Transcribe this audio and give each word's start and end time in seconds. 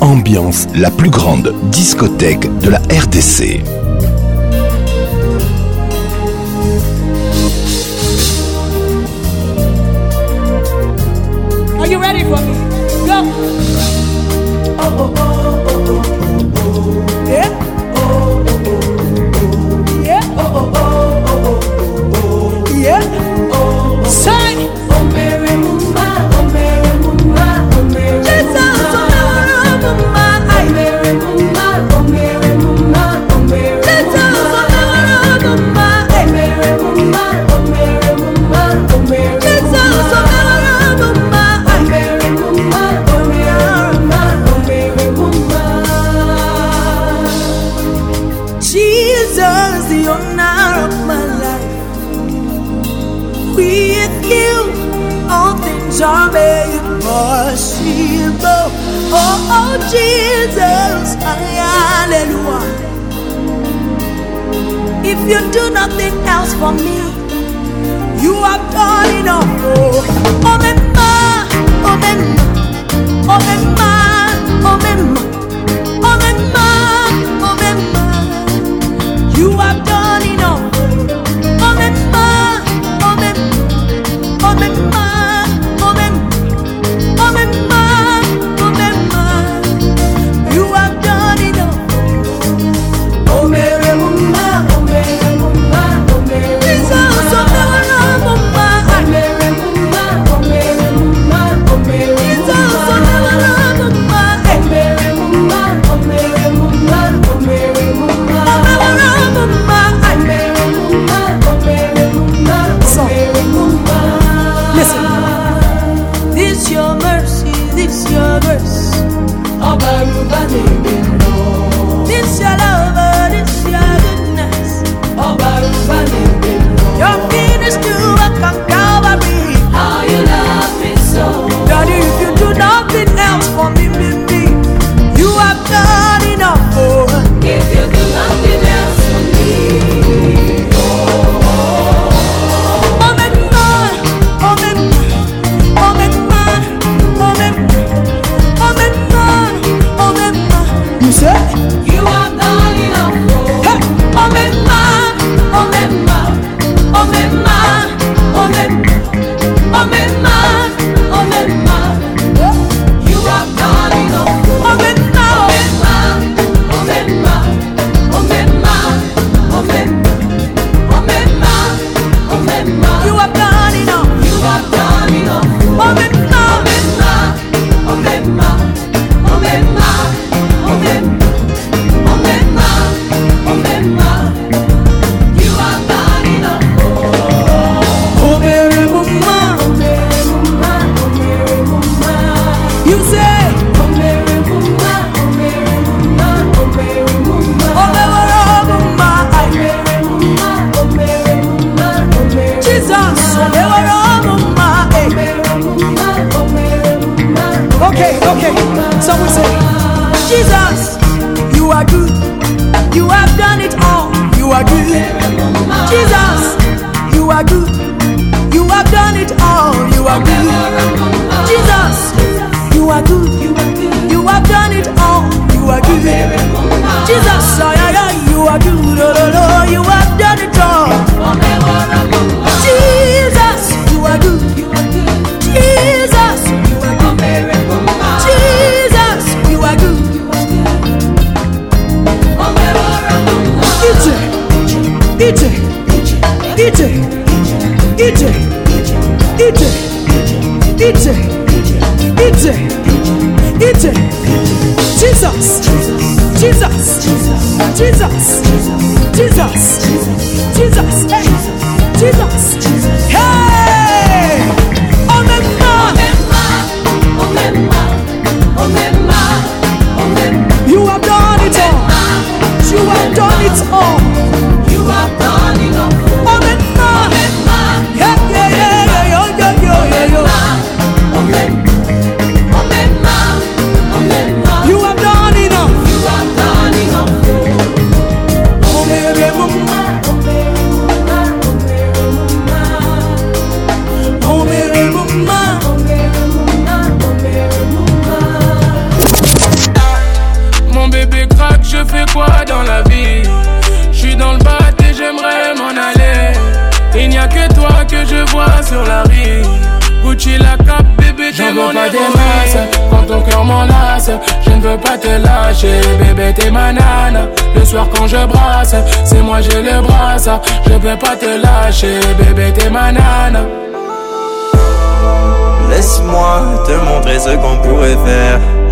ambiance, 0.00 0.66
la 0.74 0.90
plus 0.90 1.10
grande 1.10 1.54
discothèque 1.70 2.48
de 2.60 2.70
la 2.70 2.78
RDC. 2.78 3.60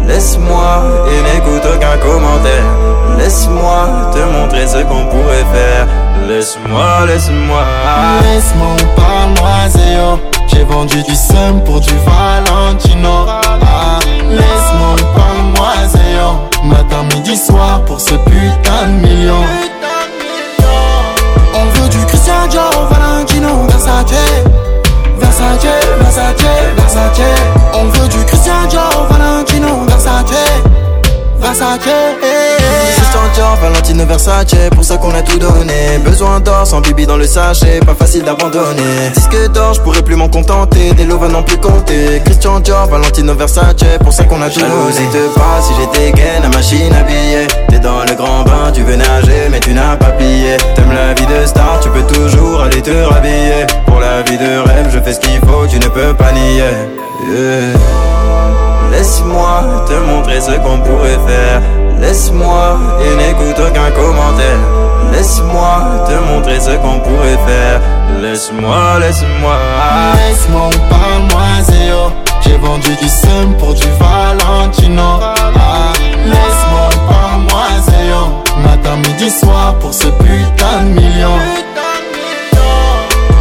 Laisse-moi 0.07 0.83
et 1.09 1.23
n'écoute 1.23 1.63
aucun 1.65 1.97
commentaire 1.99 2.65
Laisse-moi 3.19 3.89
te 4.13 4.19
montrer 4.19 4.67
ce 4.67 4.79
qu'on 4.83 5.07
pourrait 5.07 5.47
faire 5.53 5.87
Laisse-moi, 6.29 7.07
laisse-moi 7.07 7.63
Laisse-moi 8.23 8.67
ou 8.67 9.01
pas 9.01 9.41
moi 9.41 10.19
J'ai 10.49 10.65
vendu 10.65 11.03
du 11.05 11.15
seum 11.15 11.63
pour 11.65 11.81
du 11.81 11.93
Valentino 12.07 13.27
ah, 13.29 13.99
Laisse-moi 14.29 14.95
ou 14.95 15.19
pas 15.19 15.61
moi 15.61 15.67
Matin, 16.63 17.03
midi, 17.15 17.37
soir 17.37 17.83
pour 17.87 18.01
ce 18.01 18.15
putain 18.15 18.87
de 18.89 19.07
million 19.09 19.43
On 21.55 21.65
veut 21.81 21.89
du 21.89 21.99
Christian 22.07 22.47
Dior, 22.49 22.89
Valentino 22.91 23.67
Versace 23.67 24.67
Versace, 25.41 25.81
Versace, 26.01 26.75
Versace. 26.75 27.25
On 27.73 27.85
veut 27.87 28.09
du 28.09 28.25
Christian 28.27 28.67
Dior, 28.69 29.07
Valentino, 29.11 29.87
Versace. 29.89 30.61
Christian 31.41 33.31
Dior, 33.35 33.57
Valentino 33.59 34.05
Versace, 34.07 34.69
pour 34.75 34.85
ça 34.85 34.97
qu'on 34.99 35.15
a 35.15 35.23
tout 35.23 35.39
donné. 35.39 35.99
Besoin 36.05 36.39
d'or, 36.41 36.67
sans 36.67 36.81
bibi 36.81 37.07
dans 37.07 37.17
le 37.17 37.25
sachet, 37.27 37.81
pas 37.81 37.95
facile 37.95 38.23
d'abandonner. 38.23 39.11
Disque 39.15 39.51
d'or, 39.53 39.75
je 39.75 39.81
pourrais 39.81 40.03
plus 40.03 40.17
m'en 40.17 40.29
contenter, 40.29 40.93
des 40.93 41.05
lots 41.05 41.19
n'en 41.29 41.43
plus 41.43 41.57
compter. 41.59 42.21
Christian 42.25 42.61
Dior, 42.61 42.87
Valentino 42.87 43.35
Versace, 43.35 43.85
pour 44.03 44.13
ça 44.13 44.25
qu'on 44.25 44.43
a 44.43 44.51
tout 44.51 44.61
donné. 44.61 45.09
te 45.13 45.35
pas 45.39 45.61
si 45.63 45.73
j'étais 45.81 46.13
gain, 46.13 46.41
la 46.43 46.49
machine 46.51 46.93
à 46.93 47.71
T'es 47.73 47.79
dans 47.79 48.05
le 48.05 48.15
grand 48.15 48.43
bain, 48.45 48.71
tu 48.73 48.83
veux 48.83 48.97
nager, 48.97 49.49
mais 49.51 49.61
tu 49.61 49.73
n'as 49.73 49.97
pas 49.97 50.11
pillé. 50.13 50.57
T'aimes 50.75 50.93
la 50.93 51.15
vie 51.15 51.27
de 51.27 51.47
star, 51.47 51.81
tu 51.81 51.89
peux 51.91 52.03
toujours 52.13 52.61
aller 52.63 52.83
te 52.83 52.91
rhabiller. 53.05 53.67
Pour 53.87 54.01
la 54.01 54.21
vie 54.23 54.37
de 54.39 54.59
rêve, 54.67 54.91
je 54.93 54.99
fais 55.01 55.15
ce 55.15 55.21
qu'il 55.21 55.39
faut, 55.41 55.67
tu 55.69 55.79
ne 55.79 55.89
peux 55.89 56.15
pas 56.15 56.33
nier. 56.33 58.10
Laisse-moi 59.01 59.83
te 59.89 59.95
montrer 59.95 60.43
ce 60.43 60.51
qu'on 60.59 60.79
pourrait 60.81 61.19
faire. 61.27 61.63
Laisse-moi 62.03 62.79
et 63.03 63.17
n'écoute 63.17 63.59
aucun 63.59 63.91
commentaire. 63.93 64.61
Laisse-moi 65.11 66.05
te 66.07 66.13
montrer 66.31 66.61
ce 66.61 66.73
qu'on 66.77 66.99
pourrait 66.99 67.39
faire. 67.47 67.81
Laisse-moi, 68.21 68.99
laisse-moi. 69.01 69.57
Laisse-moi 70.19 70.61
ou 70.67 70.93
parle-moi 70.93 71.63
Zéo 71.63 72.13
J'ai 72.43 72.59
vendu 72.59 72.91
du 73.01 73.09
seum 73.09 73.57
pour 73.59 73.73
du 73.73 73.87
Valentino. 73.99 75.19
Ah, 75.23 75.93
laisse-moi 76.27 76.91
ou 76.93 77.11
parle-moi 77.11 77.67
Zéo 77.89 78.63
Matin, 78.69 78.97
midi, 78.99 79.31
soir 79.31 79.77
pour 79.81 79.95
ce 79.95 80.09
putain 80.09 80.83
de 80.83 80.89
million. 81.01 81.39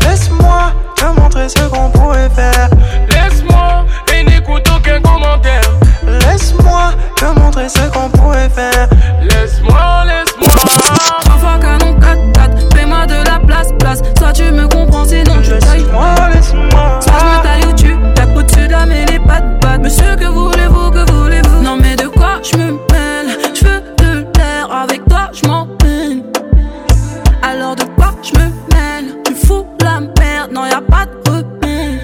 Laisse-moi 0.00 0.72
te 0.96 1.20
montrer 1.20 1.48
ce 1.48 1.60
qu'on 1.68 1.90
pourrait 1.90 2.30
faire. 2.34 2.68
Laisse-moi 3.10 3.84
et 4.14 4.24
n'écoute 4.24 4.64
aucun 4.76 5.00
commentaire. 5.02 5.60
Laisse-moi 6.06 6.92
te 7.16 7.38
montrer 7.38 7.68
ce 7.68 7.80
qu'on 7.92 8.08
pourrait 8.08 8.48
faire. 8.48 8.88
Laisse-moi, 9.20 10.04
laisse-moi. 10.06 11.18
Parfois 11.24 11.58
canon 11.60 11.94
4 12.00 12.74
fais-moi 12.74 13.06
de 13.06 13.16
la 13.26 13.38
place, 13.46 13.68
place. 13.78 14.00
Soit 14.18 14.32
tu 14.32 14.50
me 14.50 14.66
comprends, 14.68 15.04
sinon 15.04 15.36
tu 15.42 15.50
tailles. 15.58 15.80
Laisse-moi, 15.80 16.28
laisse-moi. 16.34 17.00
Soit 17.00 17.12
je 17.18 17.24
me 17.24 17.42
taille 17.42 17.70
ou 17.70 17.74
tu 17.74 18.13
au-dessus 18.36 18.66
de 18.66 18.72
la 18.72 18.84
mêlée, 18.86 19.20
pas 19.20 19.40
de 19.78 19.82
Monsieur, 19.84 20.16
que 20.16 20.24
voulez-vous, 20.26 20.90
que 20.90 21.08
voulez-vous 21.12 21.62
Non, 21.62 21.76
mais 21.80 21.94
de 21.94 22.08
quoi 22.08 22.40
je 22.42 22.56
me 22.56 22.72
mêle 22.92 23.38
Je 23.54 23.64
veux 23.64 23.80
de 23.96 24.26
l'air, 24.38 24.68
avec 24.82 25.02
toi, 25.06 25.30
je 25.32 25.46
m'en 25.48 25.68
Alors 27.42 27.76
de 27.76 27.84
quoi 27.96 28.10
je 28.22 28.32
me 28.36 28.44
mêle 28.74 29.14
Tu 29.24 29.34
fous 29.34 29.64
la 29.82 30.00
merde, 30.18 30.50
non, 30.52 30.64
y'a 30.64 30.78
a 30.78 30.80
pas 30.80 31.06
de 31.24 31.30
remède. 31.30 32.00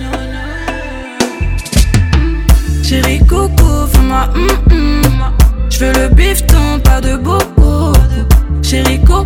Chérie, 2.85 3.25
coco, 3.27 3.87
fais-moi 3.93 4.29
mm, 4.35 4.75
mm. 4.75 5.33
Je 5.69 5.85
veux 5.85 5.93
le 6.01 6.09
bifton, 6.15 6.79
pas 6.85 7.01
de 7.01 7.17
beaucoup 7.17 7.93
Chérie, 8.63 9.03
coco, 9.03 9.25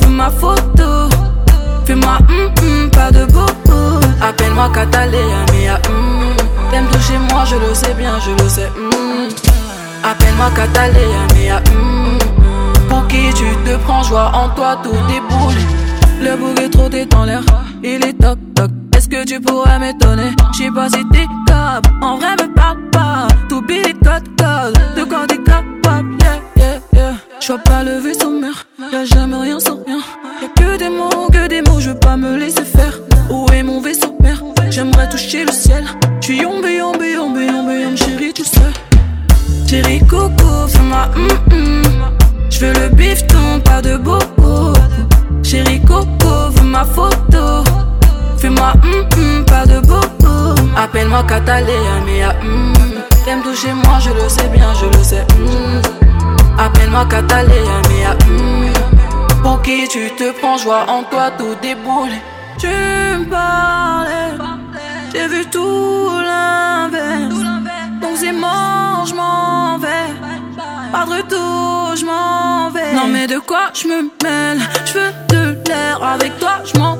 veux 0.00 0.10
ma 0.10 0.30
photo. 0.30 1.08
Fais-moi 1.84 2.18
mm, 2.28 2.88
pas 2.90 3.10
de 3.10 3.24
beaucoup 3.26 4.00
Appelle-moi 4.22 4.70
Catalina, 4.72 5.44
mais 5.52 5.70
T'aimes 6.70 6.86
toucher 6.90 7.12
chez 7.12 7.18
moi, 7.32 7.44
je 7.44 7.54
le 7.56 7.74
sais 7.74 7.94
bien, 7.94 8.14
je 8.20 8.42
le 8.42 8.48
sais. 8.48 8.68
Hmm. 8.76 10.04
Appelle-moi 10.04 10.50
Kataléa, 10.54 11.26
mais 11.34 11.50
à 11.50 11.58
ah, 11.64 11.70
hmm. 11.70 12.88
Pour 12.88 13.06
qui 13.08 13.28
tu 13.34 13.44
te 13.64 13.76
prends, 13.84 14.02
joie 14.02 14.32
en 14.34 14.48
toi, 14.50 14.76
tout 14.82 14.90
déboule. 15.06 15.64
Le 16.20 16.36
boulet 16.36 16.68
trop 16.68 16.88
dans 16.88 17.24
l'air, 17.24 17.42
il 17.84 18.04
est 18.04 18.14
toc 18.20 18.38
toc. 18.54 18.70
Est-ce 18.96 19.08
que 19.08 19.24
tu 19.24 19.40
pourrais 19.40 19.78
m'étonner? 19.78 20.32
J'sais 20.52 20.70
pas 20.72 20.88
si 20.88 21.04
t'es 21.12 21.26
capable, 21.46 21.88
en 22.04 22.16
vrai 22.16 22.32
me 22.32 22.52
parle 22.54 22.78
pas. 22.90 23.28
T'oublies 23.48 23.82
les 23.82 23.92
codes 23.92 24.26
de 24.96 25.04
quand 25.04 25.26
t'es 25.28 25.36
yeah 26.20 26.40
yeah 26.56 26.78
yeah. 26.92 27.12
Je 27.40 27.48
vois 27.48 27.58
pas 27.58 27.82
lever 27.84 28.12
son 28.14 28.30
mur, 28.30 28.64
y'a 28.92 29.04
jamais 29.04 29.36
rien 29.36 29.60
sans 29.60 29.78
rien. 29.86 30.00
Y'a 30.42 30.48
que 30.48 30.76
des 30.78 30.88
mots, 30.88 31.28
que 31.30 31.46
des 31.46 31.60
mots, 31.62 31.80
je 31.80 31.90
veux 31.90 31.98
pas 31.98 32.16
me 32.16 32.36
laisser 32.36 32.64
faire. 32.64 32.98
Où 33.30 33.46
est 33.52 33.62
mon 33.62 33.80
vaisseau 33.80 34.08
père 34.22 34.42
J'aimerais 34.70 35.08
toucher 35.08 35.44
le 35.44 35.52
ciel. 35.52 35.84
Tu 36.20 36.34
yombe, 36.36 36.64
yombe, 36.64 37.02
yombe, 37.02 37.36
yombe, 37.36 37.68
yombe, 37.70 37.96
chérie, 37.96 38.32
tout 38.32 38.44
seul. 38.44 38.72
Chérie, 39.68 40.00
coco, 40.06 40.66
fais-moi 40.68 41.08
hum 41.16 41.42
hum. 41.52 41.82
Je 42.50 42.60
veux 42.64 42.72
le 42.72 42.88
bifton, 42.88 43.60
pas 43.64 43.82
de 43.82 43.96
bobo. 43.96 44.72
Chérie, 45.42 45.80
coco, 45.82 46.50
veux 46.50 46.64
ma 46.64 46.84
photo. 46.84 47.62
Fais-moi 48.38 48.72
hum 48.82 49.06
hum, 49.16 49.44
pas 49.44 49.66
de 49.66 49.80
bobo. 49.80 50.54
Appelle-moi 50.76 51.22
Catalina, 51.24 52.00
mais 52.06 52.24
hum. 52.24 52.72
T'aimes 53.24 53.42
toucher 53.42 53.72
moi, 53.72 53.98
je 54.00 54.10
le 54.10 54.28
sais 54.28 54.48
bien, 54.48 54.72
je 54.74 54.98
le 54.98 55.04
sais. 55.04 55.26
Hum. 55.38 55.82
Appelle-moi 56.58 57.04
Catalina, 57.06 57.82
mais 57.88 58.32
mm. 58.32 59.42
Pour 59.42 59.60
qui 59.62 59.86
tu 59.88 60.10
te 60.16 60.32
prends, 60.38 60.56
joie 60.56 60.86
en 60.88 61.02
toi 61.04 61.30
tout 61.38 61.54
déboulé 61.60 62.16
Tu 62.58 62.66
me 62.68 63.24
parlais, 63.24 64.32
j'ai 65.12 65.28
vu 65.28 65.44
tout 65.50 66.10
l'inverse. 66.18 67.34
Donc 68.00 68.12
c'est 68.16 68.32
mort, 68.32 69.04
je 69.06 69.12
vais. 69.12 70.12
Pas 70.92 71.04
de 71.04 71.10
retour, 71.10 71.94
je 71.96 72.06
m'en 72.06 72.70
vais. 72.70 72.92
Non, 72.94 73.06
mais 73.12 73.26
de 73.26 73.38
quoi 73.38 73.68
je 73.74 73.86
me 73.88 74.10
mêle? 74.22 74.60
Je 74.86 74.92
veux 74.94 75.12
de 75.52 75.62
l'air, 75.68 76.02
avec 76.02 76.38
toi 76.38 76.58
je 76.64 76.78
m'en 76.78 76.96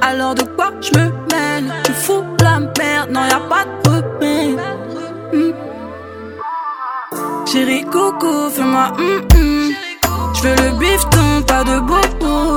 alors 0.00 0.34
de 0.34 0.42
quoi 0.42 0.70
je 0.82 0.98
me 0.98 1.04
mêle 1.06 1.72
Tu 1.84 1.92
fous 1.94 2.22
la 2.42 2.60
merde, 2.60 3.10
non 3.10 3.22
y'a 3.26 3.40
pas 3.40 3.64
de 3.64 3.88
problème 3.88 4.56
Chérie 7.46 7.84
coco, 7.84 8.48
fais-moi 8.50 8.92
hum 8.98 9.22
hum. 9.36 9.70
Je 10.34 10.40
veux 10.44 10.56
le 10.70 10.78
bifton, 10.78 11.42
pas 11.46 11.62
de 11.62 11.78
beau 11.80 12.56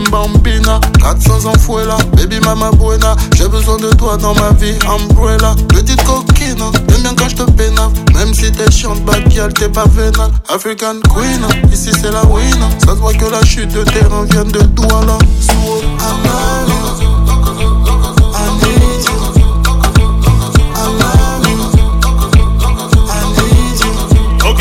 Bambina 0.07 0.79
400 1.03 1.45
en 1.45 1.53
fouet 1.59 1.85
là, 1.85 1.97
baby 2.15 2.39
mama 2.39 2.71
buena 2.71 3.15
J'ai 3.35 3.47
besoin 3.49 3.77
de 3.77 3.89
toi 3.91 4.15
dans 4.17 4.33
ma 4.33 4.51
vie, 4.51 4.73
umbrella 4.87 5.55
Petite 5.67 6.01
coquine, 6.03 6.55
t'aimes 6.87 7.01
bien 7.01 7.15
quand 7.17 7.27
je 7.29 7.35
te 7.35 8.13
Même 8.17 8.33
si 8.33 8.51
t'es 8.51 8.71
chiante, 8.71 9.01
bad 9.03 9.21
t'es 9.59 9.67
pas 9.69 9.85
vénale 9.89 10.31
African 10.53 10.95
queen, 11.13 11.45
ici 11.71 11.89
c'est 11.91 12.11
la 12.11 12.21
ruine 12.21 12.65
Ça 12.79 12.87
se 12.93 12.99
voit 13.01 13.13
que 13.13 13.25
la 13.25 13.43
chute 13.43 13.73
de 13.73 13.83
terrain 13.83 14.23
vient 14.31 14.45
de 14.45 14.59
toi 14.63 14.87
Douala 14.87 15.17
Sous 15.41 15.85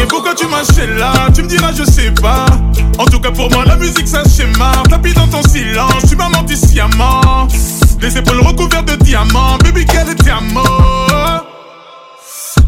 Et 0.00 0.06
pourquoi 0.06 0.34
tu 0.34 0.46
m'achètes 0.46 0.96
là 0.98 1.12
Tu 1.34 1.42
me 1.42 1.48
diras, 1.48 1.72
je 1.76 1.82
sais 1.84 2.12
pas. 2.12 2.46
En 2.98 3.04
tout 3.06 3.18
cas, 3.20 3.30
pour 3.30 3.50
moi, 3.50 3.64
la 3.66 3.76
musique, 3.76 4.06
ça 4.06 4.22
schéma. 4.24 4.72
Tapis 4.88 5.12
dans 5.12 5.26
ton 5.26 5.42
silence, 5.48 6.04
tu 6.08 6.14
m'as 6.16 6.28
menti 6.28 6.56
sciemment. 6.56 7.48
Les 8.00 8.16
épaules 8.16 8.40
recouvertes 8.40 8.86
de 8.86 8.96
diamants, 9.04 9.56
baby, 9.64 9.84
quelle 9.84 10.08
est 10.10 10.52
mort 10.52 11.44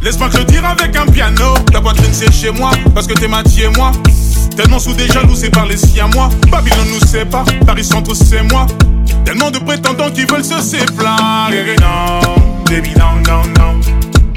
Laisse-moi 0.03 0.29
te 0.31 0.39
le 0.39 0.45
dire 0.45 0.65
avec 0.65 0.97
un 0.97 1.07
piano. 1.07 1.55
Ta 1.73 1.81
poitrine, 1.81 2.13
c'est 2.13 2.33
chez 2.33 2.51
moi, 2.51 2.71
parce 2.95 3.07
que 3.07 3.13
t'es 3.15 3.29
ma 3.29 3.43
et 3.43 3.69
moi. 3.77 3.93
Tellement 4.57 4.81
sous 4.81 4.93
des 4.95 5.07
jaloux, 5.07 5.37
c'est 5.37 5.51
par 5.51 5.67
les 5.67 5.77
siens, 5.77 6.09
moi. 6.15 6.31
Babylone 6.51 6.87
nous 7.01 7.07
sépare, 7.07 7.45
Paris 7.65 7.85
Centre, 7.85 8.13
c'est 8.15 8.43
moi. 8.51 8.67
Tellement 9.25 9.53
de 9.53 9.59
prétendants 9.61 10.11
qui 10.11 10.25
veulent 10.25 10.45
se 10.45 10.61
séparer. 10.61 11.53
Baby, 12.69 12.95
non, 12.97 13.21
non, 13.29 13.43
non. 13.57 13.81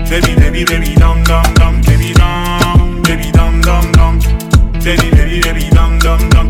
Baby, 0.10 0.36
baby, 0.38 0.64
baby, 0.66 0.94
non, 1.00 1.16
non, 1.28 1.42
non. 1.60 1.83
Baby 3.13 3.29
dam 3.32 3.62
dam 3.62 3.86
dam 3.93 4.13
Baby 4.84 5.12
baby 5.13 5.38
baby 5.46 5.70
dam 5.70 6.00
dam 6.01 6.17
dam 6.34 6.50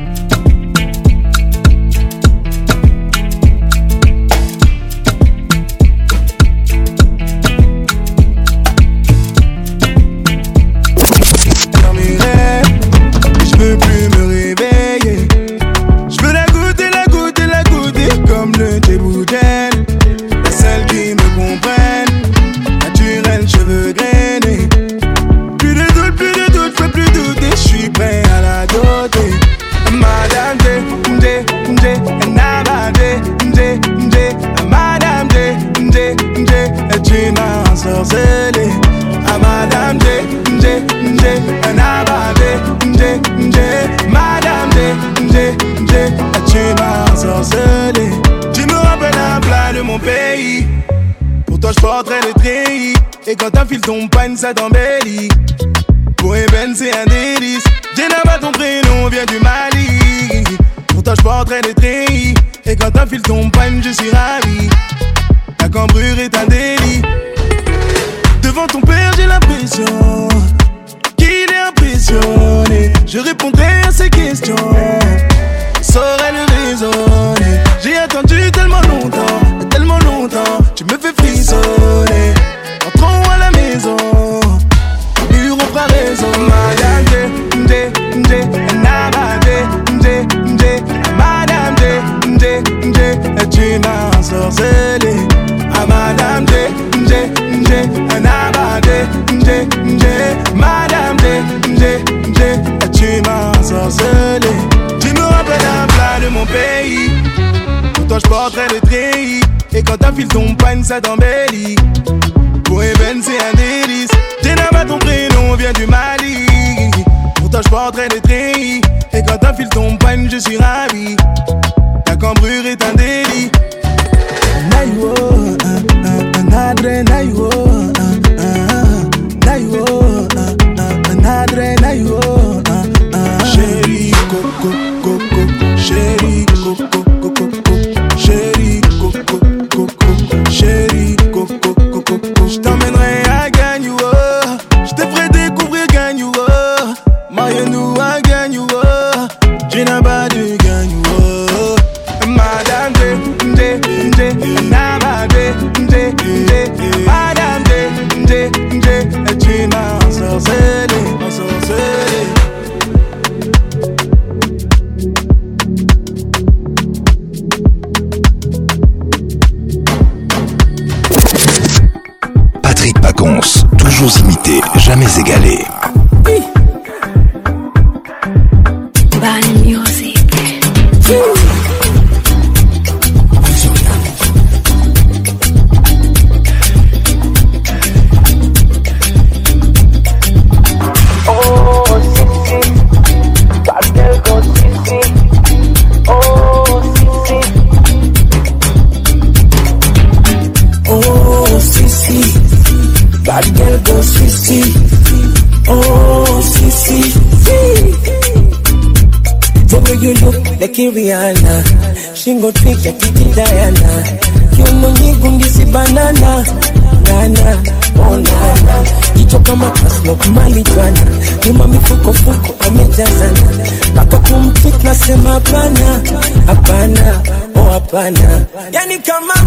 come 229.01 229.25
on. 229.31 229.40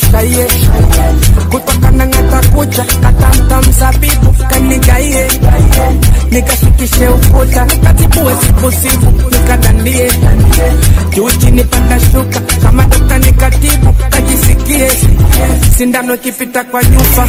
calle 0.00 0.47
nikashikishe 6.38 7.08
ukuta, 7.08 7.66
katibu 7.84 8.24
sibusibu 8.46 9.06
nikadanie 9.30 10.10
juu 11.10 11.30
chini 11.30 11.64
panda 11.64 12.00
shuka 12.00 12.40
kama 12.62 12.82
dokta 12.84 13.18
nikatibu 13.18 13.92
kajisikie 14.10 14.90
sindano 15.78 16.14
ikipita 16.14 16.64
kwa 16.64 16.82
nyumba 16.84 17.26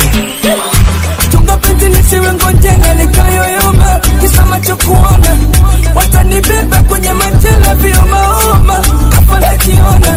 chunga 1.31 1.57
penzi 1.57 1.85
nisiwe 1.89 2.33
ngonjeka 2.33 2.93
nikayoyoma 2.93 3.99
kisama 4.21 4.59
chokuona 4.59 5.31
watanibeba 5.95 6.83
kwenye 6.83 7.13
machela 7.13 7.75
vio 7.75 8.01
maoma 8.11 8.73
kafa 9.09 9.39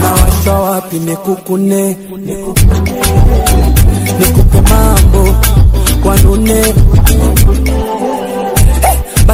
nawasha 0.02 0.52
wapi 0.52 0.98
nikukune 0.98 1.96
nikupe 4.20 4.60
mambo 4.68 5.28
kwanune 6.02 6.64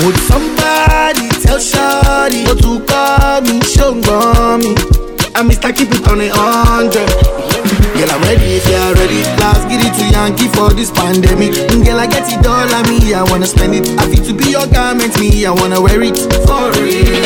Would 0.06 0.18
somebody 0.30 1.26
tell 1.42 1.58
Shawty 1.58 2.44
to 2.60 2.86
call 2.86 3.40
me, 3.40 3.60
show 3.64 3.94
me? 3.94 5.05
I 5.38 5.42
Mr. 5.42 5.68
Keep 5.68 5.90
it 5.92 6.08
on 6.08 6.18
a 6.22 6.30
hundred. 6.32 7.04
Girl, 7.12 8.08
I'm 8.10 8.22
ready 8.24 8.56
if 8.56 8.64
you're 8.72 8.94
ready. 8.96 9.20
Last, 9.36 9.68
get 9.68 9.84
it 9.84 9.92
to 10.00 10.08
Yankee 10.08 10.48
for 10.48 10.72
this 10.72 10.90
pandemic. 10.90 11.52
Girl, 11.84 12.00
I 12.00 12.06
get 12.06 12.24
it 12.32 12.40
all 12.46 12.72
on 12.74 12.88
me. 12.88 13.12
I 13.12 13.20
wanna 13.22 13.44
spend 13.44 13.74
it. 13.74 13.86
I 14.00 14.08
fit 14.08 14.24
to 14.24 14.32
be 14.32 14.48
your 14.48 14.66
garment, 14.68 15.20
me. 15.20 15.44
I 15.44 15.50
wanna 15.52 15.78
wear 15.78 16.00
it 16.00 16.16
for 16.48 16.72
real. 16.80 17.20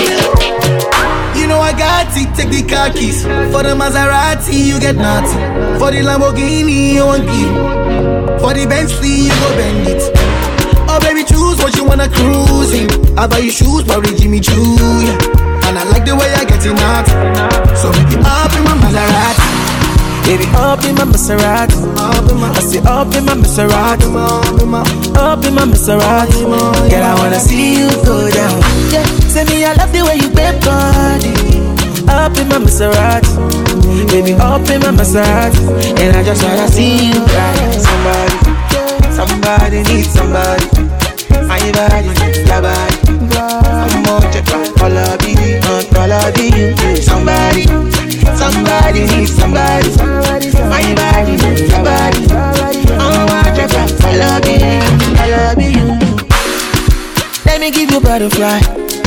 You 1.38 1.46
know 1.46 1.61
I 1.61 1.70
got 1.70 2.09
it, 2.18 2.35
take 2.35 2.51
the 2.51 2.66
car 2.66 2.90
keys. 2.90 3.23
For 3.23 3.62
the 3.62 3.79
Maserati, 3.79 4.59
you 4.59 4.81
get 4.81 4.96
nothing. 4.96 5.79
For 5.79 5.92
the 5.94 5.99
Lamborghini, 6.03 6.94
you 6.99 7.07
won't 7.07 7.23
give. 7.31 8.42
For 8.42 8.59
the 8.59 8.66
Bentley, 8.66 9.31
you 9.31 9.31
go 9.31 9.55
bend 9.55 9.87
it. 9.87 10.03
Oh 10.90 10.99
baby, 11.01 11.23
choose 11.23 11.59
what 11.62 11.77
you 11.77 11.85
wanna 11.85 12.09
cruise 12.11 12.75
in. 12.75 12.90
I 13.16 13.29
buy 13.29 13.38
you 13.38 13.53
shoes, 13.53 13.85
probably 13.85 14.16
Jimmy 14.18 14.40
Choo, 14.40 14.75
yeah. 14.99 15.46
And 15.70 15.78
I 15.78 15.85
like 15.94 16.04
the 16.04 16.16
way 16.18 16.26
I 16.35 16.42
get 16.44 16.66
it 16.66 16.74
out 16.83 17.06
So 17.78 17.94
baby, 17.94 18.18
up 18.26 18.50
in 18.59 18.66
my 18.66 18.74
Maserati 18.74 19.38
Baby, 20.26 20.46
up 20.59 20.83
in 20.83 20.98
my 20.98 21.06
Maserati 21.06 21.78
I 22.42 22.59
say 22.59 22.83
up 22.83 23.14
in 23.14 23.22
my 23.24 23.35
Maserati 23.38 24.02
Up 25.14 25.44
in 25.46 25.54
my, 25.54 25.62
Maserati 25.70 26.40
Girl, 26.90 27.04
I 27.06 27.14
wanna 27.18 27.38
see 27.38 27.78
you 27.78 27.87
go 28.02 28.18
down 28.35 28.59
yeah. 28.90 29.04
Say 29.30 29.44
me, 29.54 29.62
I 29.64 29.74
love 29.74 29.92
the 29.92 30.02
way 30.02 30.16
you 30.18 30.26
bend 30.35 30.59
body 30.66 31.30
Up 32.18 32.35
in 32.35 32.48
my 32.50 32.59
Maserati 32.66 33.30
Baby, 34.11 34.33
up 34.42 34.66
in 34.74 34.80
my 34.83 34.90
Maserati 34.90 35.70
And 36.02 36.16
I 36.18 36.24
just 36.26 36.42
wanna 36.42 36.66
see 36.66 37.14
you 37.14 37.18
ride 37.30 37.78
Somebody, 37.78 38.37
somebody 39.14 39.78
needs 39.87 40.11
somebody 40.11 40.66
My 41.46 41.62
body, 41.70 42.11
your 42.42 42.61
body 42.61 42.96
I'm 43.38 44.06
on 44.11 44.33
your 44.35 44.42
all 44.83 44.96
of 44.98 45.20
it 45.22 45.39
melody. 46.11 46.51
Somebody, 47.01 47.62
somebody 48.35 49.01
needs 49.14 49.31
somebody. 49.33 49.88
My 50.66 50.83
body 50.99 51.33
needs 51.40 51.62
somebody. 51.70 52.18
Oh, 52.99 53.27
I 53.31 53.53
just 53.55 53.75
I 54.03 54.11
love 54.23 54.44
you, 54.44 54.83
I 55.23 55.25
love 55.31 55.62
you. 55.62 55.85
Let 57.46 57.61
me 57.61 57.70
give 57.70 57.90
you 57.92 58.01
butterfly. 58.01 58.59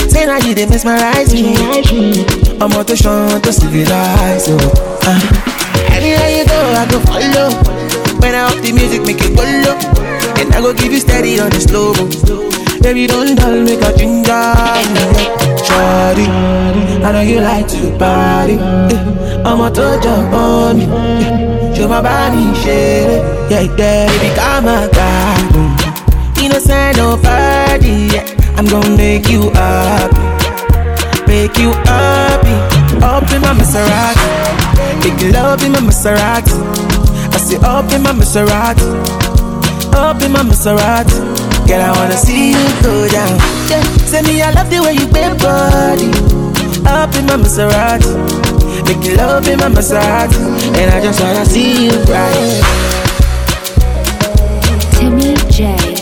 Say 0.07 0.25
now 0.25 0.37
you 0.37 0.55
did 0.55 0.69
mesmerize 0.69 1.33
me. 1.33 1.55
I'm 2.63 2.71
out 2.71 2.87
to 2.87 2.95
show, 2.95 3.39
to 3.39 3.51
civilize 3.51 4.47
you. 4.47 4.57
Uh. 4.63 5.19
Anywhere 5.91 6.31
you 6.37 6.45
go, 6.47 6.59
I 6.81 6.87
go 6.89 6.99
follow. 7.01 7.49
When 8.21 8.33
I 8.33 8.47
up 8.47 8.55
the 8.63 8.71
music, 8.71 9.01
make 9.03 9.19
it 9.19 9.35
follow. 9.35 9.75
And 10.39 10.53
I 10.55 10.61
go 10.61 10.73
give 10.73 10.93
you 10.93 10.99
steady 10.99 11.39
on 11.39 11.49
the 11.49 11.59
slow. 11.59 12.51
Baby, 12.83 13.07
don't 13.07 13.35
dull, 13.37 13.61
make 13.63 13.79
a 13.81 13.97
ginger 13.97 14.51
Shawty, 15.63 16.27
I 17.05 17.11
know 17.13 17.21
you 17.21 17.39
like 17.39 17.65
to 17.69 17.97
party 17.97 18.57
I'ma 19.47 19.69
touch 19.69 20.05
up 20.05 20.33
on 20.33 20.79
me 20.79 20.85
Show 21.73 21.87
my 21.87 22.01
body 22.01 22.41
shit 22.59 23.07
Yeah, 23.49 23.61
yeah, 23.61 23.75
baby, 23.77 24.35
come 24.35 24.65
my 24.65 24.89
guy 24.91 26.39
Innocent, 26.43 26.97
no 26.97 27.15
party, 27.23 28.11
yeah 28.11 28.27
I'm 28.57 28.65
gonna 28.65 28.97
make 28.97 29.29
you 29.29 29.49
happy 29.51 30.19
Make 31.25 31.57
you 31.57 31.71
happy 31.87 32.99
Up 33.01 33.31
in 33.31 33.41
my 33.43 33.53
Maserati 33.53 34.27
Make 35.05 35.33
love 35.33 35.63
in 35.63 35.71
my 35.71 35.79
Maserati 35.79 36.51
I 37.33 37.37
say 37.37 37.55
up 37.63 37.89
in 37.93 38.03
my 38.03 38.11
Maserati 38.11 38.83
Up 39.95 40.21
in 40.21 40.33
my 40.33 40.39
Maserati 40.41 41.42
Girl, 41.67 41.79
I 41.79 41.91
wanna 41.93 42.17
see 42.17 42.49
you 42.51 42.81
go 42.83 43.07
down. 43.07 43.39
Yeah, 43.69 43.81
say 44.05 44.21
me, 44.23 44.41
I 44.41 44.51
love 44.51 44.69
the 44.69 44.81
way 44.81 44.93
you 44.93 45.07
bend 45.07 45.39
body. 45.39 46.09
Up 46.85 47.15
in 47.15 47.25
my 47.25 47.37
Maserati, 47.37 48.05
make 48.85 49.05
you 49.07 49.15
love 49.15 49.47
in 49.47 49.57
my 49.59 49.69
Maserati, 49.69 50.35
and 50.77 50.91
I 50.91 51.01
just 51.01 51.21
wanna 51.21 51.45
see 51.45 51.85
you 51.85 51.97
right. 52.11 52.51
Timmy 54.91 55.35
J. 55.49 55.92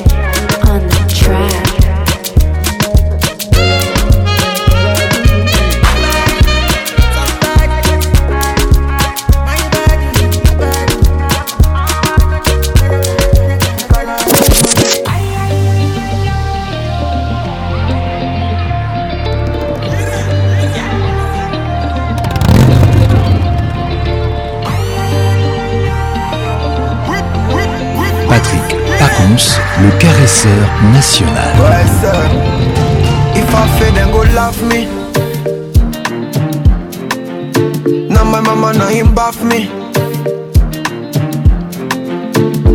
le 29.84 29.92
caresseur 29.98 30.52
national. 30.94 31.56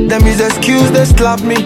Them 0.09 0.25
is 0.29 0.41
excuse 0.41 0.91
they 0.93 1.05
slap 1.05 1.41
me. 1.43 1.57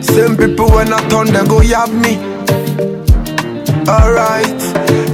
Same 0.00 0.36
people 0.36 0.68
when 0.70 0.92
I 0.92 1.00
turn 1.08 1.26
they 1.26 1.44
go 1.48 1.60
yab 1.60 1.90
me. 1.92 2.14
Alright, 3.88 4.58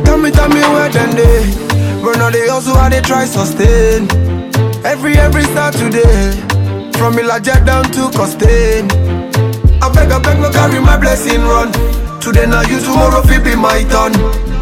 tell 0.04 0.18
me 0.18 0.30
tell 0.30 0.48
me 0.48 0.60
where 0.60 0.88
then 0.90 1.14
they. 1.16 1.46
But 2.02 2.18
now 2.18 2.30
they 2.30 2.48
also 2.48 2.74
how 2.74 2.88
they 2.88 3.00
try 3.00 3.24
sustain. 3.26 4.08
Every 4.84 5.16
every 5.16 5.44
Saturday. 5.44 6.40
From 7.00 7.14
Ilaja 7.14 7.64
down 7.64 7.84
to 7.96 8.10
Costain. 8.12 8.84
I 9.82 9.88
beg, 9.94 10.12
I 10.12 10.18
beg, 10.20 10.38
no 10.38 10.50
carry 10.50 10.78
my 10.80 10.98
blessing 11.00 11.40
run. 11.40 11.72
Today 12.20 12.44
not 12.44 12.68
you, 12.68 12.78
tomorrow 12.78 13.22
fi 13.22 13.38
be 13.42 13.56
my 13.56 13.82
turn. 13.88 14.12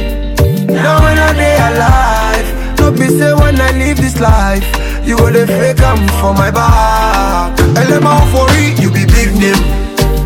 Now 0.69 1.01
when 1.01 1.17
I 1.17 1.33
day 1.33 1.57
alive, 1.57 2.77
don't 2.77 2.93
be 2.93 3.09
say 3.09 3.33
when 3.33 3.57
I 3.59 3.71
leave 3.73 3.97
this 3.97 4.21
life, 4.21 4.61
you 5.09 5.17
go 5.17 5.31
the 5.33 5.47
fake 5.47 5.81
I'm 5.81 5.97
for 6.21 6.35
my 6.37 6.51
back. 6.51 7.57
Elema 7.81 8.21
for 8.37 8.45
it, 8.61 8.77
you 8.85 8.91
be 8.93 9.07
big 9.17 9.33
name. 9.41 9.57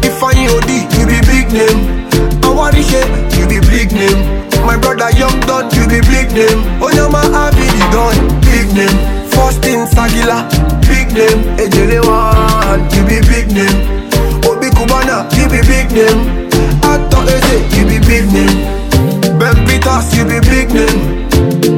If 0.03 0.19
I 0.21 0.35
OD, 0.51 0.71
you 0.99 1.07
be 1.07 1.21
big 1.31 1.53
name. 1.55 2.11
I 2.43 2.51
Awarishe, 2.51 3.39
you 3.39 3.47
be 3.47 3.61
big 3.71 3.93
name. 3.93 4.19
My 4.67 4.75
brother 4.77 5.15
young 5.17 5.39
Don, 5.47 5.71
you 5.79 5.87
be 5.87 6.03
big 6.11 6.35
name. 6.35 6.59
Oh 6.83 6.91
yeah, 6.91 7.07
my 7.07 7.23
happy 7.31 7.71
you 7.71 7.87
done, 7.95 8.19
big 8.51 8.67
name. 8.75 8.99
First 9.31 9.63
in 9.63 9.87
Sagila, 9.87 10.43
big 10.91 11.15
name. 11.15 11.55
Ejele 11.55 12.03
one, 12.03 12.83
you 12.91 13.07
be 13.07 13.23
big 13.31 13.47
name 13.55 13.98
you 15.35 15.49
be 15.51 15.59
big 15.67 15.91
name. 15.91 16.47
I 16.87 17.03
thought 17.11 17.27
they 17.27 17.41
said 17.51 17.67
you 17.75 17.83
be 17.91 17.99
big 17.99 18.27
name. 18.31 18.63
Ben 19.35 19.57
Peters, 19.67 20.07
you 20.15 20.23
be 20.23 20.39
big 20.47 20.71
name. 20.71 21.27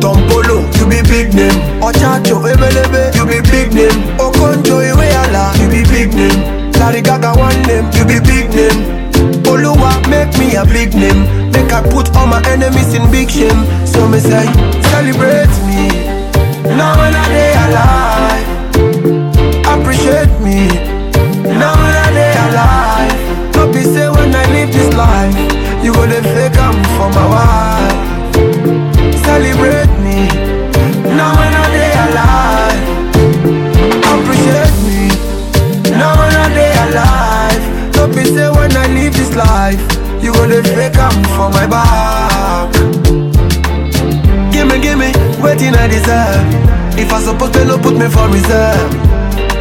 Tom 0.00 0.20
Polo, 0.28 0.60
you 0.76 0.84
be 0.92 1.00
big 1.08 1.32
name. 1.32 1.56
Ochacho, 1.80 2.44
Ebelebe, 2.44 3.08
you 3.16 3.24
be 3.24 3.40
big 3.48 3.72
name. 3.72 3.96
Okonjo, 4.20 4.84
Iweala, 4.84 5.56
you 5.56 5.66
be 5.72 5.88
big 5.88 6.12
name. 6.12 6.72
Larry 6.76 7.00
Gaga, 7.00 7.32
one 7.40 7.56
name, 7.64 7.88
you 7.96 8.04
be 8.04 8.20
big 8.20 8.52
name. 8.52 9.08
Oluwa, 9.48 9.96
make 10.12 10.36
me 10.36 10.56
a 10.56 10.64
big 10.66 10.92
name. 10.92 11.24
Make 11.52 11.72
I 11.72 11.80
put 11.80 12.14
all 12.16 12.26
my 12.26 12.44
enemies 12.48 12.92
in 12.92 13.08
big 13.10 13.30
shame. 13.30 13.56
So 13.88 14.06
me 14.08 14.20
say, 14.20 14.44
celebrate 14.92 15.48
me. 15.64 15.88
Now 16.76 16.92
when 17.00 17.16
I 17.16 17.24
day 18.76 19.00
alive, 19.00 19.64
appreciate 19.80 20.28
me. 20.44 20.89
for 27.20 27.36
Celebrate 29.28 29.92
me, 30.00 30.24
now 31.16 31.32
when 31.38 31.52
I 31.62 31.64
day 31.76 31.94
alive. 32.06 32.86
Appreciate 34.10 34.78
me, 34.88 35.00
now 36.00 36.12
when 36.20 36.32
I 36.34 36.46
day 36.56 36.72
alive. 36.86 37.64
Don't 37.94 38.12
be 38.14 38.24
say 38.24 38.48
when 38.50 38.72
I 38.76 38.86
leave 38.96 39.12
this 39.14 39.32
life, 39.36 39.78
you 40.22 40.32
gonna 40.32 40.60
fake 40.62 40.96
i 40.96 41.08
for 41.36 41.48
my 41.52 41.66
back. 41.66 42.72
Gimme, 44.52 44.80
gimme, 44.80 45.10
what 45.40 45.60
I 45.60 45.86
deserve. 45.88 46.46
If 46.98 47.12
I 47.12 47.20
supposed 47.20 47.52
to 47.54 47.64
no 47.64 47.76
put 47.78 47.96
me 47.96 48.08
for 48.08 48.28
reserve 48.28 48.90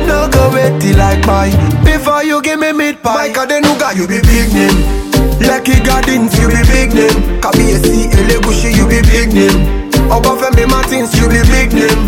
no 0.08 0.28
go 0.32 0.50
wait 0.54 0.82
till 0.82 1.00
I 1.00 1.22
buy 1.26 1.50
Before 1.86 2.24
you 2.24 2.42
give 2.42 2.60
me 2.60 2.72
mid 2.74 3.02
pie 3.04 3.28
Mike 3.28 3.38
Adenuga, 3.38 3.96
you 3.96 4.08
be 4.08 4.20
big 4.22 4.52
name 4.52 5.09
Lucky 5.48 5.80
Gardens, 5.80 6.36
you 6.40 6.48
be 6.52 6.60
big 6.68 6.92
name. 6.94 7.40
KBSC, 7.40 8.12
Elegushi, 8.12 8.76
you 8.76 8.84
be 8.88 9.00
big 9.08 9.32
name. 9.32 9.88
Obafemi 10.12 10.68
Martins, 10.68 11.16
you 11.16 11.28
be 11.30 11.40
big 11.48 11.72
name. 11.72 12.00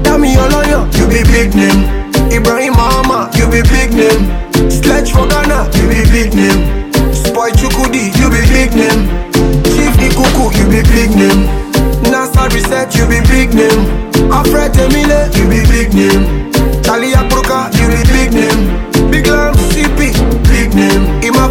Dami 0.00 0.32
Oloyo, 0.40 0.88
you 0.96 1.04
be 1.08 1.20
big 1.28 1.52
name. 1.54 1.84
Ibrahim 2.32 2.72
Mahama, 2.72 3.28
you 3.36 3.44
be 3.52 3.60
big 3.68 3.92
name. 3.92 4.24
Sledge 4.70 5.12
for 5.12 5.28
Ghana, 5.28 5.68
you 5.76 5.88
be 5.92 6.00
big 6.08 6.32
name. 6.32 6.88
Spoy 7.12 7.50
Chukudi, 7.52 8.08
you 8.16 8.30
be 8.32 8.40
big 8.48 8.72
name. 8.72 9.04
Chief 9.76 9.92
Ikuku, 10.00 10.48
you 10.56 10.64
be 10.72 10.80
big 10.88 11.10
name. 11.10 11.44
NASA 12.08 12.48
Reset, 12.48 12.94
you 12.96 13.04
be 13.08 13.20
big 13.28 13.52
name. 13.52 13.82
Alfred 14.32 14.74
Emile, 14.76 15.28
you 15.36 15.44
be 15.52 15.60
big 15.68 15.92
name. 15.92 16.48
Charlie 16.82 17.12
Akbroka, 17.12 17.68
you 17.76 17.86
be 17.92 18.02
big 18.10 18.32
name 18.32 18.69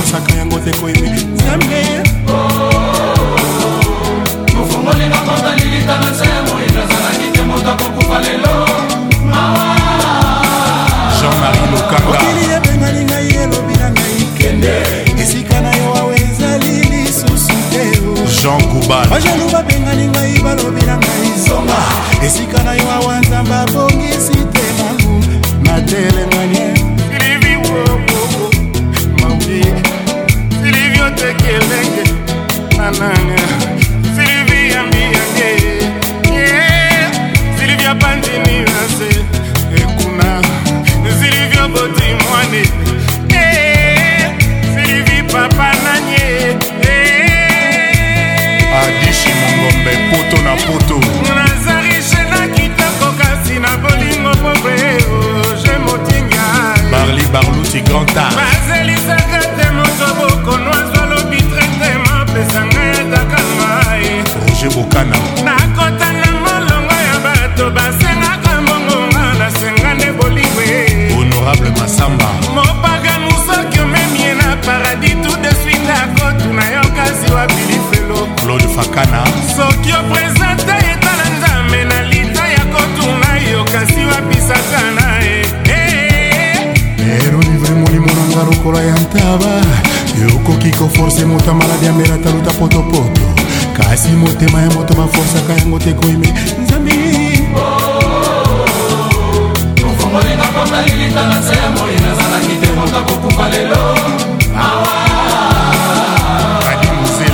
What's 0.08 0.22
I 0.22 0.26
can 0.36 0.45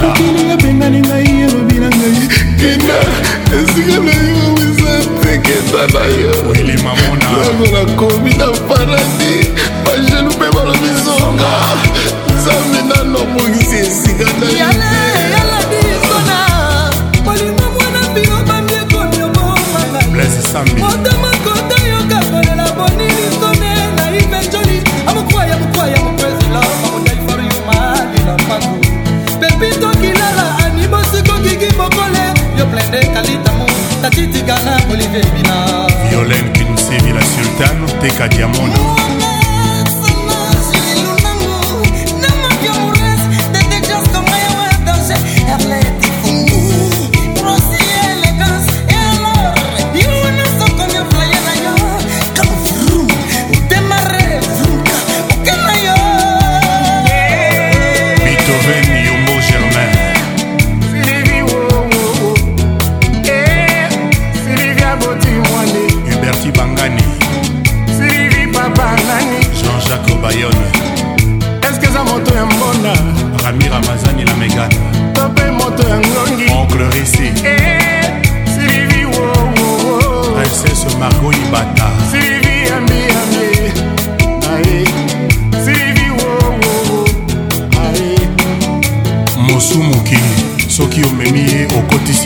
sokininga 0.02 0.56
pengani 0.62 1.00
ngai 1.08 1.26
elobi 1.46 1.76
na 1.82 1.88
ngai 1.98 2.20
kenda 2.60 2.98
esika 3.58 3.96
na 4.06 4.14
yo 4.30 4.36
eza 4.66 4.94
tekenda 5.22 5.82
na 5.94 6.04
yo 6.20 6.32
nakomi 7.72 8.32
na 8.40 8.48
paradis 8.66 9.41
tatitikanga 34.02 34.76
olivier 34.92 35.26
bina 35.36 35.56
violen 36.10 36.52
kinusemi 36.52 37.12
la 37.16 37.22
sultane 37.34 37.92
teka 38.00 38.28
diamona 38.28 39.21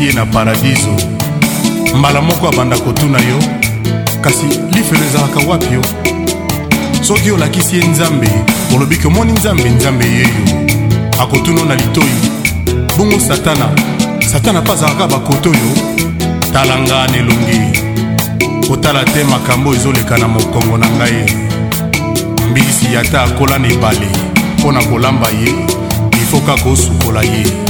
ye 0.07 0.12
na 0.12 0.27
paradiso 0.27 0.97
mbala 1.99 2.21
moko 2.21 2.49
abanda 2.49 2.79
kotuna 2.79 3.19
yo 3.19 3.38
kasi 4.21 4.47
lifelo 4.75 5.05
ezalaka 5.05 5.40
wapi 5.49 5.75
yo 5.75 5.83
soki 7.01 7.31
olakisi 7.31 7.77
ye 7.77 7.85
nzambe 7.87 8.29
olobiki 8.77 9.07
omoni 9.07 9.33
nzambe 9.33 9.69
nzambe 9.71 10.05
yeyo 10.05 10.35
akotuna 11.23 11.64
na 11.64 11.75
litoi 11.75 12.12
bongo 12.97 13.21
satana 13.21 13.66
satana 14.33 14.61
mpe 14.61 14.73
azalaka 14.73 15.07
bakoto 15.09 15.51
oyo 15.51 15.71
tala 16.53 16.79
nga 16.79 17.07
na 17.09 17.16
elongi 17.16 17.61
kotala 18.69 19.05
te 19.05 19.25
makambo 19.25 19.75
ezoleka 19.75 20.19
na 20.19 20.29
mokongo 20.29 20.79
na 20.79 20.87
ngai 20.90 21.23
mbilisi 22.51 22.95
yata 22.95 23.23
akola 23.23 23.59
na 23.59 23.69
ebale 23.69 24.09
mpo 24.59 24.73
na 24.73 24.85
kolamba 24.85 25.29
ye 25.29 25.53
ifoka 26.23 26.57
kosukola 26.57 27.23
ye 27.23 27.65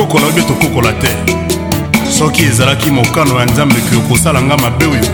tokokola 0.00 0.26
oyo 0.34 0.42
tokokola 0.44 0.92
te 0.92 1.08
soki 2.18 2.42
ezalaki 2.44 2.90
mokano 2.90 3.40
ya 3.40 3.46
nzambe 3.46 3.74
ke 3.80 3.96
okosala 3.96 4.42
nga 4.42 4.56
mabe 4.56 4.84
oyo 4.84 5.04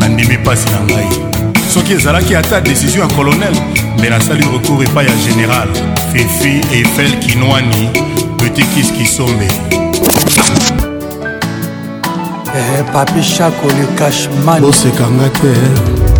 nandimi 0.00 0.36
mpasi 0.38 0.70
na 0.70 0.80
ngai 0.80 1.06
soki 1.74 1.92
ezalaki 1.92 2.36
ata 2.36 2.60
desizio 2.60 3.02
ya 3.02 3.08
kolonel 3.08 3.54
mbe 3.98 4.10
nasali 4.10 4.44
recours 4.52 4.88
epai 4.88 5.06
ya 5.06 5.12
général 5.12 5.68
fefi 6.12 6.60
efel 6.76 7.18
kinwani 7.18 7.88
petit 8.38 8.66
kis 8.74 8.92
kisombe 8.92 9.44
eh, 12.56 12.84
papi 12.92 13.20
chako 13.36 13.66
le 13.68 13.86
cashman 13.98 14.60
bosekanga 14.62 15.28
te 15.28 15.48
eh. 15.50 16.11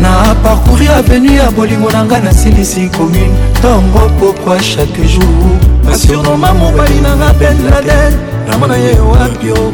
na 0.00 0.34
parcouri 0.42 0.88
avenu 0.88 1.32
ya 1.36 1.50
bolingo 1.50 1.90
na 1.90 2.04
ngai 2.04 2.22
nasilisi 2.22 2.88
commune 2.96 3.34
ntongo 3.58 4.00
pokwa 4.20 4.56
chaque 4.62 5.02
jour 5.02 5.58
basurnoma 5.86 6.52
mobali 6.54 7.00
na 7.02 7.16
nga 7.16 7.32
ben 7.38 7.56
laden 7.70 8.12
namona 8.48 8.76
ye 8.76 8.94
wapio 9.00 9.72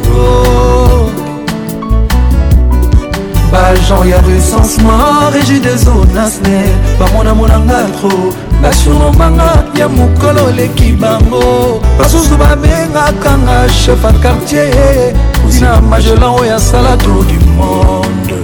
bajan 3.51 4.05
ya 4.07 4.21
resens 4.21 4.77
mar 4.83 5.33
egide 5.35 5.75
zonasne 5.75 6.63
bamonangonanga 6.99 7.87
tro 7.99 8.33
nationomanga 8.61 9.63
ya 9.79 9.89
mokolo 9.89 10.45
oleki 10.47 10.91
bango 10.93 11.81
basusu 11.99 12.37
babengakanga 12.37 13.69
chef 13.69 14.05
a 14.05 14.13
quartier 14.21 15.13
na 15.61 15.81
magelan 15.81 16.33
oyo 16.39 16.55
asala 16.55 16.97
tour 16.97 17.23
du 17.25 17.39
monde 17.57 18.37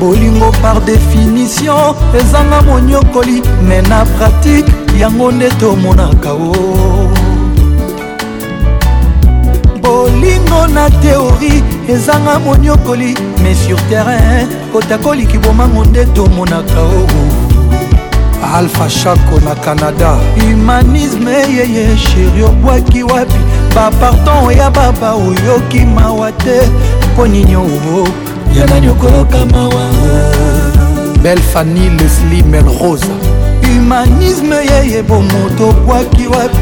bolingo 0.00 0.52
par 0.62 0.80
définition 0.80 1.94
ezanga 2.14 2.60
monyokoli 2.62 3.42
me 3.68 3.80
na 3.88 4.04
pratike 4.04 4.72
yango 4.98 5.32
nde 5.32 5.48
tomonaka 5.60 6.32
o 6.32 6.38
oh. 6.52 7.08
bolingo 9.82 10.66
na 10.74 10.90
teori 10.90 11.71
ezanga 11.88 12.38
moniokoli 12.38 13.14
mais 13.42 13.54
sur 13.58 13.76
terrain 13.90 14.46
kotakoliki 14.72 15.38
bomango 15.38 15.84
nde 15.84 16.04
tomonaka 16.14 16.80
oo 16.80 17.08
alpha 18.54 18.88
chako 18.88 19.40
na 19.44 19.54
canada 19.54 20.16
humanisme 20.40 21.30
yeye 21.30 21.96
sheri 21.96 22.42
obwaki 22.44 23.02
wapi 23.02 23.40
baparton 23.74 24.44
oya 24.46 24.70
baba 24.70 25.14
oyoki 25.14 25.80
mawa 25.80 26.32
te 26.32 26.60
mpo 27.12 27.26
nini 27.26 27.56
oo 27.56 28.08
yanani 28.56 28.88
okoloka 28.88 29.46
mawa 29.46 29.86
belle 31.22 31.42
fanny 31.52 31.90
lesli 31.90 32.42
melrosa 32.42 33.12
humanisme 33.66 34.56
yeye 34.56 35.02
bomoto 35.02 35.68
obwaki 35.68 36.26
wapi 36.26 36.56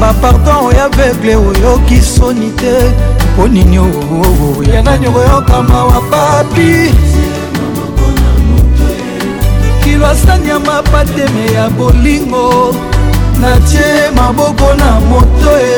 baparton 0.00 0.56
oya 0.66 0.88
vegle 0.88 1.36
oyoki 1.36 2.00
soni 2.02 2.50
te 2.50 2.76
onini 3.42 3.78
oo 3.78 4.64
yanani 4.74 5.06
okoyokama 5.10 5.78
wa 5.84 6.00
papi 6.10 6.72
kilwasani 9.84 10.48
ya 10.48 10.58
mapateme 10.58 11.44
ya 11.54 11.68
bolingo 11.70 12.74
natie 13.40 14.00
maboko 14.16 14.74
na 14.74 14.88
moto 15.10 15.52
e 15.60 15.76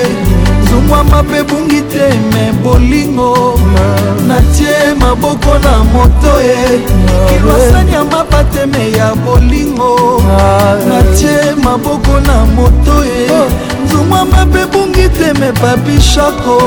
zungwama 0.70 1.22
mpe 1.22 1.40
bungi 1.48 1.80
te 1.92 2.06
me 2.32 2.42
bolingo 2.64 3.60
natie 4.28 4.80
maboko 5.00 5.52
na 5.64 5.72
moto 5.92 6.32
e 6.42 6.80
kilwasani 7.28 7.92
ya 7.92 8.04
mapateme 8.04 8.92
ya 8.92 9.08
bolingo 9.14 10.22
natie 10.88 11.42
maboko 11.64 12.12
na 12.26 12.36
moto 12.56 12.96
e 13.04 13.48
mwa 14.04 14.24
mabe 14.24 14.66
bungi 14.72 15.08
teme 15.08 15.52
papi 15.52 16.00
shako 16.00 16.58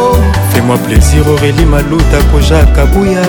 fais-moi 0.52 0.78
plaisir 0.78 1.24
aurélie 1.28 1.66
maluta 1.66 2.20
koja 2.34 2.66
kabuya 2.76 3.24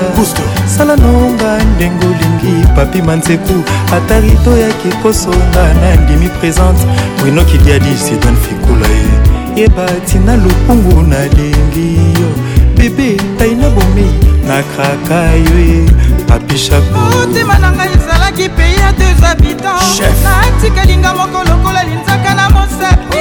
sala 0.76 0.96
nonga 0.96 1.64
ndenge 1.76 2.06
olingi 2.06 2.66
papi 2.76 3.02
manzeku 3.02 3.54
ata 3.96 4.20
rito 4.20 4.56
yaki 4.56 4.88
kosonga 5.02 5.62
na 5.80 5.94
ndimi 5.96 6.28
présente 6.28 6.82
winokiliadi 7.24 7.96
sidan 7.96 8.36
fikula 8.44 8.86
ye 8.86 9.04
eh. 9.04 9.58
yeba 9.58 9.86
tina 10.06 10.36
lokungu 10.36 11.02
nalingi 11.02 11.94
yo 12.20 12.28
bebe 12.76 13.16
tai 13.38 13.54
na 13.54 13.68
bomei 13.68 14.12
nakraka 14.46 15.36
yo 15.36 15.58
ye 15.58 15.84
eh. 15.84 16.11
papishakmotema 16.32 17.58
na 17.58 17.70
ngai 17.72 17.92
ezalaki 17.96 18.48
pei 18.56 18.74
ya 18.82 18.92
deux 18.98 19.18
habitants 19.24 20.00
natikalinga 20.24 21.10
moko 21.18 21.38
lokola 21.48 21.82
linzaka 21.84 22.34
na 22.34 22.50
mosapi 22.50 23.20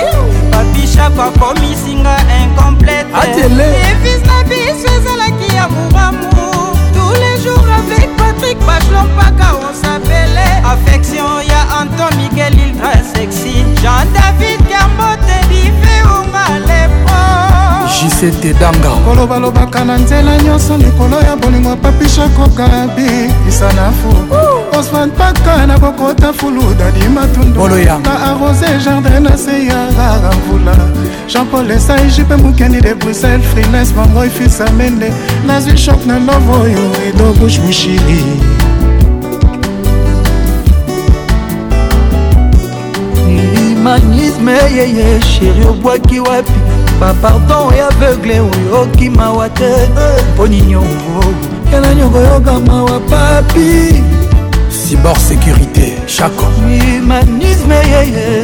papishako 0.51 1.21
akomisinga 1.21 2.15
incompleteevis 2.41 4.21
na 4.29 4.43
biso 4.49 4.87
ezalaki 4.99 5.55
ya 5.55 5.67
mouramu 5.67 6.29
tous 6.95 7.15
les 7.23 7.35
jours 7.43 7.67
avec 7.81 8.07
patrik 8.19 8.57
bachelon 8.67 9.05
mpaka 9.13 9.47
osapele 9.67 10.45
affection 10.73 11.31
ya 11.51 11.61
anton 11.81 12.11
miguel 12.21 12.53
iltra 12.63 12.93
sexy 13.13 13.55
jean 13.81 14.07
david 14.13 14.59
kambote 14.71 15.35
dife 15.49 15.93
ongalep 16.17 17.00
jisetedanga 18.03 18.89
kolobalobaka 19.05 19.85
na 19.85 19.97
nzela 19.97 20.37
nyonso 20.37 20.77
likolo 20.77 21.21
ya 21.21 21.35
bolingo 21.35 21.75
papishakokabi 21.75 23.31
isa 23.49 23.73
na 23.73 23.91
fu 23.91 24.09
osman 24.79 25.11
paka 25.11 25.67
na 25.67 25.79
kokota 25.79 26.33
fulu 26.33 26.73
dadimatunduna 26.79 28.13
arose 28.23 28.79
jardin 28.85 29.23
na 29.23 29.37
se 29.37 29.65
ya 29.65 29.79
rara 29.97 30.31
mvula 30.35 30.75
jean-paul 31.27 31.71
esai 31.71 32.09
jipe 32.11 32.35
mokendi 32.37 32.81
de 32.81 32.93
bruxelles 32.93 33.45
frines 33.51 33.93
bangoi 33.93 34.29
fisa 34.29 34.69
mende 34.71 35.11
nazwi 35.47 35.77
shok 35.77 36.05
na 36.05 36.19
love 36.19 36.51
oyo 36.61 36.91
edo 37.07 37.33
bush 37.33 37.59
mushiri 37.59 38.23
humanisme 43.27 44.53
yeye 44.77 45.21
sheri 45.21 45.65
obwaki 45.69 46.19
wapi 46.19 46.70
bapardon 47.01 47.65
ya 47.77 47.87
aveugle 47.87 48.39
oyo 48.39 48.75
okimawa 48.83 49.49
te 49.49 49.71
mponi 50.33 50.57
eh. 50.57 50.65
nyongo 50.67 51.23
yana 51.73 51.95
nyongo 51.95 52.19
yokamawa 52.19 52.99
papi 53.09 53.69
cibor 54.75 55.17
sécurité 55.17 55.93
chaco 56.05 56.45
humanisme 56.61 57.75
yeye 57.75 58.43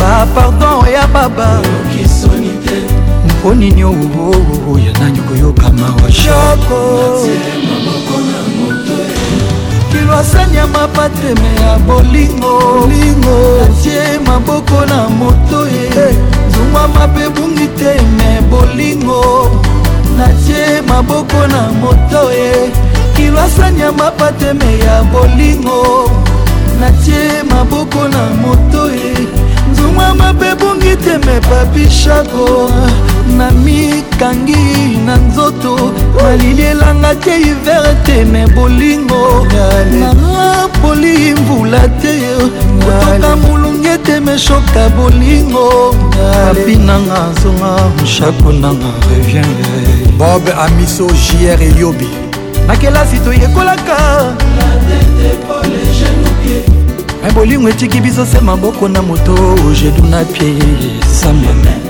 bapardon 0.00 0.88
ya 0.94 1.04
baba 1.12 1.60
mponi 3.28 3.70
nyongo 3.72 4.32
yana 4.86 5.10
nyongo 5.10 5.34
yokamawa 5.40 6.12
chako 6.12 6.80
kilwasani 9.92 10.56
ya 10.56 10.66
mapateme 10.66 11.48
ya 11.60 11.78
bolingo 11.78 12.88
atie 13.64 14.18
maboko 14.26 14.86
na 14.86 15.08
moto 15.08 15.66
ye 15.68 15.84
eh. 15.86 15.94
hey. 15.94 16.37
tungwa 16.58 16.88
mabe 16.88 17.28
bungi 17.28 17.68
te 17.78 17.92
me 18.18 18.40
bolingo 18.50 19.50
natie 20.16 20.82
maboko 20.88 21.46
na 21.46 21.68
moto 21.80 22.30
ye 22.34 22.70
kilwasani 23.16 23.80
ya 23.80 23.92
mapateme 23.92 24.78
ya 24.78 25.02
bolingo 25.12 26.10
natie 26.80 27.42
maboko 27.50 28.08
na 28.08 28.22
moto 28.46 28.90
ye 28.90 29.14
nzungwa 29.70 30.14
mabe 30.14 30.54
bungi 30.60 30.96
te 31.04 31.14
me 31.26 31.36
papishago 31.40 32.48
na 33.36 33.50
mikangi 33.50 34.96
na 35.06 35.16
nzoto 35.16 35.92
malili 36.22 36.62
elanga 36.62 37.14
te 37.14 37.30
hiver 37.36 37.96
te 38.04 38.24
me 38.24 38.46
bolingo 38.46 39.46
napoli 40.00 41.34
mvula 41.34 41.80
te 41.88 42.20
kotoka 42.80 43.36
molunge 43.36 43.98
te 44.04 44.20
meshoka 44.20 44.88
bolingo 44.96 45.94
papi 46.10 46.76
nanga 46.76 47.28
zonga 47.42 47.92
mshako 48.02 48.52
nanga 48.52 48.90
revienge 49.10 50.08
bob 50.18 50.42
amiso 50.58 51.06
jr 51.06 51.62
eliobi 51.62 52.08
na 52.66 52.76
kelasi 52.76 53.18
toyekolaka 53.18 54.32
me 57.24 57.32
bolingo 57.34 57.68
etiki 57.68 58.00
biso 58.00 58.26
se 58.26 58.40
maboko 58.40 58.88
na 58.88 59.02
moto 59.02 59.56
jedu 59.82 60.02
na 60.10 60.24
pie 60.24 60.54
samba 61.20 61.87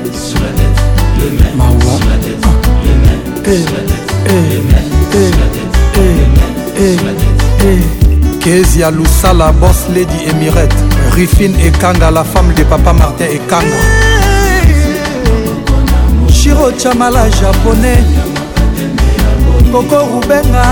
kezi 8.40 8.80
ya 8.80 8.90
lusala 8.90 9.52
bos 9.52 9.88
lady 9.88 10.28
emirate 10.30 10.76
rifine 11.16 11.56
ekanga 11.66 12.10
la 12.10 12.24
femme 12.24 12.52
de 12.54 12.64
papa 12.64 12.92
martin 12.92 13.26
ekanga 13.32 13.80
shiro 16.32 16.70
chamala 16.72 17.24
japonais 17.30 18.04
koko 19.72 19.96
rubenga 19.96 20.64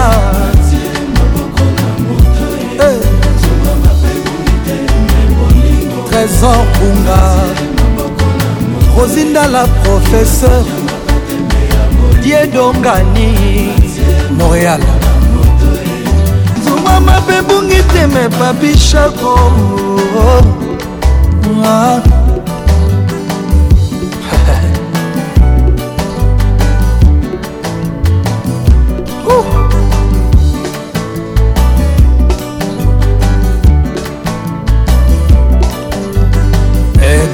eh. 2.77 3.01
trésor 6.11 6.61
bunga 6.77 7.21
rosinda 8.97 9.47
la 9.49 9.65
professeur 9.83 10.65
didie 12.27 12.47
dongani 12.47 13.29
montréal 14.39 14.81
zongwama 16.65 17.21
mpe 17.21 17.43
bungi 17.43 17.83
teme 17.93 18.29
babishako 18.41 19.37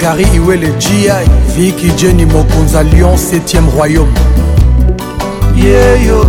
Gary 0.01 0.25
Iwele 0.35 0.67
G.I. 0.79 1.25
Vicky 1.57 1.91
Jenny 1.97 2.27
Mokonza 2.27 2.83
Lyon 2.83 3.15
7e 3.17 3.63
Royaume 3.79 4.13
yeyo 5.57 6.27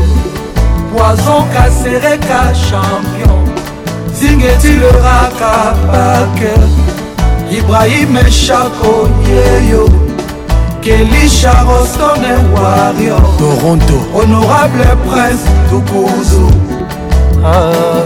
poison 0.91 1.43
kasereka 1.53 2.51
champion 2.53 3.43
zingetileraka 4.19 5.76
bake 5.91 6.53
ibrahim 7.57 8.17
eshako 8.28 9.09
yeyo 9.30 9.88
kelisha 10.82 11.53
rostone 11.63 12.34
wario 12.59 13.17
toronto 13.39 13.97
honorable 14.13 14.86
prince 15.11 15.45
tukuzu 15.69 16.51
ah. 17.45 18.03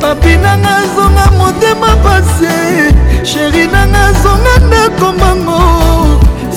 papi 0.00 0.36
nanga 0.36 0.76
zonga 0.96 1.26
motema 1.38 1.96
pase 1.96 2.94
sheri 3.24 3.66
nanga 3.66 4.12
zonga 4.22 4.54
ndako 4.66 5.12
mango 5.20 5.62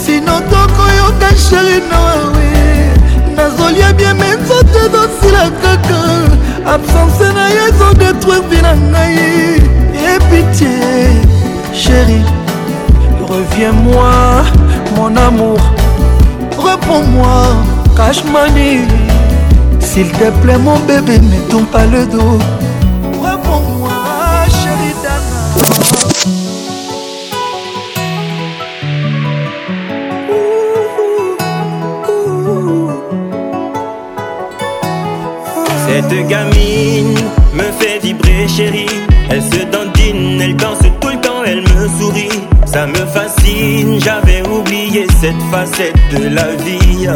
sino 0.05 0.41
tokoyoka 0.41 1.29
sheri 1.49 1.79
noawe 1.91 2.50
nazolia 3.41 3.89
bieme 3.93 4.27
nzoto 4.41 4.79
ezosila 4.85 5.45
kaka 5.63 5.99
absence 6.73 7.27
na 7.37 7.45
ye 7.55 7.59
ezodetruire 7.73 8.41
vi 8.49 8.57
na 8.65 8.73
ngai 8.75 9.61
epitie 10.13 10.79
chéri 11.81 12.19
reviens-moi 13.29 14.21
mon 14.95 15.13
amour 15.29 15.61
reprends-moi 16.65 17.37
cashmani 17.97 18.69
s'il 19.87 20.09
te 20.19 20.27
plaît 20.41 20.61
mon 20.67 20.77
bébé 20.89 21.15
ne 21.31 21.39
tourne 21.49 21.69
pas 21.75 21.85
le 21.95 22.03
dos 22.13 22.37
Cette 36.09 36.27
gamine 36.27 37.15
me 37.53 37.63
fait 37.79 37.99
vibrer, 38.01 38.47
chérie. 38.47 38.85
Elle 39.29 39.41
se 39.41 39.65
dandine, 39.71 40.41
elle 40.41 40.55
danse 40.55 40.79
tout 40.99 41.07
le 41.09 41.19
temps, 41.19 41.43
elle 41.45 41.61
me 41.61 41.87
sourit. 41.99 42.41
Ça 42.65 42.87
me 42.87 42.95
fascine, 42.95 43.99
j'avais 44.03 44.41
oublié 44.47 45.05
cette 45.19 45.39
facette 45.51 45.93
de 46.13 46.29
la 46.33 46.55
vie. 46.63 47.07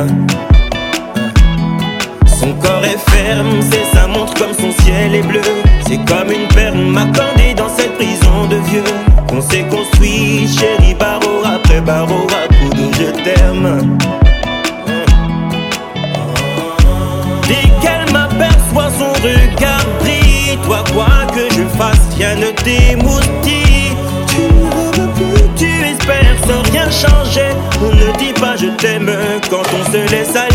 Son 2.27 2.51
corps 2.53 2.83
est 2.83 3.09
ferme, 3.11 3.59
c'est 3.71 3.97
sa 3.97 4.07
montre 4.07 4.33
comme 4.35 4.53
son 4.53 4.71
ciel 4.83 5.15
est 5.15 5.23
bleu. 5.27 5.41
C'est 5.87 6.03
comme 6.05 6.31
une 6.31 6.47
perle 6.49 6.77
m'accordée 6.77 7.53
dans 7.55 7.69
cette 7.69 7.95
prison 7.95 8.45
de 8.49 8.57
vieux. 8.69 8.83
On 9.33 9.41
s'est 9.41 9.65
construit, 9.69 10.47
chérie, 10.47 10.93
barreau 10.93 11.39
après 11.43 11.81
barreau, 11.81 12.27
à 12.29 12.47
coup 12.53 12.69
de 12.69 12.93
je 12.97 13.23
t'aime. 13.23 13.97
quoi 20.67 20.83
que 21.33 21.49
je 21.53 21.63
fasse, 21.77 21.99
rien 22.17 22.35
ne 22.35 22.49
t'émoustille. 22.51 23.95
Tu 24.27 24.41
ne 24.41 24.71
rêves 24.75 25.09
plus, 25.15 25.47
tu 25.55 25.85
espères 25.85 26.35
sans 26.47 26.61
rien 26.71 26.89
changer. 26.89 27.49
On 27.81 27.93
ne 27.93 28.11
dit 28.17 28.33
pas 28.39 28.55
je 28.57 28.67
t'aime 28.77 29.11
quand 29.49 29.61
on 29.79 29.91
se 29.91 30.09
laisse 30.11 30.35
aller. 30.35 30.54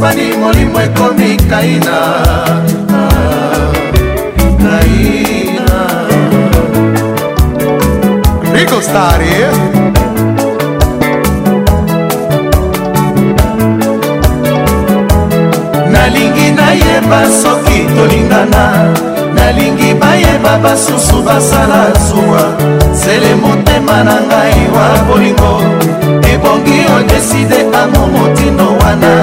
afani 0.00 0.26
molimo 0.40 0.80
ekomi 0.86 1.30
kaina 1.50 1.96
kaina 4.62 5.66
rico 8.54 8.78
stari 8.88 9.30
eh? 9.44 9.54
nalingi 15.92 16.48
nayeba 16.58 17.20
soki 17.42 17.78
tolingana 17.96 18.64
nalingi 19.36 19.90
bayeba 20.00 20.54
basusu 20.64 21.22
basala 21.26 21.82
zuwa 22.08 22.44
zele 23.00 23.34
motema 23.42 23.98
na 24.06 24.14
ngai 24.26 24.60
wa 24.76 24.86
bolingo 25.08 25.52
ebongi 26.32 26.78
odeside 26.98 27.60
amo 27.82 28.02
motindo 28.14 28.66
wana 28.80 29.14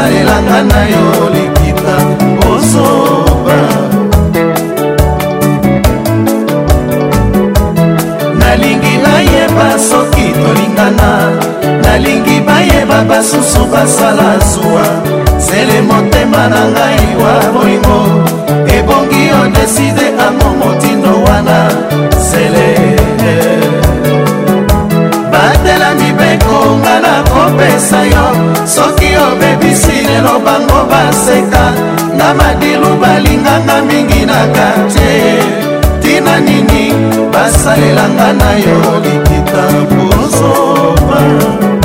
osalelanga 0.00 0.62
na 0.62 0.82
yo 0.92 1.06
likita 1.34 1.96
osoba 2.52 3.58
nalingi 8.40 8.94
bayeba 9.04 9.68
soki 9.88 10.26
tolingana 10.42 11.10
nalingi 11.84 12.36
bayeba 12.48 12.98
basusu 13.10 13.62
basala 13.72 14.30
zuwa 14.48 14.84
zele 15.46 15.78
motema 15.88 16.42
na 16.52 16.62
ngai 16.74 17.06
wa 17.22 17.34
bolingo 17.54 17.98
ebongi 18.76 19.22
odeside 19.42 20.06
amo 20.28 20.48
motindo 20.64 21.12
wana 21.26 21.58
zele 22.30 22.99
nakopesa 27.60 28.04
yo 28.04 28.66
soki 28.66 29.08
obebisi 29.32 30.06
lelo 30.06 30.38
bango 30.44 30.86
baseka 30.90 31.72
na 32.16 32.34
madilu 32.34 32.96
balinganga 33.00 33.82
mingi 33.82 34.26
na 34.26 34.46
kartie 34.54 35.40
tina 36.02 36.40
nini 36.40 36.92
basalelanga 37.32 38.32
na 38.32 38.52
yo 38.58 38.76
likita 39.02 39.64
kozoba 39.90 41.79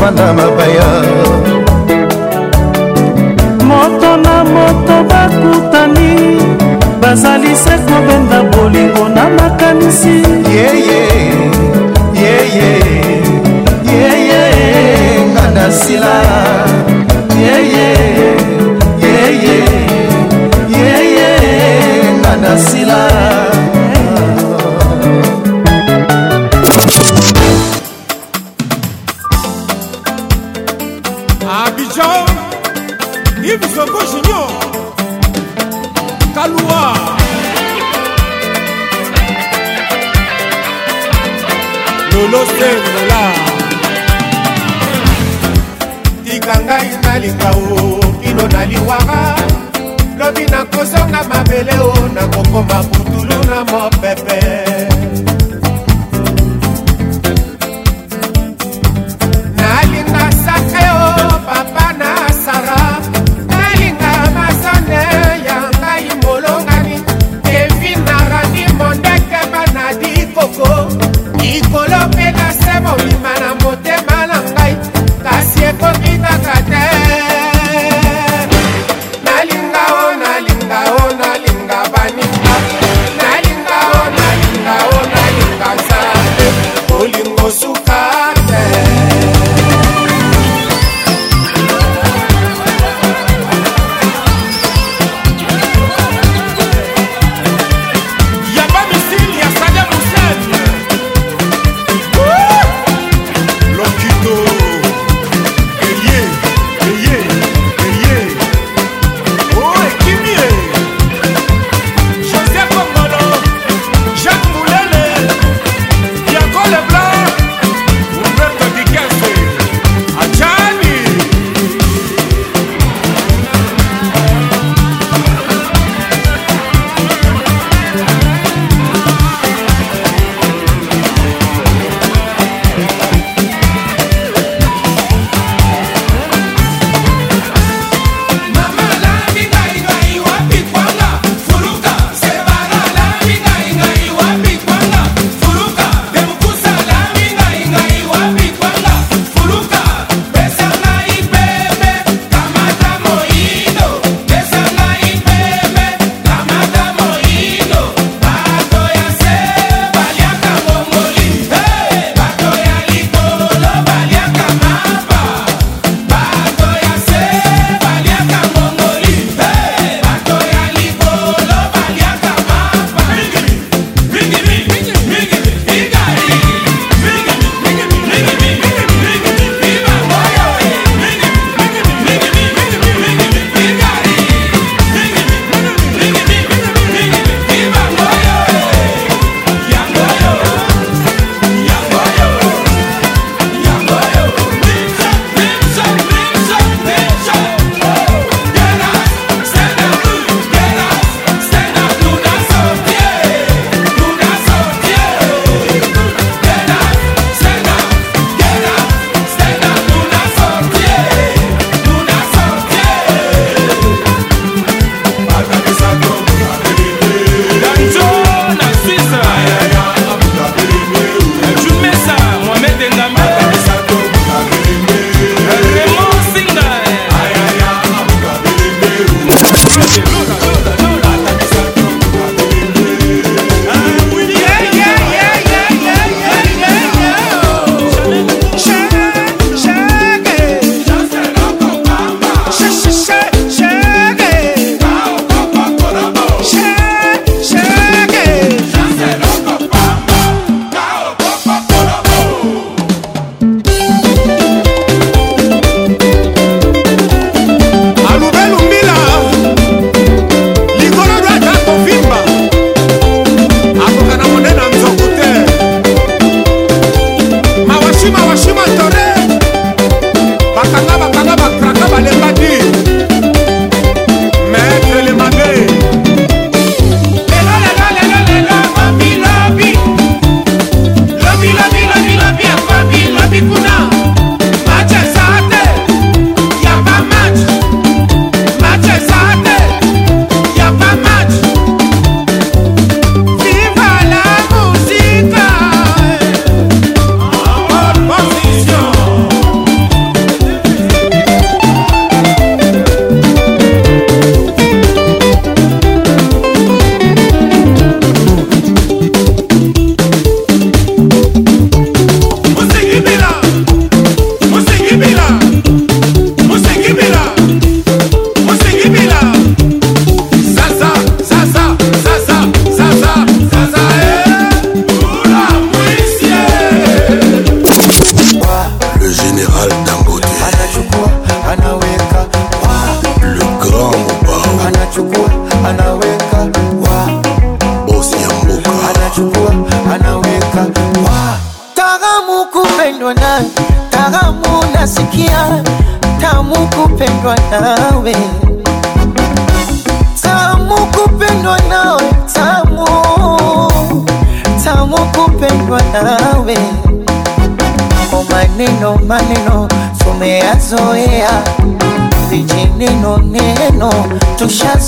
kovanda 0.00 0.32
mabaya 0.32 0.90
moto 3.68 4.16
na 4.16 4.44
moto 4.44 4.96
bakutani 5.04 6.40
bazali 7.00 7.52
se 7.56 7.70
kobenda 7.84 8.42
bolingo 8.56 9.08
na 9.14 9.28
makanisi 9.28 10.22
yeye 10.56 11.00
yeye 12.14 12.72
yeye 13.90 15.26
nga 15.32 15.46
nasila 15.54 16.14
yeye 17.36 17.88
yeye 19.04 19.58
yeye 20.76 21.28
nga 22.18 22.36
nasila 22.36 23.29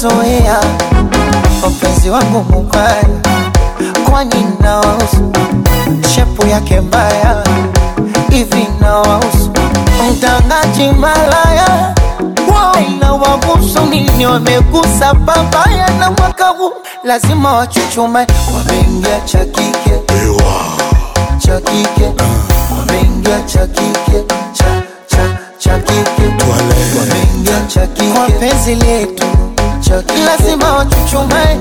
nimezoea 0.07 0.59
wapenzi 1.63 2.11
wangu 2.11 2.45
mubaya, 2.53 3.05
kwani 4.11 4.47
nawausu 4.61 5.33
shepu 6.15 6.47
yake 6.47 6.81
mbaya 6.81 7.45
hivi, 8.31 8.69
nawausu 8.81 9.51
mtangaji 10.13 10.87
malaya 10.99 11.95
inawagusu 12.89 13.81
nini? 13.91 14.27
Wamegusa 14.27 15.15
babaya 15.15 15.91
na 15.99 16.11
mwaka 16.11 16.49
huu 16.49 16.73
lazima 17.05 17.53
wachuchume, 17.53 18.27
wameingia 18.57 19.21
chakike 19.25 19.71
chakike 19.87 20.33
cha 21.39 21.61
kike, 21.61 22.07
ah. 22.19 22.75
wameingia 22.79 23.41
cha 23.41 23.67
cha 23.67 24.23
cha 24.53 25.27
cha 25.59 25.73
wameingia 25.73 27.63
cha 27.69 27.87
kwa 28.15 28.29
penzi 28.41 28.75
letu 28.75 29.27
chaki, 29.93 30.19
lazima 30.21 30.73
wachuchumae 30.73 31.59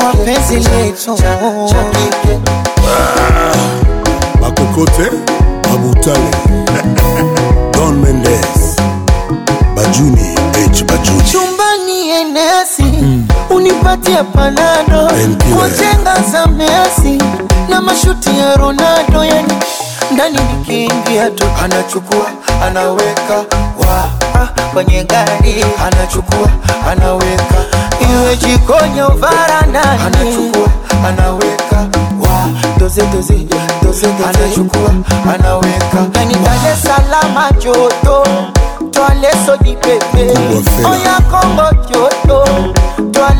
kwa 0.00 0.12
penzi 0.14 0.54
letu 0.54 1.18
Makokote 4.40 5.10
Mabutale 5.70 6.30
Don 7.74 7.94
Mendes 8.02 8.76
Bajuni 9.76 10.34
H 10.70 10.84
Bajuni 10.84 11.22
chumbani 11.32 12.08
enesi 12.08 12.82
mm. 12.82 13.26
unipatie 13.50 14.22
panado 14.22 15.10
kwa 15.56 15.70
chenga 15.70 16.14
za 16.32 16.46
Messi 16.46 17.22
na 17.68 17.80
mashuti 17.80 18.38
ya 18.38 18.56
Ronaldo, 18.56 19.24
yani 19.24 19.52
ndani 20.12 20.38
nikiingia 20.58 21.30
tu 21.30 21.44
anachukua 21.64 22.30
anaweka 22.66 23.36
wa 23.88 24.25
kwenye 24.84 25.04
gari 25.04 25.64
anachukua 25.86 26.48
anaweka 26.92 27.54
iwe 28.12 28.36
jikonyo 28.36 29.08
varananiani 29.08 30.52
tale 36.12 36.76
salama 36.82 37.50
joto 37.52 38.26
twalesojipepe 38.90 40.28
oya 40.90 41.20
kongo 41.30 41.75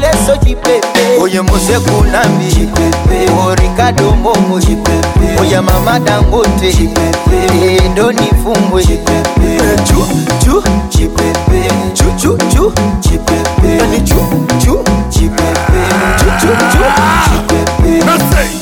leso 0.06 0.36
cipepe 0.44 1.18
oye 1.20 1.40
moseku 1.42 2.04
nambi 2.04 2.46
cipepe 2.54 3.30
o 3.42 3.54
rikado 3.54 4.12
mbongo 4.16 4.60
cipepe 4.60 5.40
oya 5.40 5.62
mama 5.62 6.00
dangote 6.00 6.72
cipepe 6.72 7.66
endoni 7.84 8.28
fumbwe 8.42 8.82
cipepe 8.82 9.58
chu 9.84 10.02
e 10.02 10.44
chu 10.44 10.62
cipepe 10.90 11.60
chu 11.94 12.04
chu 12.20 12.38
chu 12.54 12.72
cipepe 13.00 13.68
yani 13.78 14.00
chu 14.08 14.18
chu 14.64 14.84
cipepe 15.10 15.78
chu 16.18 16.26
chu 16.40 16.48
chu 16.72 16.84
cipepe 17.28 18.06
nasei 18.06 18.58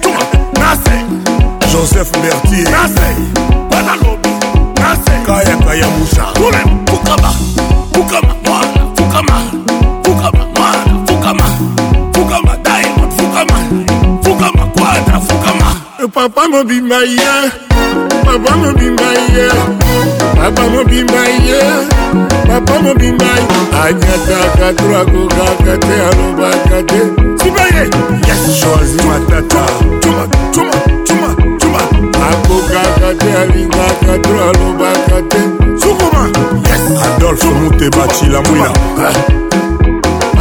tu 0.00 0.10
nasei 0.60 1.04
Joseph 1.72 2.12
Mertier 2.22 2.70
nasei 2.70 3.16
bana 3.70 3.94
lobi 4.02 4.28
nasei 4.80 5.20
kaya 5.26 5.56
kaya 5.66 5.86
musha 5.88 6.22
kule 6.36 6.58
kukama 6.90 7.34
kukama 7.92 8.34
wana 8.48 8.92
kukama 8.96 9.42
papa 16.20 16.42
mobimba 16.52 16.98
ye 17.00 17.32
papa 18.26 18.52
mobimba 18.60 19.08
ye 19.34 19.48
papa 20.36 20.64
mobimba 20.74 21.20
ye 21.48 21.60
papa 22.48 22.74
mobimba 22.84 23.30
ye 23.40 23.56
anyataka 23.84 24.66
to 24.80 24.88
akokaka 25.00 25.74
te 25.84 25.94
alobaka 26.08 26.78
te 26.90 27.00
sibaye 27.40 27.84
yes 28.28 28.42
choisi 28.60 29.00
matata 29.08 29.64
tuma 30.02 30.24
tuma 30.52 30.76
tuma 31.06 31.30
tuma 31.60 31.80
akokaka 32.30 33.08
te 33.20 33.30
alingaka 33.42 34.14
to 34.24 34.32
alobaka 34.48 35.18
te 35.30 35.40
sukuma 35.80 36.24
yes 36.68 36.84
adolfe 37.06 37.48
muteba 37.60 38.04
cilamwila 38.08 38.68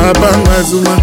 abanga 0.09 0.61
zuma 0.69 0.97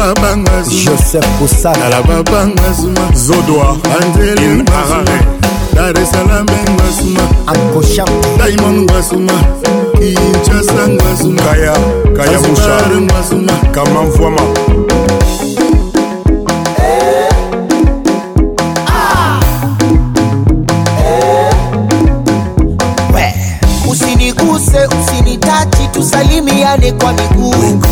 babanga 0.00 0.52
joseph 0.84 1.26
kosala 1.38 2.02
babanga 2.02 2.72
zuma 2.72 3.06
zodoa 3.24 3.76
angelin 3.96 4.64
arare 4.80 5.18
dar 5.74 5.92
esalam 6.02 6.46
ngwasuma 6.68 7.24
akosha 7.52 8.04
daimon 8.38 8.76
ngwasuma 8.84 9.32
kinshasa 9.98 10.82
ngwasuma 10.92 11.40
kaya 11.46 11.74
kaya 12.16 12.38
mushar 12.40 12.84
ngwasuma 13.02 13.52
kamamvwama 13.74 14.44
ah! 18.96 19.40
eh, 23.18 23.34
usiniguse 23.90 24.80
usinitachi 24.98 25.88
tusalimiane 25.92 26.92
kwa 26.92 27.12
miguu 27.12 27.89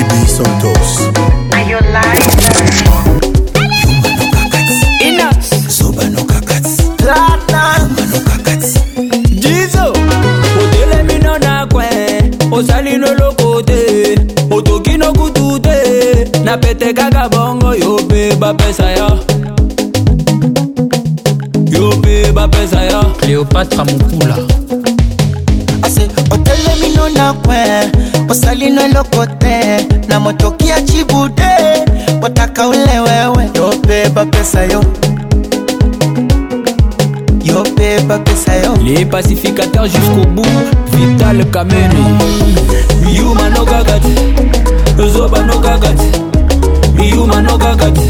Ibi 0.00 0.26
Santos, 0.26 0.98
are 1.52 1.62
you 1.62 1.78
lying? 3.24 3.33
na 16.54 16.60
pete 16.60 16.92
kaka 16.94 17.28
bongo 17.28 17.74
yo 17.74 17.98
mpe 18.06 18.32
bapesa 18.38 18.86
yo 18.98 19.08
yo 21.74 21.90
mpe 21.98 22.30
bapesa 22.32 22.78
yo 22.90 23.00
cléopatra 23.18 23.84
mokula 23.84 24.36
ase 25.82 26.02
otelemino 26.34 27.08
na 27.08 27.32
kwe 27.32 27.58
osalino 28.30 28.82
eloko 28.82 29.26
te 29.26 29.86
na 30.08 30.20
motoki 30.20 30.68
ya 30.68 30.80
cibude 30.82 31.50
otaka 32.22 32.68
ule 32.68 33.00
wewe 33.04 33.50
yo 33.54 33.72
mpe 33.74 34.08
bapesa 34.08 34.62
yo 34.62 34.80
yo 37.44 37.64
mpe 37.64 38.00
bapesa 38.06 38.54
yo 38.56 38.74
les 38.84 39.04
pacificateurs 39.06 39.88
jusqu'au 39.92 40.26
bout 40.30 40.58
vital 40.92 41.44
kameni 41.50 42.04
yumanokaka 43.16 43.98
te 44.04 45.02
ozobanoka 45.02 45.78
kati 45.78 46.23
yuma 47.10 47.42
nokaka 47.42 47.88
te 47.96 48.06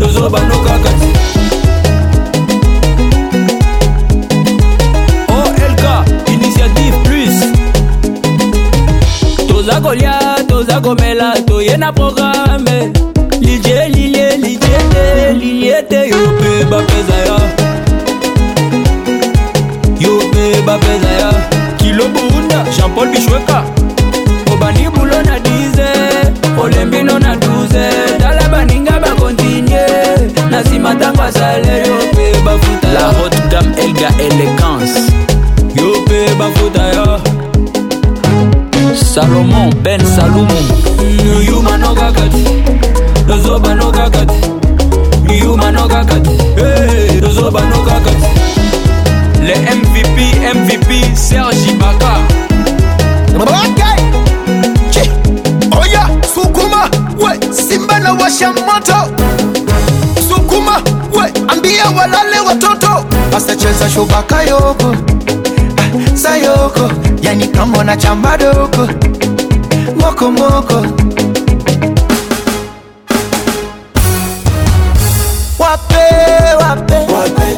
tozoba 0.00 0.40
nokaka 0.48 0.90
te 1.00 1.10
oh, 5.32 5.48
toza 9.48 9.76
kolia 9.84 10.20
toza 10.48 10.76
komela 10.84 11.28
toye 11.46 11.76
na 11.76 11.92
programe 11.92 12.92
lidie 13.40 13.88
lilie 13.94 14.26
lidie 14.44 14.78
te 14.92 15.32
lilie 15.40 15.78
te 15.90 16.08
yo 16.10 16.20
mpe 16.32 16.50
bapeza 16.70 17.16
ya 17.26 17.36
yo 20.00 20.12
mpe 20.26 20.60
bapeza 20.66 21.10
ya 21.20 21.30
kilo 21.78 22.04
buunda 22.08 22.64
jean-paul 22.76 23.08
bishweka 23.12 23.64
obani 24.52 24.90
bulo 24.94 25.22
na 25.22 25.38
10 25.38 26.58
olembino 26.62 27.18
na 27.18 27.34
12 27.36 28.01
mama 30.92 30.92
ntango 30.94 31.22
azaleli 31.22 31.88
yo 31.88 31.96
mpe 32.12 32.24
bafuta 32.44 32.88
la 32.94 33.00
haute 33.16 33.38
dame 33.50 33.80
elga 33.84 34.08
élégance 34.18 34.98
yo 35.76 35.84
mpe 36.02 36.20
bafuta 36.38 36.82
yo 36.92 37.20
salomon 38.96 39.70
ben 39.82 40.00
salumu 40.06 40.58
yumano 41.48 41.94
kaka 41.94 42.22
te 42.28 42.64
tozobano 43.28 43.90
kaka 43.90 44.26
te 44.26 44.46
yumano 45.42 45.88
kaka 45.88 46.16
te 46.20 46.36
tozobano 47.20 47.78
kaka 47.88 48.10
te 48.10 48.28
le 49.44 49.54
mvp 49.74 50.16
mvp 50.56 50.90
serge 51.16 51.70
ibaka 51.70 52.12
okay. 54.88 55.10
oya 55.80 56.08
sukuma 56.34 56.82
we 57.20 57.30
simba 57.52 57.98
na 57.98 58.12
washa 58.12 58.52
moto 58.52 59.06
pia 61.72 61.90
walale 61.90 62.40
watoto 62.40 63.04
wasacheza 63.32 63.90
shubaka 63.90 64.42
yoko 64.42 64.96
ah, 65.76 66.16
sayoko 66.16 66.90
yani 67.22 67.46
kambo 67.48 67.82
na 67.84 67.96
chamba 67.96 68.36
doko 68.38 68.88
mokomoko 70.00 70.74
wape 75.58 76.14
wape, 76.60 76.94
wape. 77.12 77.56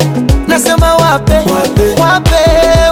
nasema 0.49 0.95
wape 0.97 1.35
wape, 1.99 2.39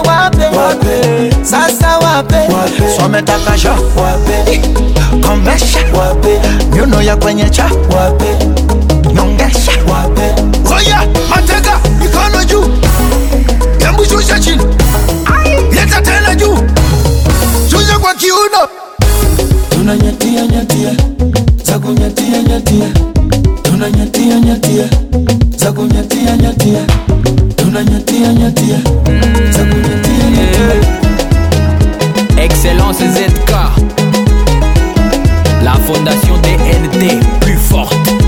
wape 0.09 1.33
sasa 1.41 1.97
wape, 1.97 2.35
wape. 2.35 2.95
swametakasha 2.97 3.71
wape 3.71 4.61
komesha 5.27 5.79
wape 5.99 6.39
nyuno 6.75 7.01
ya 7.01 7.17
kwenye 7.17 7.49
cha 7.49 7.63
wape 7.65 8.37
nyongesha 9.13 9.71
wape 9.93 10.52
Oya 10.75 11.03
mateka 11.29 11.79
mikono 11.99 12.43
juu, 12.45 12.63
hebu 13.79 14.05
shusha 14.05 14.39
chini, 14.39 14.63
leta 15.71 16.01
tena 16.01 16.35
juu, 16.35 16.57
shusha 17.71 17.99
kwa 17.99 18.13
kiuno. 18.15 18.67
Tuna 19.69 19.95
nyatia 19.95 20.45
nyatia 20.47 20.93
za 21.63 21.79
kunyatia 21.79 22.41
nyatia, 22.43 22.89
tuna 23.61 23.89
nyatia 23.91 24.39
nyatia 24.39 24.83
za 25.55 25.71
kunyatia 25.71 26.37
nyatia, 26.37 26.81
tuna 27.55 27.83
nyatia 27.83 28.33
nyatia 28.33 28.77
za 29.53 29.63
kunyatia 29.65 30.25
nyatia. 30.31 30.89
Excellence 32.43 33.05
ZK, 33.07 33.49
la 35.63 35.73
fondation 35.87 36.41
DNT 36.41 37.23
plus 37.39 37.61
forte. 37.69 38.22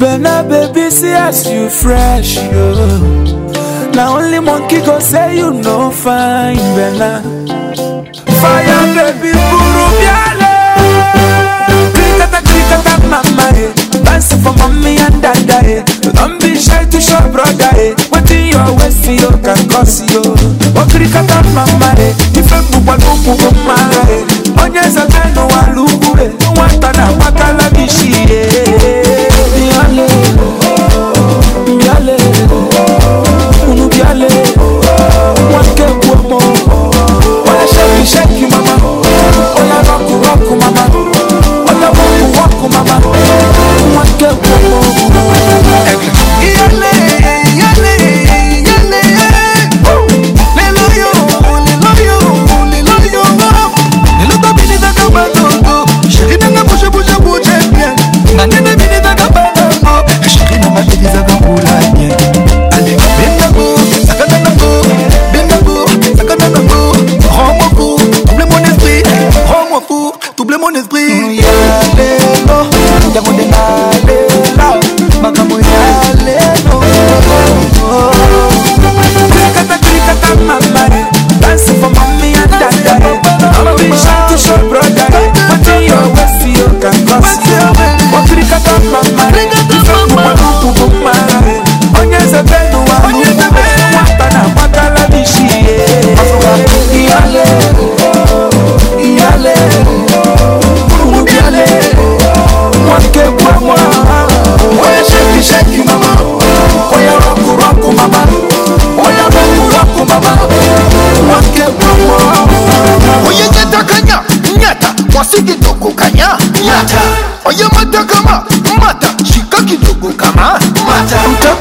Bena 0.00 0.44
baby, 0.50 0.90
see 0.90 1.12
as 1.12 1.46
you 1.46 1.70
fresh, 1.70 2.34
yo. 2.34 2.74
Oh. 2.76 3.92
Now 3.94 4.18
only 4.18 4.40
monkey 4.40 4.80
go 4.80 4.98
say 4.98 5.38
you 5.38 5.52
no 5.52 5.90
fine, 5.92 6.58
Bena. 6.76 7.35
mommy 14.68 14.98
and 14.98 15.22
dada 15.22 15.58
eh. 15.62 15.84
So 16.02 16.10
don't 16.12 16.40
be 16.40 16.56
shy 16.56 16.84
to 16.90 17.00
show 17.00 17.20
brother 17.30 17.70
eh. 17.74 17.94
What 18.10 18.26
do 18.26 18.34
your 18.38 18.66
waist 18.78 19.06
you 19.06 19.30
can 19.44 19.60
cause 19.70 20.02
you? 20.10 20.22
Okrikata 20.76 21.42
mama 21.54 21.92
eh. 21.98 22.12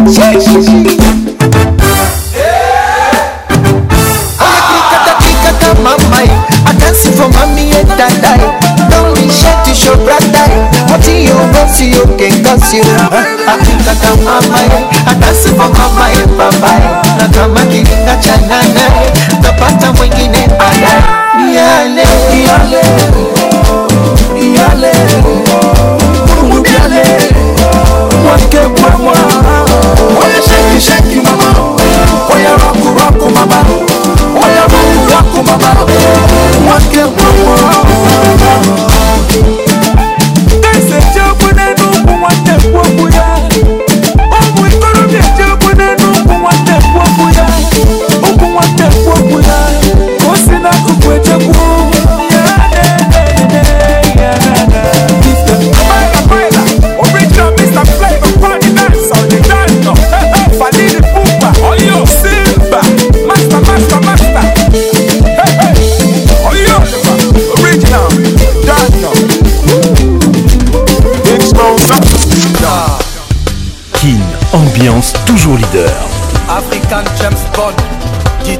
my 14.47 14.68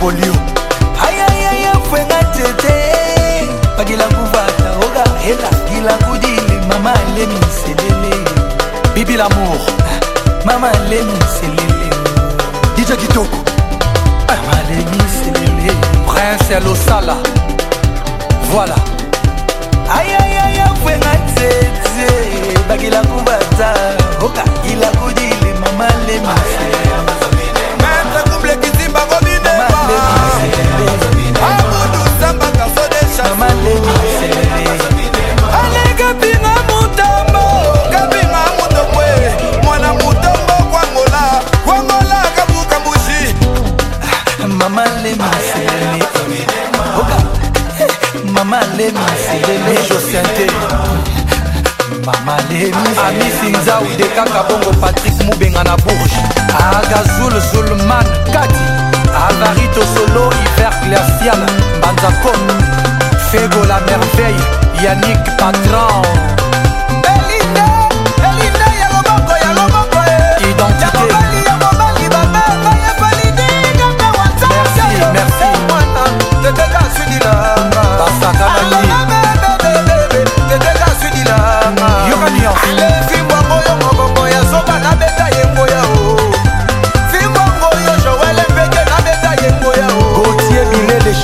polio 0.00 0.32
ayayaya 1.06 1.72
fwenga 1.90 2.22
tete 2.34 2.74
bagila 3.78 4.04
kuvata 4.06 4.70
oga 4.86 5.04
hela 5.24 5.50
gila 5.70 5.94
kudile 6.04 6.56
mama 6.68 6.92
lemi 7.16 7.40
selele 7.58 8.14
bibi 8.94 9.16
lamour 9.16 9.60
mama 10.44 10.70
lemi 10.90 11.18
selele 11.38 11.88
dija 12.76 12.96
kitoko 12.96 13.36
mama 14.28 14.56
lemi 14.70 15.00
selele 15.16 15.72
prince 16.06 16.52
ya 16.52 16.60
losala 16.60 17.16
voilà 18.52 18.97
nejosinte 49.64 50.46
amisinsau 53.06 53.84
de 53.96 54.04
kaka 54.14 54.42
bongo 54.48 54.70
patrik 54.80 55.12
mubenga 55.24 55.62
na 55.64 55.76
bourge 55.76 56.16
agazul 56.54 57.34
zulman 57.50 58.06
kati 58.32 58.64
avarito 59.10 59.82
solo 59.94 60.30
hiver 60.30 60.72
glacial 60.84 61.42
mbanza 61.78 62.10
com 62.22 62.42
fego 63.30 63.64
la 63.66 63.80
merveille 63.80 64.44
yanik 64.84 65.22
patron 65.38 66.27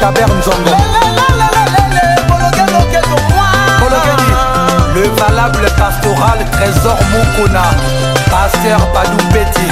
Chaber 0.04 0.28
Nzongo 0.36 0.70
Le 4.94 5.02
valable 5.18 5.66
pastoral 5.78 6.44
Trésor 6.52 6.98
Moukouna 7.10 7.62
Pasteur 8.30 8.78
Badou 8.92 9.16
Petit 9.32 9.70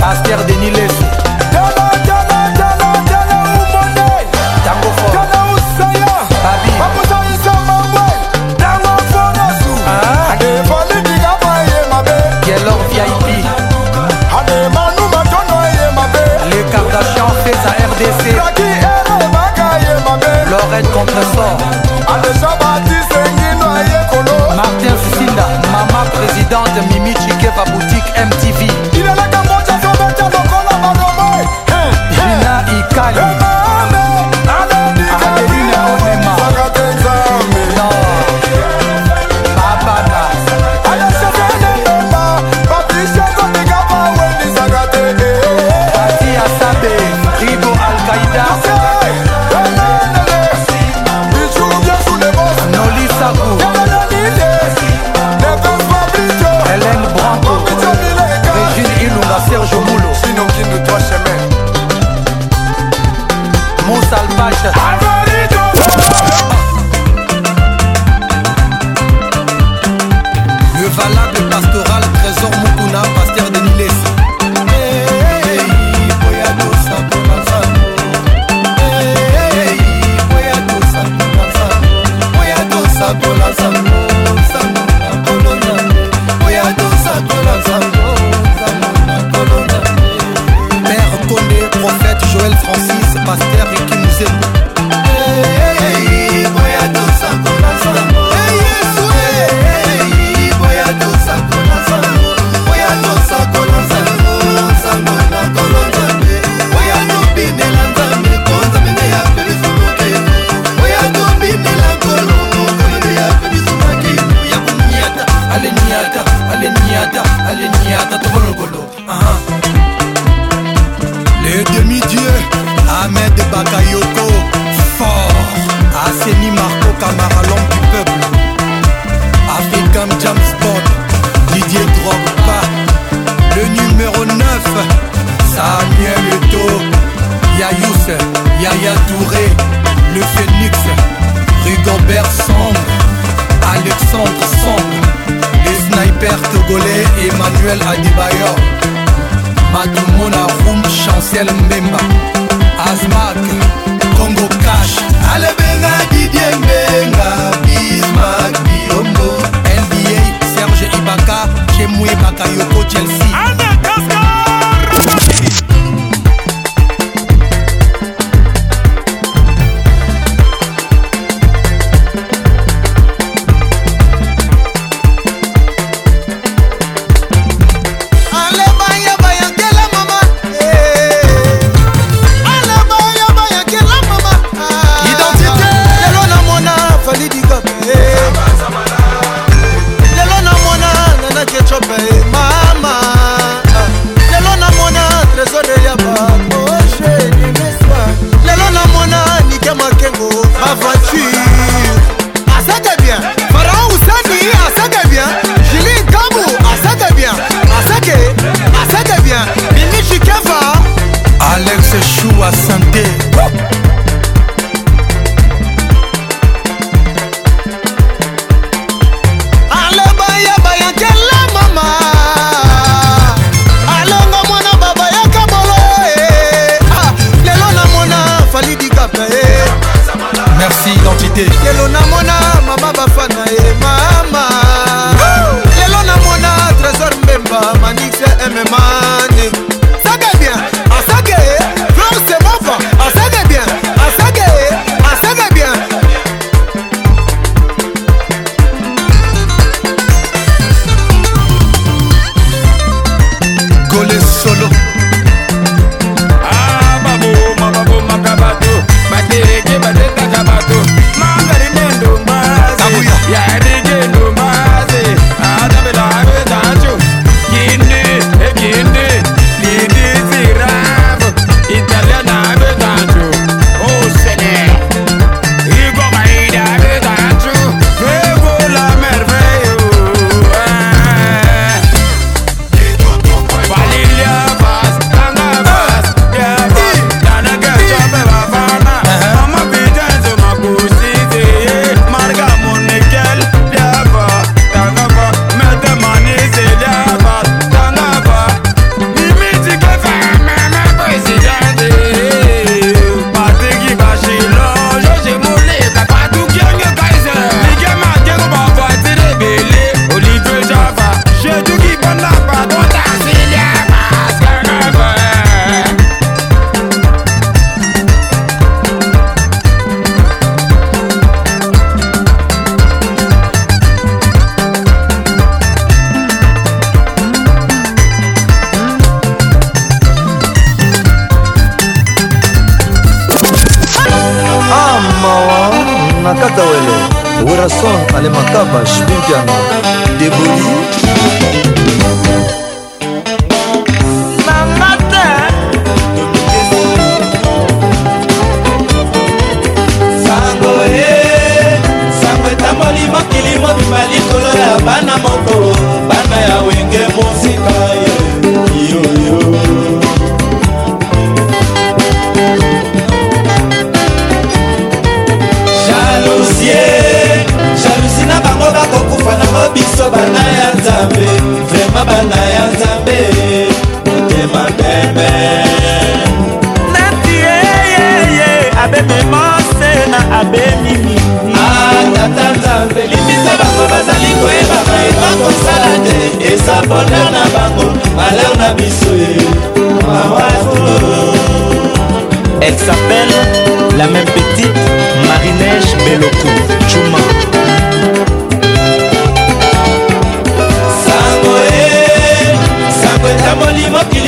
Pasteur 0.00 0.40
Denis 0.46 0.70
Lesou 0.72 1.29
Lorraine 20.70 20.86
Contresort 20.94 21.58
ah, 22.06 22.20
Martin 24.56 24.96
Sisinda, 25.02 25.46
maman 25.72 26.08
présidente 26.12 26.92
Mimi 26.92 27.12
Chike 27.14 27.48
Babouti 27.56 27.89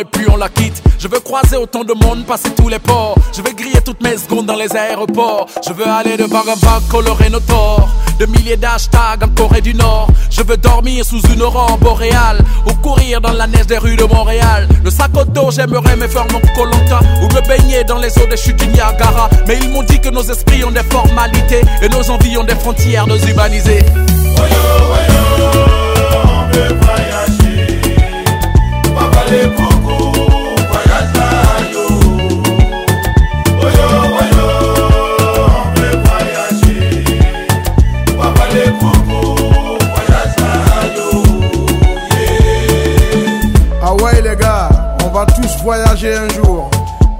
et 0.00 0.04
puis 0.04 0.26
on 0.32 0.36
la 0.36 0.48
quitte. 0.48 0.82
Je 0.98 1.08
veux 1.08 1.20
croiser 1.20 1.56
autant 1.56 1.84
de 1.84 1.94
monde, 1.94 2.24
passer 2.26 2.50
tous 2.56 2.68
les 2.68 2.78
ports. 2.78 3.14
Je 3.36 3.42
veux 3.42 3.52
griller 3.54 3.80
toutes 3.84 4.02
mes 4.02 4.16
secondes 4.16 4.46
dans 4.46 4.56
les 4.56 4.74
aéroports. 4.74 5.46
Je 5.66 5.72
veux 5.72 5.86
aller 5.88 6.16
de 6.16 6.26
bar 6.26 6.42
en 6.42 6.56
bar, 6.64 6.80
colorer 6.90 7.30
nos 7.30 7.40
torts. 7.40 7.88
De 8.18 8.26
milliers 8.26 8.56
d'hashtags 8.56 9.22
en 9.22 9.28
Corée 9.28 9.60
du 9.60 9.74
Nord. 9.74 10.08
Je 10.30 10.42
veux 10.42 10.56
dormir 10.56 11.04
sous 11.04 11.20
une 11.32 11.42
aurore 11.42 11.76
boréale. 11.78 12.38
Ou 12.66 12.72
courir 12.82 13.20
dans 13.20 13.32
la 13.32 13.46
neige 13.46 13.66
des 13.66 13.78
rues 13.78 13.96
de 13.96 14.04
Montréal. 14.04 14.68
Le 14.84 14.90
sac 14.90 15.10
au 15.16 15.24
dos, 15.24 15.50
j'aimerais 15.50 15.96
me 15.96 16.08
faire 16.08 16.26
mon 16.32 16.40
colanta. 16.54 17.00
Ou 17.22 17.26
me 17.34 17.46
baigner 17.46 17.84
dans 17.84 17.98
les 17.98 18.10
eaux 18.18 18.26
des 18.28 18.36
chutes 18.36 18.56
du 18.58 18.66
Niagara. 18.68 19.28
Mais 19.46 19.58
ils 19.62 19.70
m'ont 19.70 19.82
dit 19.84 20.00
que 20.00 20.08
nos 20.08 20.22
esprits 20.22 20.64
ont 20.64 20.70
des 20.70 20.82
formalités. 20.84 21.60
Et 21.82 21.88
nos 21.88 22.08
envies 22.10 22.36
ont 22.38 22.44
des 22.44 22.54
frontières, 22.56 23.06
nos 23.06 23.18
urbanisés. 23.18 23.84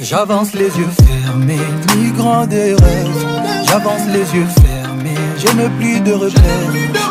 J'avance 0.00 0.54
les 0.54 0.68
yeux 0.78 0.88
fermés, 1.26 1.58
migrant 1.94 2.46
des 2.46 2.72
rêves. 2.74 3.26
J'avance 3.68 4.00
les 4.08 4.20
yeux 4.34 4.46
fermés, 4.64 5.20
je 5.36 5.52
n'ai 5.56 5.68
plus 5.78 6.00
de 6.00 6.12
repères. 6.14 6.42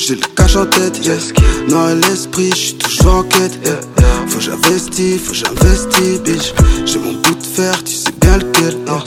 j'ai 0.09 0.15
le 0.17 0.27
cash 0.37 0.57
en 0.57 0.67
tête, 0.67 0.99
yes. 1.07 1.33
Noir 1.69 1.95
l'esprit, 1.95 2.51
j'suis 2.55 2.75
toujours 2.75 3.17
en 3.17 3.23
quête, 3.23 3.59
Faut 4.27 4.41
j'investis, 4.41 5.21
faut 5.21 5.33
j'investis, 5.35 6.21
bitch. 6.25 6.55
J'ai 6.87 6.99
mon 6.99 7.13
bout 7.13 7.35
de 7.35 7.47
fer, 7.55 7.77
tu 7.85 7.95
sais 7.95 8.11
non, 8.87 9.01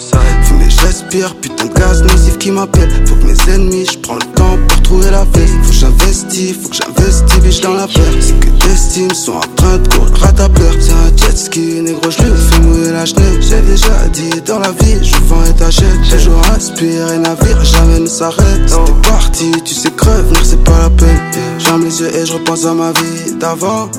le 0.60 0.70
j'aspire, 0.70 1.34
putain 1.42 1.66
de 1.66 1.74
gaz 1.74 2.04
nocif 2.04 2.38
qui 2.38 2.52
m'appelle 2.52 2.92
Faut 3.08 3.16
que 3.16 3.24
mes 3.26 3.54
ennemis, 3.56 3.88
je 3.92 3.98
prends 3.98 4.18
le 4.18 4.26
temps 4.36 4.56
pour 4.68 4.82
trouver 4.84 5.10
la 5.10 5.24
vie. 5.24 5.52
Faut 5.64 5.70
que 5.72 5.74
j'investis, 5.76 6.54
faut 6.56 6.70
que 6.70 6.76
j'investis, 6.76 7.40
biche 7.42 7.62
dans 7.62 7.74
la 7.74 7.88
perte. 7.88 8.18
C'est 8.22 8.40
que 8.40 8.52
destines 8.68 9.14
sont 9.16 9.32
en 9.38 9.56
train 9.56 9.78
de 9.80 9.88
courir 9.88 10.12
à 10.26 10.32
ta 10.32 10.48
perte. 10.48 10.78
C'est 10.80 10.92
un 10.92 11.18
jet 11.18 11.36
ski, 11.36 11.82
négro, 11.82 12.02
je 12.12 12.22
vais 12.22 12.36
fais 12.38 12.60
mouiller 12.60 12.92
la 12.92 13.04
J'ai 13.06 13.62
déjà 13.62 13.98
dit, 14.14 14.42
dans 14.46 14.60
la 14.60 14.70
vie, 14.70 15.00
je 15.04 15.16
vends 15.26 15.44
et 15.50 15.56
t'achète 15.56 16.02
Toujours 16.08 16.44
respire 16.54 17.12
et 17.14 17.18
navire, 17.18 17.64
jamais 17.66 18.02
ne 18.02 18.08
s'arrête 18.08 18.68
C'était 18.70 19.10
parti, 19.10 19.52
tu 19.66 19.74
sais 19.74 19.90
crever 19.92 20.22
non 20.34 20.40
c'est 20.44 20.64
pas 20.64 20.82
la 20.84 20.90
peine 20.92 21.20
J'aime 21.58 21.84
les 21.84 22.00
yeux 22.00 22.16
et 22.16 22.28
je 22.28 22.34
repense 22.34 22.66
à 22.66 22.76
ma 22.76 22.92
vie 22.92 23.32
d'avant 23.40 23.90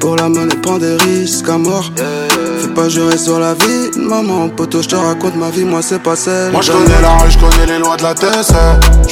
pour 0.00 0.14
la 0.16 0.28
monnaie, 0.28 0.54
prends 0.62 0.78
des 0.78 0.96
risques 0.96 1.48
à 1.48 1.58
mort. 1.58 1.90
Fais 2.60 2.68
pas 2.68 2.88
jurer 2.88 3.18
sur 3.18 3.38
la 3.38 3.54
vie, 3.54 3.98
maman. 3.98 4.48
poto 4.48 4.80
je 4.82 4.88
te 4.88 4.94
raconte 4.94 5.34
ma 5.36 5.50
vie, 5.50 5.64
moi 5.64 5.80
c'est 5.82 6.00
pas 6.00 6.14
celle. 6.14 6.52
Moi 6.52 6.60
je 6.62 6.70
connais 6.72 7.00
la 7.02 7.10
rue, 7.18 7.30
je 7.30 7.38
connais 7.38 7.66
les 7.72 7.78
lois 7.78 7.96
de 7.96 8.02
la 8.04 8.14
tête. 8.14 8.52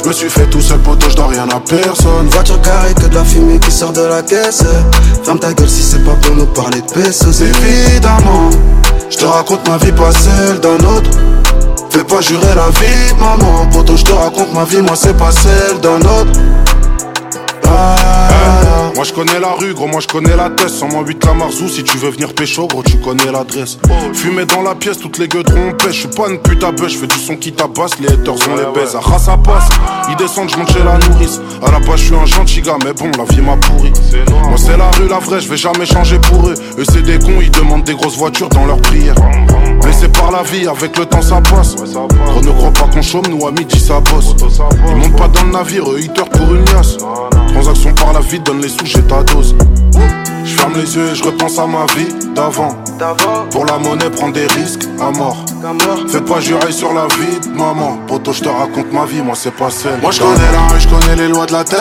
Je 0.01 0.07
me 0.07 0.13
suis 0.13 0.29
fait 0.29 0.45
tout 0.49 0.61
seul, 0.61 0.77
poto, 0.79 1.09
je 1.09 1.15
dois 1.15 1.27
rien 1.27 1.47
à 1.49 1.59
personne. 1.59 2.27
Voiture 2.31 2.61
carrée, 2.61 2.93
que 2.93 3.07
de 3.07 3.15
la 3.15 3.23
fumée 3.25 3.59
qui 3.59 3.71
sort 3.71 3.91
de 3.91 4.01
la 4.01 4.21
caisse. 4.21 4.63
Ferme 5.23 5.39
ta 5.39 5.51
gueule 5.53 5.69
si 5.69 5.81
c'est 5.83 6.03
pas 6.05 6.15
pour 6.21 6.35
nous 6.35 6.45
parler 6.47 6.79
de 6.81 7.11
c'est 7.11 7.41
Évidemment, 7.45 8.49
je 9.09 9.17
te 9.17 9.25
raconte 9.25 9.67
ma 9.67 9.77
vie, 9.77 9.91
pas 9.91 10.11
celle 10.11 10.59
d'un 10.61 10.77
autre. 10.95 11.09
Fais 11.89 12.03
pas 12.03 12.21
jurer 12.21 12.55
la 12.55 12.69
vie, 12.79 13.13
maman. 13.19 13.65
poto 13.71 13.97
je 13.97 14.03
te 14.05 14.13
raconte 14.13 14.53
ma 14.53 14.63
vie, 14.63 14.81
moi 14.81 14.95
c'est 14.95 15.17
pas 15.17 15.31
celle 15.31 15.79
d'un 15.81 15.99
autre. 15.99 16.31
Hein? 17.67 17.95
Moi 18.95 19.03
je 19.03 19.13
connais 19.13 19.39
la 19.39 19.51
rue, 19.59 19.73
gros, 19.75 19.85
moi 19.87 19.99
je 19.99 20.07
connais 20.07 20.35
la 20.35 20.49
tête. 20.49 20.71
la 21.23 21.33
marzou, 21.33 21.67
si 21.69 21.83
tu 21.83 21.97
veux 21.97 22.09
venir 22.09 22.33
pécho, 22.33 22.65
gros, 22.67 22.81
tu 22.81 22.97
connais 22.97 23.31
l'adresse. 23.31 23.77
Fumé 24.13 24.45
dans 24.45 24.63
la 24.63 24.73
pièce, 24.73 24.97
toutes 24.97 25.19
les 25.19 25.27
gueules 25.27 25.43
trompées. 25.43 25.89
Je 25.89 26.07
suis 26.07 26.07
pas 26.07 26.29
une 26.29 26.39
pute 26.39 26.63
à 26.63 26.71
bœuf, 26.71 26.89
je 26.89 26.97
fais 26.97 27.07
du 27.07 27.15
son 27.19 27.35
qui 27.35 27.51
tabasse. 27.53 27.99
Les 27.99 28.07
haters 28.07 28.33
ont 28.33 28.55
les 28.55 28.73
baises, 28.73 28.97
ah 28.97 29.19
ça 29.19 29.37
passe. 29.37 29.69
Ils 30.09 30.15
descendent, 30.15 30.49
je 30.49 30.57
monte 30.57 30.71
chez 30.71 30.83
la 30.83 30.97
nourrice. 31.09 31.39
À 31.63 31.71
la 31.71 31.79
base, 31.79 31.97
je 31.99 32.05
suis 32.05 32.15
un 32.15 32.25
gentil 32.25 32.61
gars, 32.61 32.77
mais 32.83 32.93
bon, 32.93 33.11
la 33.17 33.25
vie 33.35 33.41
m'a 33.41 33.55
pourri. 33.57 33.91
Moi 34.49 34.57
c'est 34.57 34.77
la 34.77 34.89
rue, 34.97 35.07
la 35.07 35.19
vraie, 35.19 35.41
je 35.41 35.49
vais 35.49 35.57
jamais 35.57 35.85
changer 35.85 36.17
pour 36.17 36.47
eux. 36.47 36.55
Eux 36.79 36.85
c'est 36.91 37.03
des 37.03 37.19
cons, 37.19 37.39
ils 37.39 37.51
demandent 37.51 37.83
des 37.83 37.93
grosses 37.93 38.17
voitures 38.17 38.49
dans 38.49 38.65
leurs 38.65 38.81
prières. 38.81 39.15
c'est 39.91 40.11
par 40.11 40.31
la 40.31 40.41
vie, 40.41 40.67
avec 40.67 40.97
le 40.97 41.05
temps 41.05 41.21
ça 41.21 41.39
passe. 41.41 41.75
Gros 41.75 42.41
ne 42.41 42.51
crois 42.53 42.71
pas 42.71 42.87
qu'on 42.91 43.01
chôme, 43.03 43.25
nous 43.29 43.45
à 43.45 43.51
midi 43.51 43.79
ça 43.79 43.99
bosse. 43.99 44.33
Ils 44.89 44.95
montent 44.95 45.17
pas 45.17 45.27
dans 45.27 45.43
le 45.43 45.51
navire, 45.51 45.83
eux 45.91 45.99
pour 46.33 46.55
une 46.55 46.65
liasse. 46.65 46.97
Transaction 47.59 47.91
par 47.95 48.13
la 48.13 48.19
vie, 48.19 48.39
donne 48.39 48.61
les 48.61 48.69
sous, 48.69 48.85
j'ai 48.85 49.01
ta 49.01 49.23
dose. 49.23 49.55
Je 50.45 50.53
ferme 50.53 50.73
les 50.75 50.95
yeux 50.95 51.09
et 51.11 51.15
je 51.15 51.23
repense 51.23 51.57
à 51.57 51.65
ma 51.65 51.87
vie 51.97 52.05
d'avant. 52.35 52.69
Pour 53.49 53.65
la 53.65 53.79
monnaie, 53.79 54.11
prends 54.11 54.29
des 54.29 54.45
risques 54.45 54.83
à 55.01 55.09
mort. 55.09 55.43
Fais 56.07 56.21
pas 56.21 56.39
jurer 56.39 56.71
sur 56.71 56.93
la 56.93 57.07
vie 57.07 57.49
maman. 57.55 57.97
Poto, 58.07 58.31
je 58.31 58.41
te 58.41 58.47
raconte 58.49 58.93
ma 58.93 59.05
vie, 59.05 59.21
moi 59.23 59.33
c'est 59.35 59.51
pas 59.55 59.71
celle. 59.71 59.99
Moi 60.03 60.11
je 60.11 60.19
connais 60.19 60.51
la 60.53 60.71
rue, 60.71 60.79
je 60.79 60.87
connais 60.87 61.15
les 61.15 61.29
lois 61.29 61.47
de 61.47 61.53
la 61.53 61.63
tête. 61.63 61.79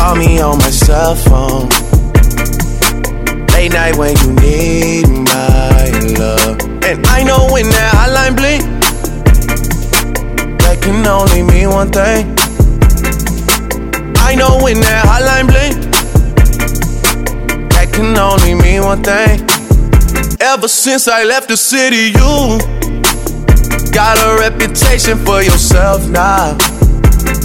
Call 0.00 0.16
me 0.16 0.40
on 0.40 0.56
my 0.56 0.70
cell 0.70 1.14
phone. 1.14 1.68
Late 3.52 3.74
night 3.74 3.94
when 3.98 4.16
you 4.16 4.32
need 4.40 5.06
my 5.06 5.90
love. 6.18 6.56
And 6.88 7.06
I 7.06 7.22
know 7.22 7.46
when 7.52 7.66
that 7.68 7.92
hotline 7.98 8.34
blink, 8.34 8.62
that 10.62 10.78
can 10.80 11.06
only 11.06 11.42
mean 11.42 11.68
one 11.68 11.90
thing. 11.90 12.24
I 14.16 14.34
know 14.36 14.58
when 14.64 14.80
that 14.80 15.04
hotline 15.10 15.48
blink, 15.52 15.92
that 17.72 17.92
can 17.92 18.16
only 18.16 18.54
mean 18.54 18.80
one 18.82 19.04
thing. 19.04 19.38
Ever 20.40 20.66
since 20.68 21.08
I 21.08 21.24
left 21.24 21.48
the 21.48 21.58
city, 21.58 22.04
you 22.16 23.92
got 23.92 24.16
a 24.16 24.40
reputation 24.40 25.18
for 25.26 25.42
yourself 25.42 26.08
now. 26.08 26.56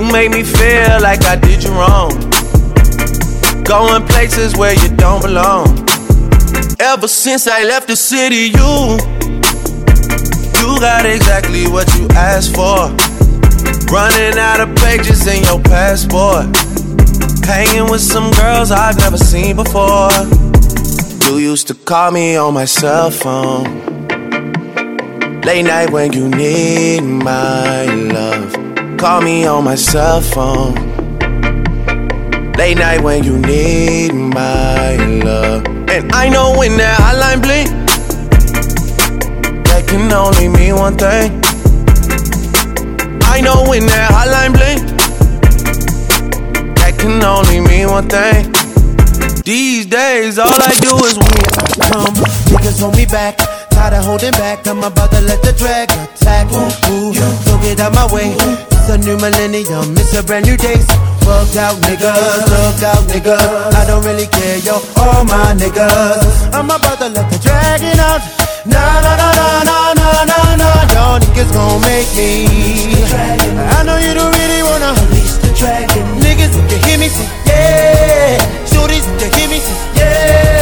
You 0.00 0.04
make 0.12 0.30
me 0.30 0.44
feel 0.44 1.00
like 1.00 1.24
I 1.24 1.34
did 1.34 1.64
you 1.64 1.70
wrong. 1.70 2.10
Going 3.64 4.06
places 4.06 4.56
where 4.56 4.72
you 4.80 4.94
don't 4.96 5.20
belong. 5.22 5.76
Ever 6.78 7.08
since 7.08 7.48
I 7.48 7.64
left 7.64 7.88
the 7.88 7.96
city, 7.96 8.52
you 8.54 8.72
you 10.62 10.78
got 10.80 11.04
exactly 11.04 11.66
what 11.66 11.92
you 11.96 12.06
asked 12.10 12.54
for. 12.54 12.78
Running 13.92 14.38
out 14.38 14.60
of 14.60 14.76
pages 14.76 15.26
in 15.26 15.42
your 15.42 15.60
passport. 15.62 16.46
Hanging 17.44 17.90
with 17.90 18.00
some 18.00 18.30
girls 18.34 18.70
I've 18.70 18.98
never 18.98 19.18
seen 19.18 19.56
before. 19.56 20.12
You 21.28 21.38
used 21.38 21.66
to 21.68 21.74
call 21.74 22.12
me 22.12 22.36
on 22.36 22.54
my 22.54 22.66
cell 22.66 23.10
phone. 23.10 23.64
Late 25.42 25.64
night 25.64 25.90
when 25.90 26.12
you 26.12 26.28
need 26.28 27.00
my 27.00 27.84
love. 27.84 28.57
Call 28.98 29.20
me 29.22 29.46
on 29.46 29.62
my 29.62 29.76
cell 29.76 30.20
phone. 30.20 30.74
Late 32.58 32.78
night 32.78 33.00
when 33.00 33.22
you 33.22 33.38
need 33.38 34.12
my 34.12 34.96
love. 35.22 35.64
And 35.88 36.10
I 36.12 36.28
know 36.28 36.58
when 36.58 36.76
that 36.78 36.98
hotline 36.98 37.40
blink, 37.40 37.68
that 39.68 39.84
can 39.86 40.10
only 40.12 40.48
mean 40.48 40.74
one 40.74 40.98
thing. 40.98 41.30
I 43.22 43.40
know 43.40 43.66
when 43.70 43.86
that 43.86 44.10
hotline 44.16 44.54
blink, 44.58 44.82
that 46.80 46.96
can 46.98 47.22
only 47.22 47.60
mean 47.60 47.86
one 47.88 48.08
thing. 48.08 48.50
These 49.44 49.86
days, 49.86 50.40
all 50.40 50.48
I 50.48 50.74
do 50.80 50.96
is 51.04 51.14
when 51.14 51.44
I 51.54 51.88
come, 51.88 52.14
niggas 52.50 52.80
hold 52.80 52.96
me 52.96 53.06
back. 53.06 53.36
Tired 53.70 53.94
of 53.94 54.04
holding 54.06 54.32
back, 54.32 54.66
I'm 54.66 54.82
about 54.82 55.12
to 55.12 55.20
let 55.20 55.40
the 55.42 55.52
drag 55.52 55.88
attack. 55.88 56.50
Ooh, 56.50 56.90
ooh, 56.90 57.14
not 57.46 57.62
get 57.62 57.78
out 57.78 57.94
my 57.94 58.12
way. 58.12 58.34
Ooh. 58.34 58.74
It's 58.90 59.04
a 59.04 59.04
new 59.06 59.18
millennium, 59.20 59.92
it's 60.00 60.16
a 60.16 60.22
brand 60.22 60.46
new 60.46 60.56
day. 60.56 60.80
Fucked 61.20 61.56
out 61.60 61.76
niggas, 61.84 62.48
fucked 62.48 62.84
out 62.88 63.04
niggas. 63.04 63.74
I 63.76 63.84
don't 63.86 64.02
really 64.02 64.24
care, 64.24 64.56
yo, 64.64 64.80
all 64.96 65.26
my 65.26 65.52
niggas. 65.52 66.48
I'm 66.54 66.70
about 66.70 66.96
to 67.00 67.08
let 67.10 67.28
the 67.30 67.38
dragon 67.38 68.00
out. 68.00 68.22
Nah, 68.64 69.04
nah, 69.04 69.20
nah, 69.20 69.60
nah, 69.68 69.92
nah, 69.92 70.24
nah, 70.24 70.24
nah, 70.24 70.56
nah. 70.56 70.92
Y'all 70.96 71.20
niggas 71.20 71.52
gon' 71.52 71.82
make 71.84 72.08
me. 72.16 72.48
I 73.76 73.84
know 73.84 73.98
you 74.00 74.14
don't 74.16 74.32
really 74.40 74.62
wanna 74.64 74.96
release 75.04 75.36
the 75.36 75.52
dragon. 75.52 76.04
Niggas, 76.24 76.56
if 76.56 76.72
you 76.72 76.78
hear 76.88 76.96
me, 76.98 77.08
say 77.10 77.28
yeah. 77.44 78.40
Shorties, 78.64 79.04
if 79.04 79.20
you 79.28 79.38
hear 79.38 79.48
me, 79.52 79.58
say 79.58 79.74
yeah 80.00 80.57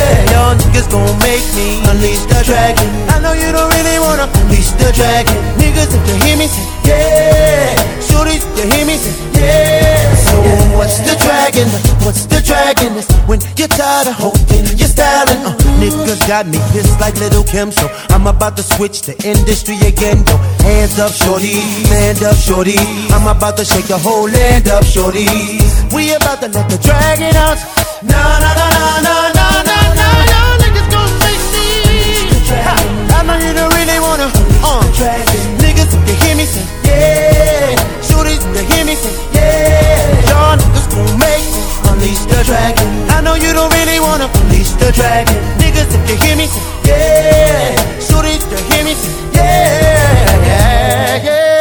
niggas 0.59 0.89
gon' 0.91 1.17
make 1.25 1.45
me 1.57 1.81
unleash 1.91 2.25
the 2.29 2.41
dragon. 2.45 2.89
I 3.11 3.19
know 3.21 3.33
you 3.33 3.49
don't 3.53 3.71
really 3.73 3.99
wanna 3.99 4.29
unleash 4.45 4.71
the 4.77 4.93
dragon. 4.93 5.35
Niggas, 5.57 5.91
if 5.97 6.03
you 6.09 6.17
hear 6.27 6.37
me, 6.37 6.47
say 6.47 6.67
yeah. 6.87 7.75
Shorty, 8.01 8.39
if 8.41 8.45
you 8.57 8.67
hear 8.71 8.87
me, 8.87 8.97
say 8.97 9.15
yeah. 9.35 10.27
So 10.29 10.37
what's 10.77 10.99
the 11.01 11.17
dragon? 11.17 11.69
What's 12.05 12.27
the 12.27 12.41
dragon? 12.45 12.97
It's 12.99 13.11
when 13.29 13.41
you're 13.57 13.73
tired 13.73 14.09
of 14.09 14.15
holding 14.17 14.67
your 14.77 14.89
styling. 14.89 15.41
Uh, 15.43 15.57
niggas 15.81 16.21
got 16.29 16.47
me 16.47 16.59
pissed 16.73 17.01
like 17.01 17.17
Little 17.17 17.45
Kim, 17.45 17.73
so 17.73 17.89
I'm 18.11 18.27
about 18.27 18.57
to 18.59 18.63
switch 18.63 19.03
the 19.03 19.17
industry 19.25 19.77
again. 19.87 20.25
Yo, 20.27 20.37
hands 20.65 20.99
up, 20.99 21.13
shorty, 21.13 21.61
man 21.89 22.17
up, 22.25 22.37
shorty. 22.37 22.77
I'm 23.11 23.27
about 23.27 23.57
to 23.57 23.65
shake 23.65 23.87
the 23.89 23.99
whole 23.99 24.29
land 24.29 24.69
up, 24.69 24.85
shorty. 24.85 25.27
We 25.95 26.13
about 26.15 26.41
to 26.45 26.49
let 26.49 26.69
the 26.69 26.79
dragon 26.79 27.35
out. 27.37 27.59
Na 28.03 28.21
na 28.43 28.51
na 28.55 29.01
na 29.01 29.15
na 29.33 29.63
na. 29.65 29.76
don't 33.57 33.73
really 33.81 33.99
wanna 34.05 34.29
uh. 34.61 34.85
Traffic 34.93 35.43
niggas 35.65 35.89
if 35.97 36.03
they 36.05 36.17
hear 36.25 36.37
me 36.37 36.45
say 36.45 36.63
yeah 36.85 37.73
Shorties 38.05 38.45
if 38.45 38.53
they 38.53 38.65
hear 38.77 38.85
me 38.85 38.95
say 38.95 39.11
yeah 39.33 40.31
Y'all 40.31 40.61
niggas 40.61 40.87
gon' 40.93 41.13
make 41.19 41.49
me 41.51 41.61
unleash 41.89 42.23
the 42.29 42.41
dragon 42.45 42.87
I 43.11 43.25
know 43.25 43.35
you 43.35 43.51
don't 43.57 43.73
really 43.73 43.99
wanna 43.99 44.29
unleash 44.45 44.77
the 44.77 44.93
dragon 44.93 45.35
Niggas 45.57 45.89
if 45.97 46.03
you 46.09 46.17
hear 46.23 46.37
me 46.37 46.47
say 46.47 46.63
yeah 46.89 47.83
Shorties 47.99 48.45
if 48.45 48.47
they 48.53 48.63
hear 48.71 48.85
me 48.85 48.95
say 48.95 49.11
yeah 49.37 50.49
Yeah, 50.49 51.29
yeah 51.29 51.56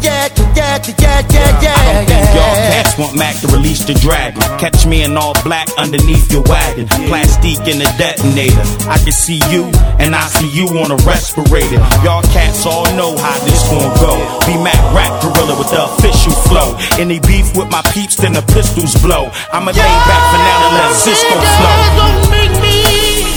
I 0.00 0.28
don't 0.32 2.08
think 2.08 2.32
y'all 2.32 2.54
cats 2.72 2.96
want 2.96 3.16
Mac 3.16 3.36
to 3.42 3.48
release 3.48 3.84
the 3.84 3.92
dragon. 3.94 4.40
Catch 4.56 4.86
me 4.86 5.04
in 5.04 5.16
all 5.16 5.34
black 5.44 5.68
underneath 5.76 6.32
your 6.32 6.42
wagon. 6.48 6.86
Plastique 7.08 7.60
in 7.68 7.78
the 7.84 7.88
detonator. 8.00 8.64
I 8.88 8.96
can 8.96 9.12
see 9.12 9.40
you, 9.52 9.68
and 10.00 10.14
I 10.16 10.24
see 10.40 10.48
you 10.56 10.68
on 10.80 10.90
a 10.90 10.96
respirator. 11.04 11.76
Y'all 12.00 12.24
cats 12.32 12.64
all 12.64 12.88
know 12.96 13.12
how 13.20 13.36
this 13.44 13.60
gon' 13.68 13.92
go. 14.00 14.16
Be 14.48 14.56
Mac 14.64 14.78
rap 14.96 15.12
gorilla 15.20 15.58
with 15.58 15.68
the 15.70 15.84
official 15.84 16.32
flow. 16.48 16.78
Any 16.98 17.20
beef 17.20 17.52
with 17.56 17.68
my 17.68 17.82
peeps, 17.92 18.16
then 18.16 18.32
the 18.32 18.42
pistols 18.56 18.94
blow. 19.04 19.28
I'ma 19.52 19.72
lay 19.72 19.94
back 20.08 20.22
for 20.32 20.40
now 20.40 20.60
and 20.64 20.74
let 20.80 20.96
Cisco 20.96 21.34
flow. 21.36 21.76
Don't 22.00 22.22
make 22.32 22.54
me. 22.64 23.28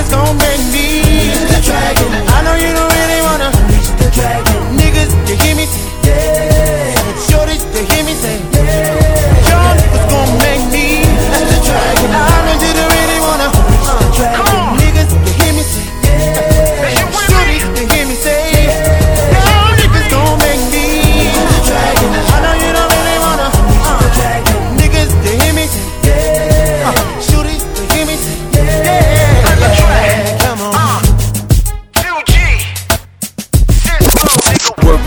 it's 0.06 0.14
gonna 0.14 0.38
be 0.40 0.55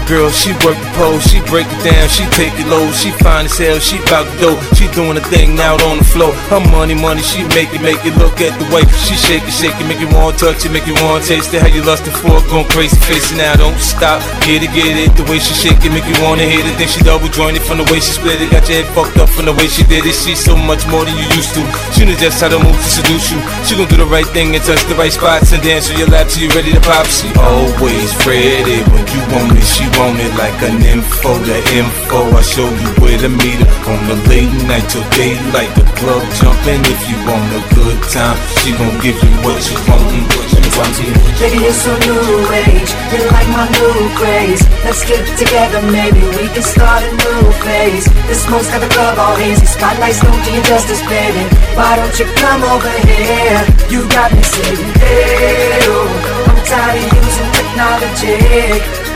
girl, 0.09 0.32
she 0.32 0.56
work 0.64 0.72
the 0.80 0.89
pose, 0.97 1.20
she 1.28 1.44
break 1.52 1.68
it 1.68 1.80
down, 1.85 2.09
she 2.09 2.24
take 2.32 2.56
it 2.56 2.64
low, 2.72 2.80
she 2.97 3.12
find 3.20 3.44
as 3.44 3.60
hell, 3.60 3.76
she 3.76 4.01
bout 4.09 4.24
to 4.24 4.35
go, 4.40 4.51
she 4.72 4.89
doing 4.97 5.12
a 5.20 5.24
thing 5.28 5.60
out 5.60 5.85
on 5.85 6.01
the 6.01 6.09
floor. 6.16 6.32
Her 6.48 6.64
money, 6.72 6.97
money, 6.97 7.20
she 7.20 7.44
make 7.52 7.68
it, 7.76 7.85
make 7.85 8.01
it 8.09 8.16
look 8.16 8.40
at 8.40 8.56
the 8.56 8.64
way 8.72 8.89
she 9.05 9.12
shake 9.12 9.44
it, 9.44 9.52
shake 9.52 9.76
it, 9.76 9.85
make 9.85 10.01
you 10.01 10.09
want 10.16 10.40
to 10.40 10.48
touch 10.48 10.64
it, 10.64 10.72
make 10.72 10.89
you 10.89 10.97
want 11.05 11.20
to 11.22 11.28
taste 11.36 11.52
it. 11.52 11.60
How 11.60 11.68
you 11.68 11.85
lustin' 11.85 12.16
for 12.24 12.40
going 12.48 12.64
crazy, 12.72 12.97
face 13.05 13.28
it 13.28 13.36
now, 13.36 13.55
don't 13.60 13.76
stop, 13.76 14.24
get 14.48 14.64
it, 14.64 14.72
get 14.72 14.97
it. 14.97 15.12
The 15.12 15.28
way 15.28 15.36
she 15.39 15.52
shake 15.52 15.85
it, 15.85 15.93
make 15.93 16.09
you 16.09 16.16
wanna 16.24 16.48
hit 16.48 16.64
it. 16.64 16.74
Then 16.80 16.89
she 16.89 17.05
double 17.05 17.28
jointed 17.28 17.60
from 17.60 17.76
the 17.85 17.86
way 17.93 18.01
she 18.01 18.16
split 18.16 18.40
it, 18.40 18.48
got 18.48 18.64
your 18.64 18.80
head 18.80 18.89
fucked 18.97 19.20
up 19.20 19.28
from 19.28 19.44
the 19.44 19.55
way 19.60 19.68
she 19.68 19.85
did 19.85 20.09
it. 20.09 20.16
She's 20.16 20.40
so 20.40 20.56
much 20.56 20.89
more 20.89 21.05
than 21.05 21.20
you 21.20 21.28
used 21.36 21.52
to. 21.52 21.60
She 21.93 22.09
knew 22.09 22.16
just 22.16 22.40
how 22.40 22.48
to 22.48 22.56
move 22.56 22.72
to 22.72 22.89
seduce 22.89 23.28
you. 23.28 23.36
She 23.68 23.76
gon' 23.76 23.85
do 23.93 24.01
the 24.01 24.09
right 24.09 24.26
thing 24.32 24.56
and 24.56 24.64
touch 24.64 24.80
the 24.89 24.97
right 24.97 25.12
spots 25.12 25.52
and 25.52 25.60
dance 25.60 25.93
on 25.93 26.01
your 26.01 26.09
lap 26.09 26.32
till 26.32 26.48
you 26.48 26.48
ready 26.56 26.72
to 26.72 26.80
pop. 26.80 27.05
She 27.12 27.28
always 27.44 28.09
ready 28.24 28.80
when 28.89 29.05
you 29.12 29.20
want 29.36 29.52
me. 29.52 29.60
She 29.60 29.85
Want 29.99 30.23
it 30.23 30.31
like 30.39 30.55
an 30.62 30.79
info 30.87 31.35
The 31.43 31.59
info. 31.75 32.23
I 32.31 32.43
show 32.47 32.70
you 32.70 32.91
where 33.03 33.19
to 33.19 33.27
meet 33.27 33.59
her 33.59 33.70
on 33.91 33.99
the 34.07 34.15
late 34.31 34.53
night 34.70 34.87
till 34.87 35.03
daylight. 35.19 35.75
The 35.75 35.83
club 35.99 36.23
jumping 36.39 36.87
if 36.87 37.01
you 37.11 37.19
want 37.27 37.43
a 37.59 37.59
good 37.75 37.99
time. 38.07 38.39
She 38.62 38.70
gon' 38.79 38.95
give 39.03 39.19
you 39.19 39.33
what 39.43 39.59
you 39.59 39.75
want. 39.91 40.07
What 40.39 40.55
you 40.55 41.11
want. 41.19 41.43
Baby, 41.43 41.66
it's 41.66 41.83
a 41.91 41.99
new 42.07 42.15
age. 42.62 42.91
You 43.11 43.27
like 43.35 43.51
my 43.51 43.66
new 43.75 43.91
craze. 44.15 44.62
Let's 44.87 45.03
get 45.03 45.19
together, 45.35 45.83
maybe 45.91 46.23
we 46.39 46.47
can 46.55 46.62
start 46.62 47.03
a 47.03 47.11
new 47.19 47.51
phase. 47.66 48.07
The 48.31 48.39
smoke's 48.39 48.70
got 48.70 48.79
the 48.87 48.91
club 48.95 49.19
all 49.19 49.35
hazy. 49.35 49.66
Spotlights 49.66 50.23
don't 50.23 50.39
do 50.47 50.55
you 50.55 50.62
justice, 50.62 51.03
baby. 51.11 51.43
Why 51.75 51.99
don't 51.99 52.15
you 52.23 52.27
come 52.39 52.62
over 52.70 52.93
here? 53.03 53.66
You 53.91 54.07
got 54.15 54.31
me 54.31 54.47
saying, 54.47 54.91
hey, 55.03 55.83
I'm 55.83 56.59
tired 56.62 57.03
of 57.03 57.19
using 57.19 57.51
technology 57.51 59.07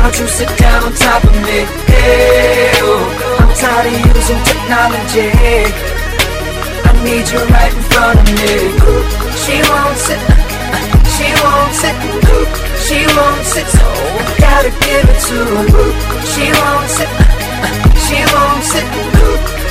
why 0.00 0.08
don't 0.08 0.18
you 0.18 0.26
sit 0.28 0.48
down 0.56 0.82
on 0.84 0.92
top 0.96 1.22
of 1.24 1.34
me? 1.44 1.68
Hey, 1.84 2.72
oh, 2.80 3.04
I'm 3.38 3.52
tired 3.52 3.92
of 3.92 4.00
using 4.16 4.40
technology. 4.48 5.28
I 5.28 6.90
need 7.04 7.28
you 7.28 7.40
right 7.52 7.68
in 7.68 7.84
front 7.92 8.16
of 8.16 8.24
me. 8.32 8.80
She 9.44 9.56
won't 9.68 9.98
sit, 10.08 10.16
she 11.14 11.28
won't 11.44 11.72
sit, 11.82 11.92
she 12.88 12.98
won't 13.12 13.44
sit, 13.44 13.68
so 13.76 13.84
I 13.84 14.32
gotta 14.40 14.72
give 14.80 15.04
it 15.12 15.20
to 15.28 15.36
her. 15.68 15.88
She 16.32 16.48
won't 16.48 16.88
sit, 16.96 17.10
she 18.08 18.18
won't 18.32 18.64
sit, 18.72 18.88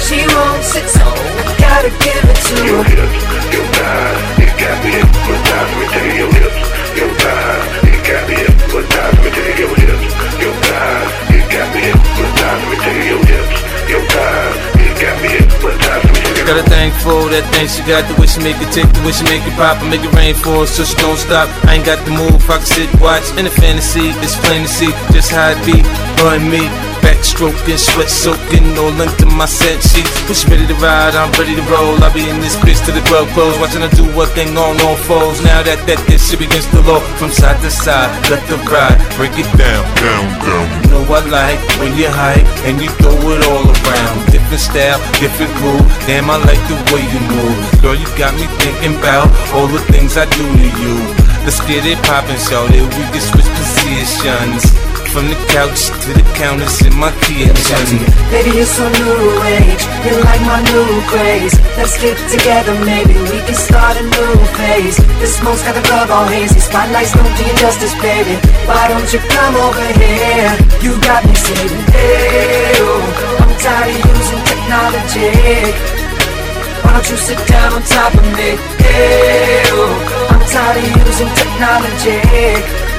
she 0.05 0.19
won't 0.29 0.61
sit, 0.61 0.85
so 0.93 1.05
I 1.49 1.53
gotta 1.57 1.89
give 1.89 2.25
it 2.33 2.39
to 2.53 2.55
her. 2.69 2.69
Your 2.69 2.83
hips, 2.85 3.23
your 3.49 3.65
thighs, 3.81 4.45
it 4.45 4.53
got 4.61 4.77
me 4.85 4.91
hypnotized. 4.93 5.73
Me 5.79 5.85
take 5.89 6.13
your 6.21 6.31
hips, 6.37 6.63
your 6.93 7.11
thighs, 7.17 7.65
it 7.89 8.01
got 8.05 8.21
me 8.29 8.35
hypnotized. 8.45 9.17
Me 9.25 9.29
take 9.33 9.57
your 9.57 9.73
hips 9.73 9.98
got 10.81 11.67
me 11.75 11.81
hypnotized. 11.81 12.63
Let 12.69 12.79
take 12.83 13.03
your 13.09 13.19
hips, 13.25 13.55
your 13.89 14.05
time, 14.07 14.53
got 14.99 15.23
me 15.23 15.29
got 16.55 16.65
thankful 16.65 17.25
that 17.29 17.45
thing 17.53 17.67
she 17.69 17.83
got 17.87 18.01
the 18.11 18.15
wish, 18.19 18.31
she 18.35 18.41
make 18.43 18.57
it 18.59 18.71
tick, 18.73 18.83
the 18.93 19.01
wish 19.05 19.17
she 19.21 19.25
make 19.29 19.45
it 19.45 19.53
pop, 19.53 19.77
I 19.81 19.87
make 19.89 20.01
it 20.03 20.11
rain 20.13 20.33
for 20.35 20.63
us, 20.67 20.71
so 20.75 20.83
she 20.83 20.95
don't 20.97 21.17
stop. 21.17 21.47
I 21.65 21.75
ain't 21.75 21.85
got 21.85 22.03
the 22.05 22.11
move, 22.11 22.41
I 22.49 22.57
can 22.57 22.65
sit, 22.65 22.89
watch 23.01 23.29
in 23.37 23.45
a 23.45 23.51
fantasy, 23.53 24.09
it's 24.25 24.35
plain 24.47 24.63
to 24.63 24.67
see 24.71 24.91
just 25.13 25.29
how 25.31 25.53
it 25.53 25.59
be, 25.65 25.81
run 26.23 26.49
me 26.49 26.67
neck 27.19 27.25
stroking, 27.27 27.77
sweat 27.77 28.09
soaking, 28.09 28.63
all 28.79 28.95
into 28.99 29.25
my 29.35 29.45
set 29.45 29.81
sheet. 29.83 30.07
Push 30.27 30.47
ready 30.47 30.65
to 30.67 30.73
ride, 30.75 31.15
I'm 31.15 31.31
ready 31.33 31.53
to 31.55 31.61
roll. 31.67 32.01
i 32.03 32.11
be 32.13 32.27
in 32.29 32.39
this 32.39 32.55
bitch 32.55 32.79
till 32.85 32.95
the 32.95 33.01
club 33.07 33.27
close, 33.35 33.57
watching 33.59 33.81
her 33.81 33.89
do 33.89 34.03
what 34.15 34.29
thing 34.29 34.55
on 34.57 34.79
all 34.87 34.95
fours. 34.95 35.43
Now 35.43 35.61
that 35.63 35.83
that 35.87 35.99
this 36.07 36.23
shit 36.31 36.39
begins 36.39 36.65
to 36.71 36.79
low, 36.81 36.99
from 37.19 37.29
side 37.31 37.59
to 37.61 37.69
side, 37.71 38.07
let 38.31 38.39
the 38.47 38.55
ride, 38.71 38.95
break 39.19 39.35
it 39.35 39.47
down, 39.59 39.83
down, 39.99 40.25
down. 40.43 40.65
You 40.85 40.87
know 40.91 41.03
I 41.11 41.19
like 41.27 41.59
when 41.83 41.91
you 41.99 42.07
hype 42.07 42.47
and 42.63 42.79
you 42.79 42.87
throw 43.03 43.11
it 43.35 43.41
all 43.51 43.67
around. 43.67 44.15
Different 44.31 44.63
style, 44.63 44.99
different 45.19 45.51
groove. 45.59 45.83
Damn, 46.07 46.31
I 46.31 46.39
like 46.47 46.61
the 46.71 46.77
way 46.95 47.03
you 47.03 47.19
move, 47.35 47.57
girl. 47.83 47.95
You 47.99 48.07
got 48.15 48.31
me 48.39 48.47
thinking 48.63 48.95
about 48.97 49.27
all 49.51 49.67
the 49.67 49.83
things 49.91 50.15
I 50.15 50.23
do 50.39 50.43
to 50.45 50.67
you. 50.81 50.95
Let's 51.43 51.59
get 51.67 51.83
it 51.87 51.97
poppin', 52.07 52.37
shout 52.39 52.71
We 52.71 53.03
can 53.11 53.19
switch 53.21 53.47
positions. 53.59 54.88
From 55.19 55.27
the 55.27 55.51
couch 55.51 55.91
to 56.07 56.15
the 56.15 56.23
counters 56.31 56.79
in 56.79 56.95
my 56.95 57.11
Kia 57.27 57.51
me 57.51 57.99
Baby, 58.31 58.55
you're 58.55 58.63
so 58.63 58.87
new 58.87 59.19
age. 59.51 59.83
You're 60.07 60.23
like 60.23 60.39
my 60.47 60.63
new 60.71 60.87
craze. 61.11 61.51
Let's 61.75 61.99
get 61.99 62.15
together, 62.31 62.71
maybe 62.87 63.19
we 63.27 63.43
can 63.43 63.51
start 63.51 63.99
a 63.99 64.03
new 64.07 64.31
phase. 64.55 64.95
The 65.19 65.27
smoke's 65.27 65.59
got 65.67 65.75
the 65.75 65.83
club 65.83 66.07
all 66.07 66.23
hazy. 66.23 66.63
Spotlights 66.63 67.11
don't 67.11 67.27
do 67.35 67.43
you 67.43 67.51
justice, 67.59 67.91
baby. 67.99 68.39
Why 68.63 68.87
don't 68.87 69.11
you 69.11 69.19
come 69.27 69.59
over 69.59 69.83
here? 69.99 70.55
You 70.79 70.95
got 71.03 71.27
me 71.27 71.35
saying, 71.35 71.79
hey, 71.91 72.79
oh, 72.79 73.43
I'm 73.43 73.51
tired 73.59 73.91
of 73.91 73.99
using 73.99 74.41
technology. 74.47 75.35
Why 76.79 76.95
don't 76.95 77.09
you 77.11 77.19
sit 77.19 77.43
down 77.43 77.75
on 77.75 77.83
top 77.91 78.15
of 78.15 78.23
me? 78.39 78.55
Hey, 78.79 79.67
oh, 79.67 80.29
I'm 80.31 80.39
tired 80.47 80.79
of 80.79 81.03
using 81.03 81.27
technology. 81.35 82.95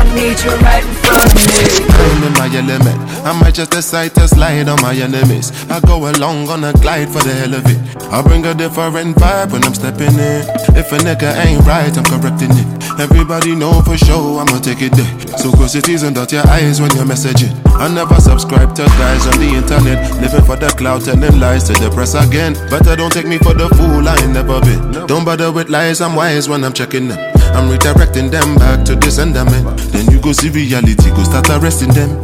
I 0.00 0.04
need 0.14 0.40
you 0.40 0.54
right 0.64 0.80
in 0.80 0.94
front 1.04 1.28
of 1.28 1.40
me. 1.44 1.60
I'm 1.92 2.24
in 2.24 2.32
my 2.40 2.48
element. 2.48 2.98
I 3.28 3.38
might 3.38 3.52
just 3.54 3.70
decide 3.70 4.14
to 4.16 4.26
slide 4.28 4.66
on 4.68 4.80
my 4.80 4.94
enemies. 4.94 5.52
I 5.70 5.78
go 5.80 6.00
along 6.10 6.48
on 6.48 6.64
a 6.64 6.72
glide 6.72 7.10
for 7.10 7.20
the 7.22 7.34
hell 7.34 7.52
of 7.52 7.64
it. 7.68 7.80
I 8.10 8.22
bring 8.22 8.46
a 8.46 8.54
different 8.54 9.16
vibe 9.16 9.52
when 9.52 9.62
I'm 9.62 9.74
stepping 9.74 10.14
in. 10.16 10.40
If 10.74 10.90
a 10.92 10.98
nigga 11.06 11.36
ain't 11.44 11.60
right, 11.66 11.92
I'm 11.98 12.04
correcting 12.08 12.48
it. 12.50 12.68
Everybody 12.98 13.54
know 13.54 13.80
for 13.82 13.96
sure 13.98 14.40
I'ma 14.40 14.58
take 14.60 14.80
it 14.80 14.92
there. 14.92 15.12
So 15.38 15.52
close 15.52 15.74
your 15.74 15.82
teeth 15.82 16.02
and 16.02 16.14
dot 16.16 16.32
your 16.32 16.46
eyes 16.48 16.80
when 16.80 16.90
you're 16.96 17.04
messaging. 17.04 17.52
I 17.76 17.92
never 17.92 18.14
subscribe 18.20 18.74
to 18.76 18.84
guys 19.02 19.26
on 19.28 19.38
the 19.38 19.50
internet. 19.52 20.00
Living 20.22 20.44
for 20.46 20.56
the 20.56 20.68
clout, 20.78 21.04
telling 21.04 21.38
lies 21.38 21.64
to 21.64 21.72
the 21.74 21.90
press 21.90 22.14
again. 22.14 22.54
Better 22.70 22.96
don't 22.96 23.12
take 23.12 23.26
me 23.26 23.36
for 23.38 23.52
the 23.52 23.68
fool, 23.76 24.08
I 24.08 24.16
ain't 24.16 24.32
never 24.32 24.60
been. 24.60 25.06
Don't 25.06 25.24
bother 25.26 25.52
with 25.52 25.68
lies, 25.68 26.00
I'm 26.00 26.14
wise 26.16 26.48
when 26.48 26.64
I'm 26.64 26.72
checking 26.72 27.08
them. 27.08 27.29
I'm 27.54 27.68
redirecting 27.70 28.30
them 28.30 28.54
back 28.56 28.84
to 28.86 28.94
the 28.94 29.10
sender 29.10 29.44
man. 29.44 29.76
Then 29.90 30.08
you 30.10 30.18
go 30.20 30.32
see 30.32 30.48
reality, 30.50 31.10
go 31.10 31.22
start 31.24 31.48
arresting 31.50 31.90
them. 31.92 32.14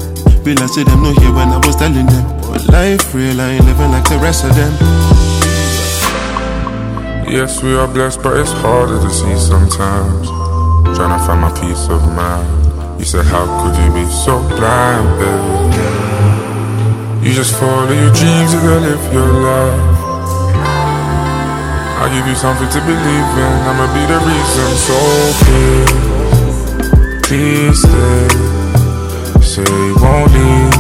Be 0.45 0.55
like, 0.55 0.69
say 0.71 0.85
them 0.85 1.03
no 1.03 1.13
here 1.19 1.33
when 1.35 1.49
I 1.51 1.57
was 1.59 1.75
telling 1.77 2.07
them. 2.07 2.27
But 2.47 2.67
life 2.71 3.13
real, 3.15 3.39
I 3.41 3.51
ain't 3.59 3.65
living 3.67 3.91
like 3.91 4.09
the 4.09 4.19
rest 4.23 4.45
of 4.45 4.55
them. 4.55 4.73
Yes, 7.27 7.63
we 7.63 7.75
are 7.75 7.89
blessed, 7.89 8.23
but 8.23 8.37
it's 8.39 8.53
harder 8.63 9.01
to 9.03 9.11
see 9.11 9.35
sometimes. 9.37 10.29
Trying 10.97 11.19
to 11.19 11.19
find 11.27 11.41
my 11.43 11.51
peace 11.59 11.89
of 11.91 12.07
mind. 12.15 12.47
You 13.01 13.05
said, 13.05 13.27
How 13.27 13.45
could 13.63 13.77
you 13.83 13.91
be 13.93 14.07
so 14.11 14.39
blind, 14.47 15.19
babe? 15.19 15.75
You 17.27 17.33
just 17.35 17.57
follow 17.59 17.91
your 17.91 18.13
dreams, 18.15 18.53
you 18.55 18.61
go 18.63 18.79
live 18.79 19.13
your 19.13 19.27
life. 19.27 19.96
I'll 21.97 22.13
give 22.13 22.27
you 22.29 22.35
something 22.37 22.69
to 22.77 22.81
believe 22.85 22.99
in. 23.45 23.53
I'ma 23.69 23.89
be 23.97 24.05
the 24.05 24.21
reason. 24.21 24.69
So 24.85 24.97
please, 25.41 27.25
please 27.25 27.79
stay. 27.81 28.21
Say 29.41 29.65
you 29.65 29.97
won't 30.05 30.29
leave. 30.37 30.77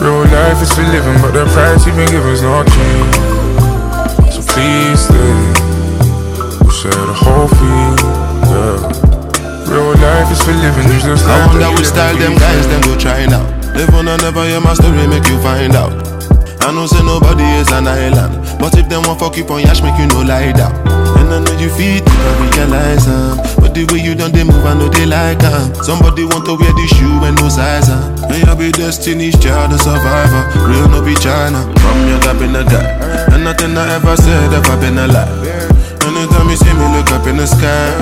Real 0.00 0.24
life 0.24 0.56
is 0.64 0.72
for 0.72 0.86
living, 0.88 1.20
but 1.20 1.36
the 1.36 1.44
price 1.52 1.84
you've 1.84 2.00
been 2.00 2.08
is 2.32 2.40
not 2.40 2.64
cheap. 2.64 4.32
So 4.32 4.40
please 4.56 4.96
stay. 5.04 5.36
We'll 6.64 6.72
share 6.72 7.00
the 7.12 7.12
whole 7.24 7.48
thing. 7.60 7.92
Yeah. 8.48 9.68
Real 9.68 9.92
life 10.00 10.32
is 10.32 10.40
for 10.40 10.56
living. 10.64 10.88
There's 10.88 11.04
no 11.04 11.12
I 11.28 11.44
wonder 11.46 11.68
which 11.76 11.92
style 11.92 12.16
them 12.16 12.40
guys 12.40 12.64
them 12.72 12.80
go 12.88 12.96
try 12.98 13.26
now. 13.26 13.44
Live 13.76 13.92
on 13.94 14.08
or 14.08 14.16
never 14.24 14.44
hear 14.48 14.60
my 14.62 14.72
story, 14.72 15.06
make 15.08 15.28
you 15.28 15.36
find 15.42 15.76
out. 15.76 15.92
I 16.64 16.72
don't 16.72 16.88
say 16.88 17.04
nobody 17.04 17.44
is 17.60 17.70
an 17.70 17.86
island. 17.86 18.41
But 18.62 18.78
if 18.78 18.88
them 18.88 19.02
want 19.02 19.18
fuck 19.18 19.36
you 19.36 19.44
on 19.48 19.60
yash, 19.62 19.82
make 19.82 19.98
you 19.98 20.06
no 20.06 20.22
lie 20.22 20.52
down. 20.52 20.70
And 21.18 21.34
I 21.34 21.40
know 21.42 21.50
you 21.58 21.68
feel 21.68 21.98
deep, 21.98 22.14
I 22.14 22.60
realize 22.60 23.08
um, 23.08 23.36
But 23.60 23.74
the 23.74 23.90
way 23.92 23.98
you 23.98 24.14
done, 24.14 24.30
they 24.30 24.44
move, 24.44 24.64
I 24.64 24.74
know 24.74 24.88
they 24.88 25.04
like 25.04 25.42
um. 25.42 25.74
Somebody 25.82 26.22
want 26.24 26.44
to 26.46 26.54
wear 26.54 26.72
this 26.78 26.90
shoe 26.94 27.10
and 27.26 27.34
no 27.42 27.48
size 27.48 27.90
um. 27.90 28.14
May 28.30 28.40
I 28.44 28.54
be 28.54 28.70
destiny's 28.70 29.36
child, 29.42 29.72
a 29.72 29.78
survivor. 29.80 30.46
Real 30.62 30.88
no 30.88 31.02
be 31.02 31.16
China. 31.16 31.58
From 31.82 32.06
your 32.06 32.20
gap 32.22 32.40
in 32.40 32.54
a 32.54 32.62
guy. 32.62 33.34
And 33.34 33.42
nothing 33.42 33.76
I 33.76 33.96
ever 33.96 34.14
said 34.16 34.52
ever 34.54 34.80
been 34.80 34.96
a 34.98 35.08
lie 35.08 35.81
see 36.56 36.72
me 36.72 36.86
look 36.96 37.10
up 37.12 37.26
in 37.26 37.36
the 37.36 37.46
sky. 37.46 37.92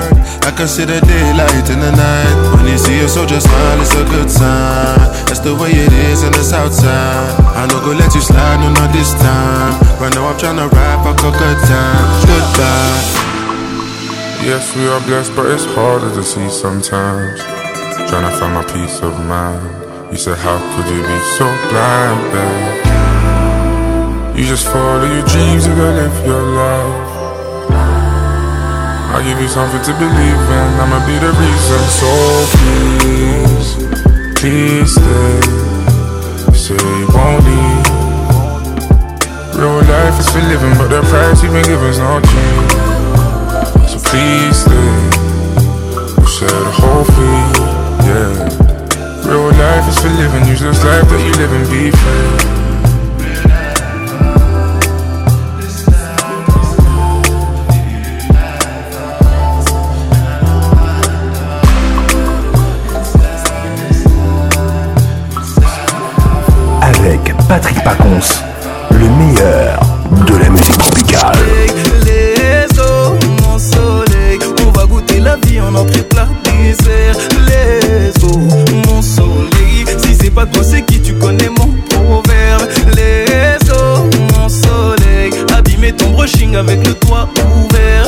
I 0.47 0.51
can 0.51 0.67
see 0.67 0.85
the 0.85 0.99
daylight 1.01 1.67
in 1.69 1.79
the 1.79 1.91
night. 1.91 2.37
When 2.55 2.67
you 2.71 2.77
see 2.77 2.99
a 2.99 3.07
soldier 3.07 3.39
smile, 3.39 3.81
it's 3.81 3.93
a 3.95 4.03
good 4.05 4.29
sign. 4.29 4.97
That's 5.27 5.39
the 5.39 5.55
way 5.55 5.71
it 5.71 5.91
is 6.11 6.23
in 6.23 6.31
the 6.31 6.43
south 6.43 6.73
side. 6.73 7.29
I 7.59 7.67
going 7.69 7.83
go 7.83 7.91
let 7.91 8.13
you 8.15 8.21
slide, 8.21 8.59
no, 8.61 8.71
not 8.73 8.91
this 8.93 9.13
time. 9.15 9.71
Right 10.01 10.13
now 10.15 10.27
I'm 10.27 10.37
tryna 10.37 10.67
ride 10.71 10.99
for 11.03 11.13
good 11.21 11.57
time. 11.67 12.07
Goodbye. 12.27 13.19
Yes, 14.49 14.75
we 14.75 14.87
are 14.87 15.01
blessed, 15.01 15.35
but 15.35 15.45
it's 15.51 15.65
harder 15.75 16.09
to 16.15 16.23
see 16.23 16.49
sometimes. 16.49 17.39
Tryna 18.11 18.31
find 18.39 18.53
my 18.55 18.63
peace 18.73 18.99
of 19.01 19.13
mind. 19.25 20.11
You 20.11 20.17
said, 20.17 20.37
how 20.37 20.57
could 20.75 20.87
you 20.91 21.01
be 21.01 21.17
so 21.37 21.45
blind, 21.69 22.21
babe? 22.33 22.87
You 24.37 24.45
just 24.45 24.65
follow 24.67 25.03
your 25.03 25.25
dreams 25.27 25.65
and 25.65 25.77
live 25.77 26.25
your 26.25 26.41
life. 26.41 27.10
I'll 29.13 29.21
give 29.25 29.41
you 29.41 29.47
something 29.49 29.81
to 29.81 29.99
believe 29.99 30.09
in 30.49 30.67
I'ma 30.81 31.05
be 31.05 31.19
the 31.19 31.31
reason 31.35 31.81
So 31.99 32.11
please, 32.53 33.75
please 34.39 34.91
stay 34.95 35.39
Say 36.55 36.79
you 36.79 37.07
won't 37.13 37.43
leave 37.43 37.89
Real 39.59 39.83
life 39.91 40.17
is 40.17 40.29
for 40.31 40.39
living 40.47 40.71
But 40.79 40.87
the 40.95 41.01
price 41.11 41.43
you've 41.43 41.51
been 41.51 41.65
given's 41.67 41.99
not 41.99 42.23
cheap 42.23 42.71
So 43.91 43.99
please 44.09 44.55
stay 44.55 44.91
We'll 46.15 46.67
a 46.71 46.71
whole 46.71 47.03
fee, 47.03 47.45
yeah 48.07 49.27
Real 49.29 49.51
life 49.51 49.89
is 49.91 49.99
for 49.99 50.07
living 50.07 50.47
Use 50.47 50.61
this 50.61 50.83
life 50.85 51.03
that 51.03 51.21
you 51.21 51.33
live 51.33 51.51
and 51.51 51.65
be 51.69 51.91
free 51.91 52.60
Patrick 67.53 67.83
Pacons, 67.83 68.45
le 68.91 69.09
meilleur 69.09 69.77
de 70.25 70.37
la 70.37 70.47
musique 70.49 70.77
tropicale. 70.77 71.35
Les 72.05 72.79
eaux, 72.79 73.17
mon 73.43 73.59
soleil, 73.59 74.39
on 74.65 74.71
va 74.71 74.85
goûter 74.85 75.19
la 75.19 75.35
vie 75.45 75.59
en 75.59 75.75
entrée 75.75 76.01
plat 76.03 76.29
désert. 76.45 77.13
Les 77.45 78.11
eaux, 78.23 78.37
mon 78.87 79.01
soleil, 79.01 79.83
si 79.97 80.15
c'est 80.15 80.29
pas 80.33 80.45
toi, 80.45 80.63
c'est 80.63 80.83
qui 80.83 81.01
tu 81.01 81.13
connais 81.15 81.49
mon 81.49 81.73
proverbe. 81.93 82.69
Les 82.95 83.57
eaux, 83.69 84.09
mon 84.39 84.47
soleil, 84.47 85.31
abîmer 85.53 85.91
ton 85.91 86.09
brushing 86.11 86.55
avec 86.55 86.87
le 86.87 86.93
toit 86.93 87.27
ouvert. 87.65 88.07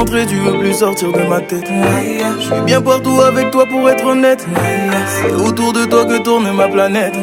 rentrer, 0.00 0.26
tu 0.26 0.36
veux 0.36 0.58
plus 0.58 0.72
sortir 0.78 1.12
de 1.12 1.22
ma 1.28 1.40
tête. 1.40 1.64
Je 1.68 2.42
suis 2.44 2.60
bien 2.64 2.80
partout 2.80 3.20
avec 3.20 3.50
toi 3.50 3.66
pour 3.66 3.88
être 3.90 4.04
honnête. 4.04 4.46
C'est 5.06 5.32
autour 5.34 5.72
de 5.72 5.84
toi 5.84 6.04
que 6.06 6.22
tourne 6.22 6.50
ma 6.52 6.68
planète. 6.68 7.14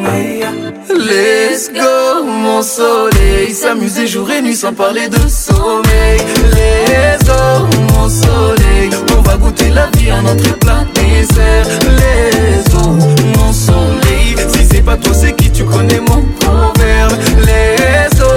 Let's 0.89 1.69
go, 1.73 2.23
mon 2.25 2.61
soleil. 2.61 3.53
S'amuser 3.53 4.05
jour 4.07 4.29
et 4.31 4.41
nuit 4.41 4.55
sans 4.55 4.73
parler 4.73 5.07
de 5.09 5.17
sommeil. 5.27 6.19
Let's 6.53 7.25
go, 7.25 7.67
mon 7.95 8.09
soleil. 8.09 8.89
On 9.17 9.21
va 9.21 9.37
goûter 9.37 9.69
la 9.69 9.87
vie 9.97 10.11
en 10.11 10.19
entrée 10.23 10.51
plat 10.59 10.83
désert. 10.93 11.65
Let's 11.99 12.73
go, 12.73 12.89
mon 13.37 13.51
soleil. 13.53 14.35
Si 14.49 14.65
c'est 14.69 14.85
pas 14.85 14.97
toi, 14.97 15.13
c'est 15.13 15.33
qui 15.35 15.49
tu 15.51 15.63
connais 15.65 15.99
mon 15.99 16.21
proverbe. 16.39 17.13
Let's 17.39 18.19
go, 18.19 18.27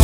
mon 0.00 0.03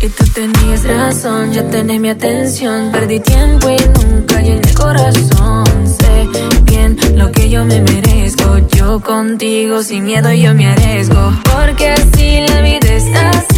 Y 0.00 0.08
tú 0.10 0.24
tenías 0.32 0.84
razón, 0.84 1.52
ya 1.52 1.64
tenés 1.64 1.98
mi 2.00 2.10
atención. 2.10 2.92
Perdí 2.92 3.18
tiempo 3.18 3.68
y 3.68 4.04
nunca 4.06 4.40
llené 4.40 4.60
el 4.60 4.74
corazón. 4.74 5.64
Sé 5.98 6.28
bien 6.62 6.96
lo 7.16 7.32
que 7.32 7.50
yo 7.50 7.64
me 7.64 7.80
merezco. 7.80 8.58
Yo 8.76 9.00
contigo 9.00 9.82
sin 9.82 10.04
miedo 10.04 10.32
yo 10.32 10.54
me 10.54 10.68
arriesgo. 10.70 11.32
Porque 11.52 11.88
así 11.90 12.46
la 12.46 12.60
vida 12.60 12.88
es 12.92 13.06
así. 13.16 13.57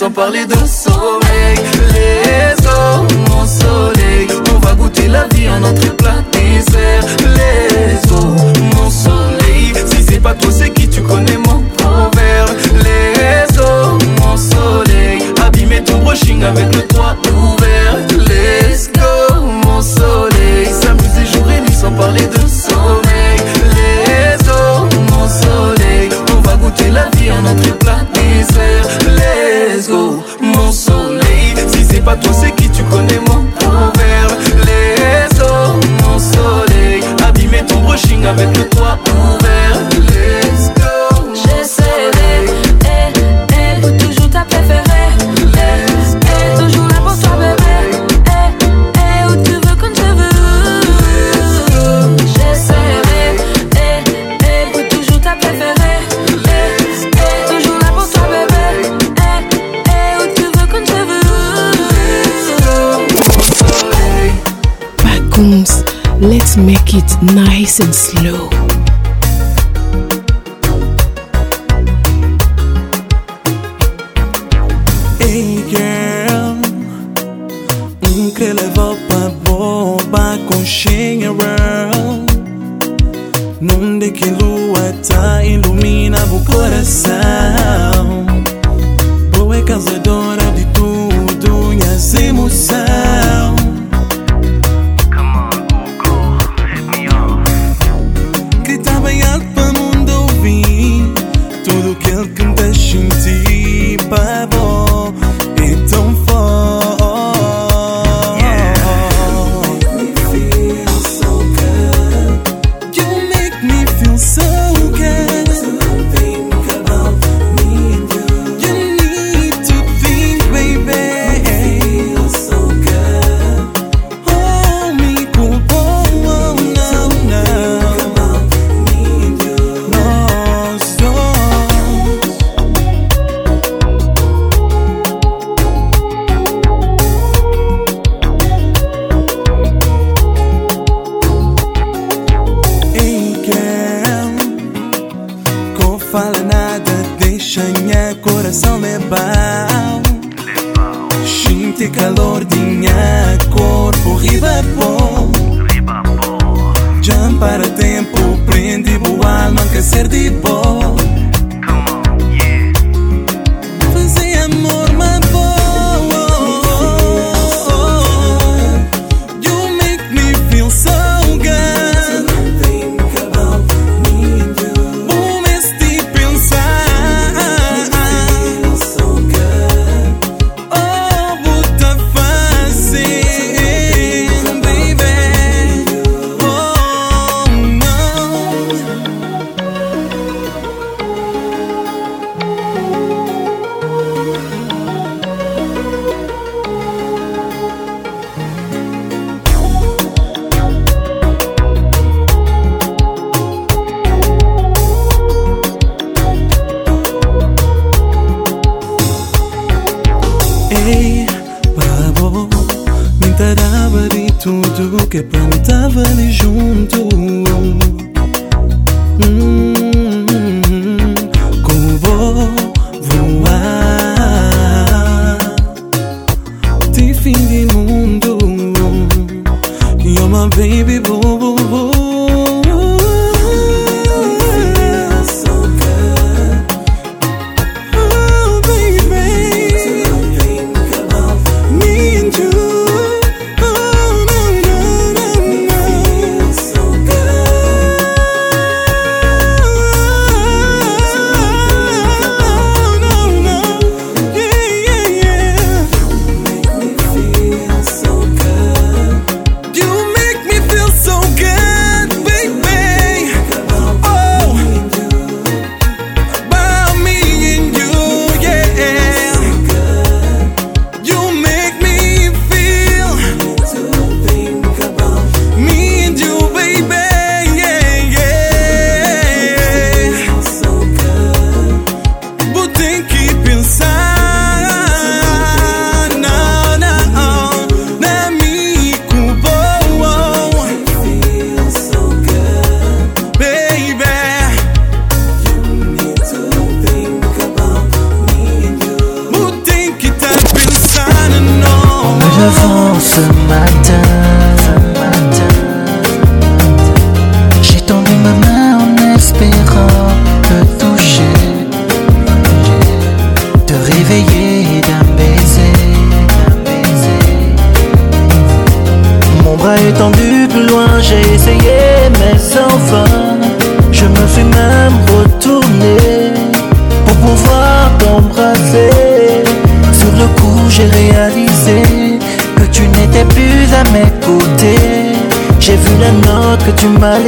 São 0.00 0.10
Paulo 0.10 0.32
de 0.46 0.89
it 66.94 67.22
nice 67.22 67.78
and 67.80 67.94
slow. 67.94 68.59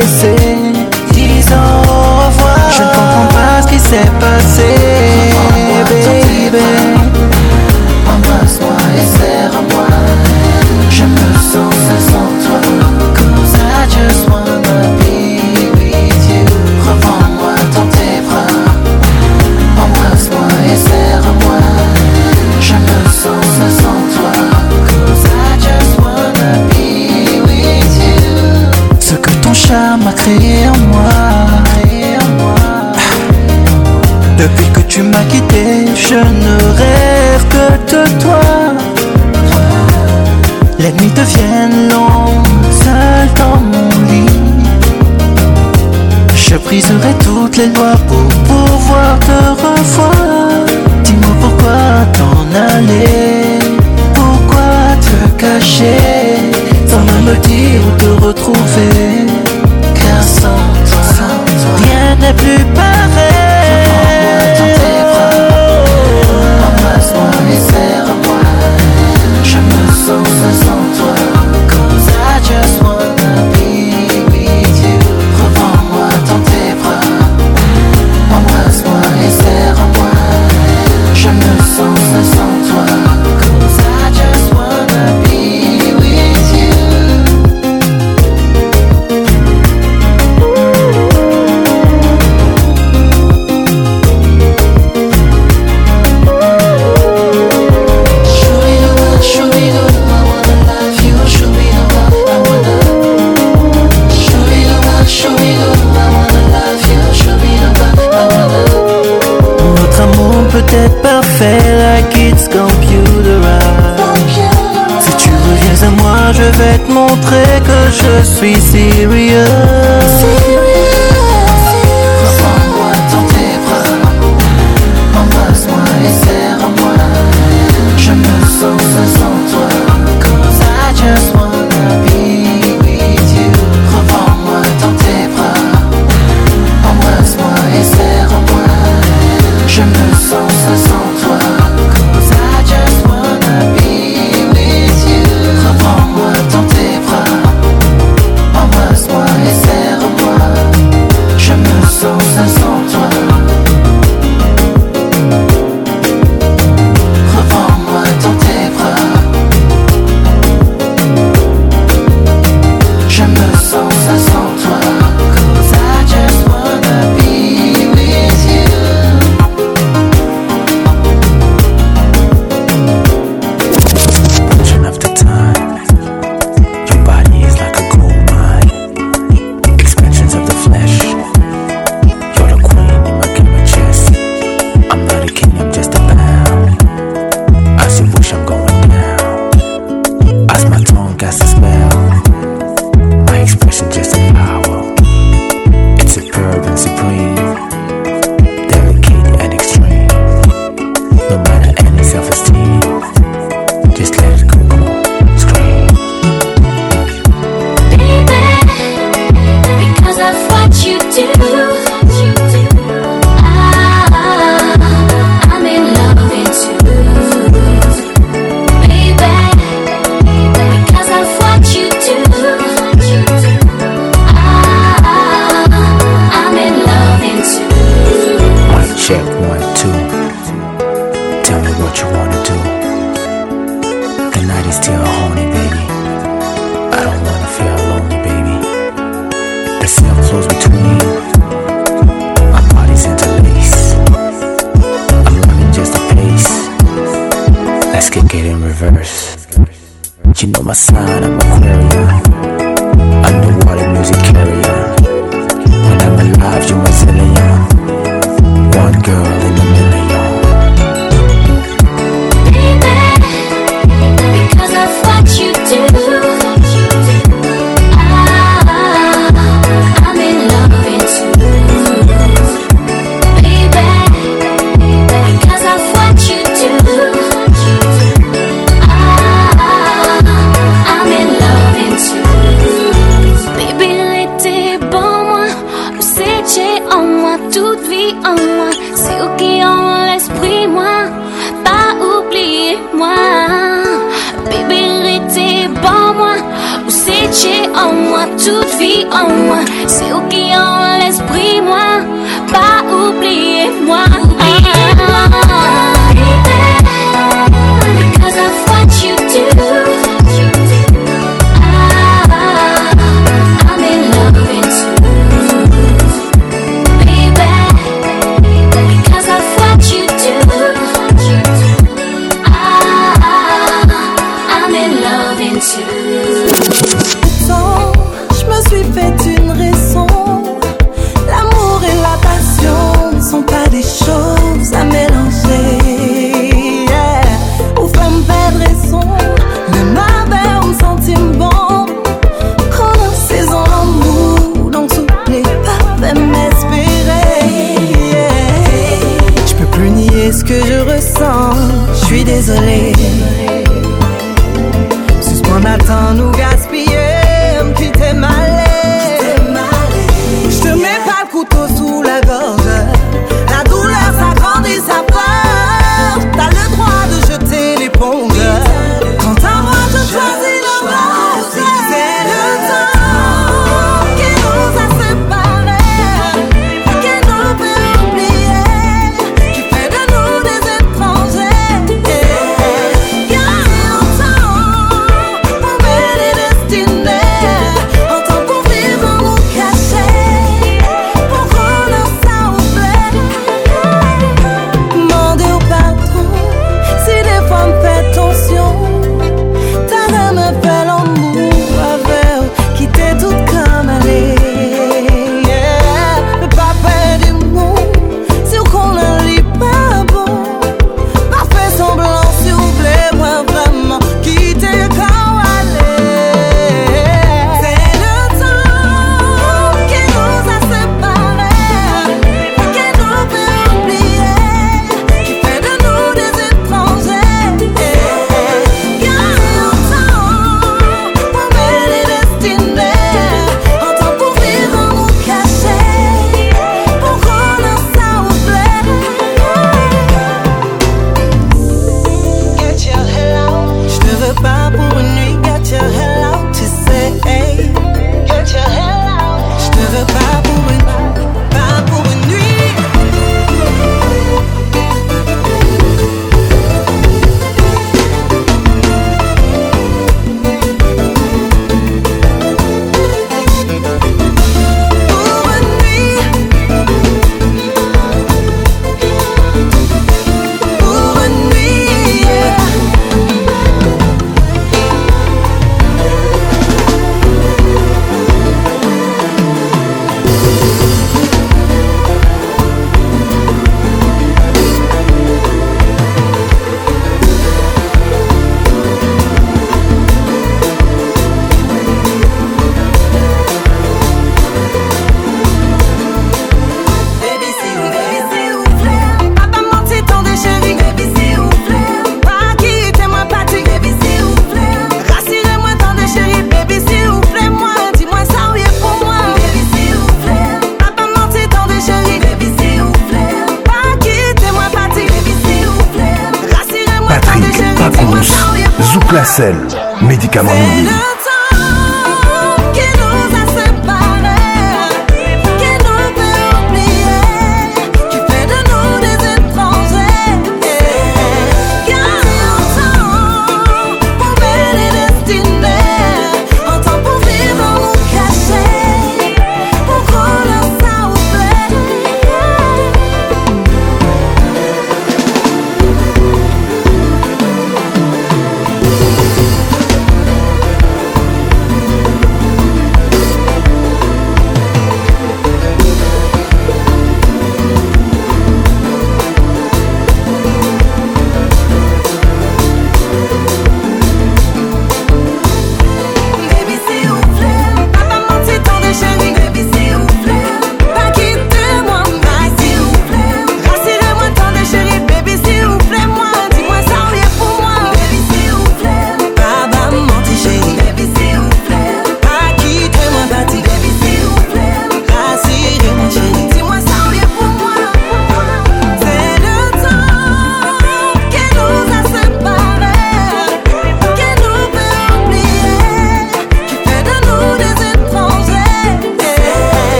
amanecer. 0.00 0.37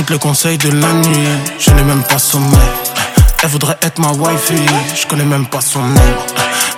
Toutes 0.00 0.08
les 0.12 0.18
conseils 0.18 0.56
de 0.56 0.70
la 0.70 0.94
nuit, 0.94 1.28
je 1.58 1.70
n'ai 1.72 1.82
même 1.82 2.02
pas 2.04 2.18
sommeil. 2.18 2.58
Elle 3.42 3.50
voudrait 3.50 3.76
être 3.82 3.98
ma 3.98 4.08
wifi. 4.12 4.56
je 4.98 5.06
connais 5.06 5.26
même 5.26 5.44
pas 5.46 5.60
son 5.60 5.80
nom. 5.82 6.08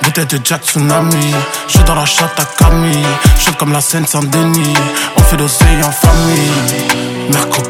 Bouteille 0.02 0.26
de 0.26 0.40
Jack 0.42 0.64
Tsunami, 0.64 1.30
je 1.68 1.72
suis 1.72 1.84
dans 1.84 1.94
la 1.94 2.04
chatte 2.04 2.36
à 2.40 2.44
Camille. 2.64 2.96
suis 3.38 3.52
comme 3.52 3.70
la 3.72 3.80
scène 3.80 4.04
sans 4.08 4.24
Denis, 4.24 4.74
on 5.16 5.22
fait 5.22 5.36
d'oseille 5.36 5.84
en 5.84 5.92
famille. 5.92 6.82
Merco 7.32 7.62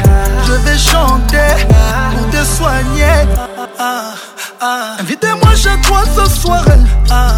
Je 0.48 0.54
vais 0.54 0.78
chanter 0.78 1.66
pour 2.16 2.30
te 2.30 2.46
soigner. 2.46 3.26
ce 6.26 6.42
soir 6.42 6.64
ah, 7.12 7.34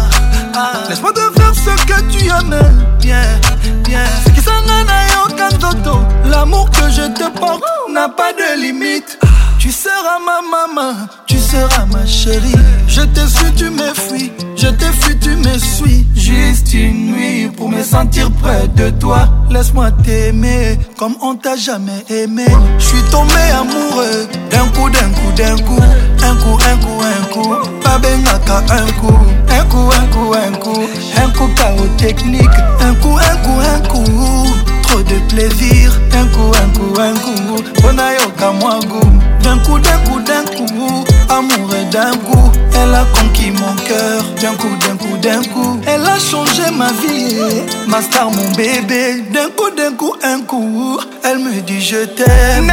ah. 0.54 0.72
Laisse-moi 0.88 1.12
te 1.12 1.40
faire 1.40 1.52
ce 1.54 1.84
que 1.84 2.00
tu 2.10 2.26
aimes 2.26 2.86
Bien, 3.00 3.22
bien 3.84 4.06
sekisanga 4.24 4.84
na 4.84 5.06
yoka 5.14 5.48
nzoto 5.50 6.00
l'amour 6.24 6.70
que 6.70 6.90
je 6.90 7.06
te 7.12 7.28
porte 7.38 7.62
n'a 7.92 8.08
pas 8.08 8.32
de 8.32 8.60
limite 8.60 9.18
Tu 9.58 9.70
seras 9.70 10.18
ma 10.24 10.40
maman 10.42 10.98
seras 11.52 11.86
ma 11.90 12.06
chérie. 12.06 12.54
Je 12.88 13.02
t'ai 13.02 13.26
su, 13.26 13.44
tu 13.54 13.68
me 13.70 13.92
fuis. 13.92 14.32
Je 14.56 14.68
t'ai 14.68 14.90
fui, 15.00 15.16
tu 15.18 15.36
me 15.36 15.58
suis. 15.58 16.06
Juste 16.14 16.72
une 16.74 17.12
nuit 17.12 17.50
pour 17.54 17.68
me 17.68 17.82
sentir 17.82 18.30
près 18.42 18.66
de 18.68 18.88
toi. 18.90 19.28
Laisse-moi 19.50 19.90
t'aimer 20.02 20.78
comme 20.98 21.14
on 21.20 21.34
t'a 21.36 21.54
jamais 21.56 22.04
aimé. 22.08 22.46
Je 22.78 22.84
suis 22.86 23.02
tombé 23.10 23.40
amoureux 23.60 24.26
d'un 24.50 24.66
coup, 24.68 24.88
d'un 24.88 25.10
coup, 25.10 25.32
d'un 25.36 25.56
coup. 25.64 25.78
Un 26.24 26.36
coup, 26.36 26.58
un 26.70 26.76
coup, 26.82 27.02
un 27.02 27.24
coup. 27.32 27.54
Pas 27.84 27.98
benaka, 27.98 28.62
un 28.74 28.90
coup. 28.92 29.18
Un 29.60 29.64
coup, 29.66 29.90
un 29.92 30.06
coup, 30.12 30.34
un 30.34 30.52
coup. 30.56 30.82
Un 31.22 31.30
coup, 31.30 31.50
chaos 31.54 31.88
technique. 31.98 32.58
Un 32.80 32.94
coup, 32.94 33.18
un 33.18 33.36
coup, 33.44 33.58
un 33.76 33.88
coup. 33.88 34.81
trop 34.92 35.02
de 35.02 35.18
plaisir 35.34 35.90
d'un 36.10 36.26
coup 36.34 36.50
un 36.62 36.68
coup 36.76 37.00
un 37.00 37.14
coup 37.24 37.54
mpona 37.54 38.14
yoka 38.14 38.52
mwa 38.52 38.78
goût 38.80 39.12
d'un 39.42 39.56
coup 39.64 39.78
d'un 39.86 39.98
coup 40.06 40.20
d'un 40.28 40.44
coup 40.54 41.04
amour 41.30 41.68
d'un 41.94 42.12
coup 42.26 42.50
elle 42.74 42.94
a 43.02 43.06
conquis 43.14 43.52
mon 43.60 43.74
cœur 43.88 44.20
d'un 44.42 44.54
coup 44.54 44.74
d'un 44.84 44.96
coup 45.02 45.16
d'un 45.24 45.42
coup 45.52 45.80
elle 45.86 46.06
a 46.06 46.18
changé 46.30 46.66
ma 46.80 46.90
vie 47.00 47.38
ma 47.88 48.02
star 48.02 48.30
mon 48.30 48.50
bébé 48.52 49.22
d'un 49.34 49.48
coup 49.56 49.70
d'un 49.78 49.92
coup 49.96 50.14
un 50.22 50.40
coup 50.42 50.98
elle 51.24 51.38
me 51.38 51.60
dit 51.62 51.80
je 51.82 52.04
t'aime 52.16 52.72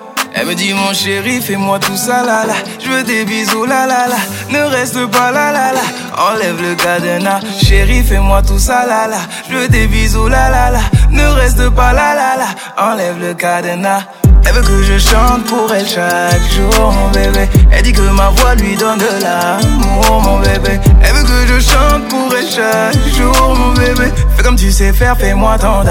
Elle 0.41 0.47
me 0.47 0.55
dit 0.55 0.73
mon 0.73 0.91
chéri, 0.91 1.39
fais-moi 1.39 1.77
tout 1.77 1.95
ça 1.95 2.23
là 2.23 2.47
là. 2.47 2.53
Je 2.83 2.89
veux 2.89 3.03
des 3.03 3.25
bisous 3.25 3.63
la 3.63 3.85
la 3.85 4.07
là. 4.07 4.15
Ne 4.49 4.61
reste 4.71 5.05
pas 5.11 5.31
là 5.31 5.51
la 5.51 5.71
là. 5.71 5.81
Enlève 6.17 6.59
le 6.67 6.73
cadenas, 6.73 7.41
chéri, 7.61 8.01
fais-moi 8.03 8.41
tout 8.41 8.57
ça 8.57 8.87
là 8.87 9.07
là. 9.07 9.17
Je 9.51 9.55
veux 9.57 9.67
des 9.67 9.85
bisous 9.85 10.27
là 10.27 10.49
là 10.49 10.71
là. 10.71 10.79
Ne 11.11 11.27
reste 11.39 11.69
pas 11.69 11.93
là 11.93 12.15
la 12.15 12.37
là. 12.37 12.47
Enlève 12.75 13.19
le 13.21 13.35
cadenas. 13.35 14.01
Elle 14.47 14.53
veut 14.55 14.63
que 14.63 14.81
je 14.81 14.97
chante 14.97 15.43
pour 15.45 15.71
elle 15.75 15.85
chaque 15.87 16.41
jour, 16.55 16.91
mon 16.91 17.09
bébé. 17.11 17.47
Elle 17.71 17.83
dit 17.83 17.93
que 17.93 18.01
ma 18.01 18.29
voix 18.29 18.55
lui 18.55 18.75
donne 18.75 18.97
de 18.97 19.21
l'amour, 19.21 20.23
mon 20.23 20.39
bébé. 20.39 20.79
Elle 21.03 21.13
veut 21.13 21.23
que 21.23 21.53
je 21.53 21.59
chante 21.69 22.07
pour 22.09 22.33
elle 22.35 22.49
chaque 22.49 23.13
jour, 23.15 23.55
mon 23.55 23.73
bébé. 23.73 24.11
Fais 24.35 24.41
comme 24.41 24.55
tu 24.55 24.71
sais 24.71 24.91
faire, 24.91 25.15
fais-moi 25.15 25.59
ton 25.59 25.83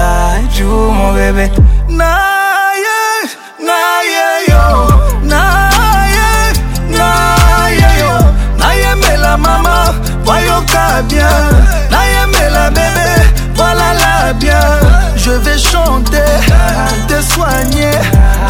jour, 0.53 0.91
mon 0.91 1.13
bébé. 1.13 1.49
naye 3.65 4.25
yo 4.51 4.63
naye 5.31 6.53
naye 6.97 7.91
yo 8.01 8.13
nayemela 8.59 9.37
mama 9.37 9.93
boyoka 10.25 11.03
bien 11.09 11.49
nayemela 11.91 12.69
bebe 12.77 13.13
bolala 13.57 14.33
bien 14.33 14.69
je 15.15 15.31
vais 15.43 15.59
chanter 15.59 16.31
pour 16.87 17.07
te 17.11 17.21
soigner 17.33 17.97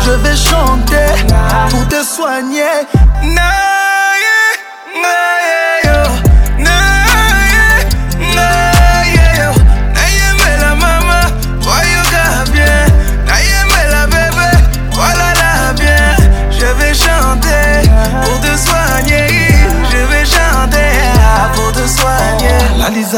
je 0.05 0.11
vais 0.23 0.37
chanter 0.49 1.07
pour 1.69 1.85
te 1.89 2.03
soigner 2.05 2.73
naye 3.23 3.50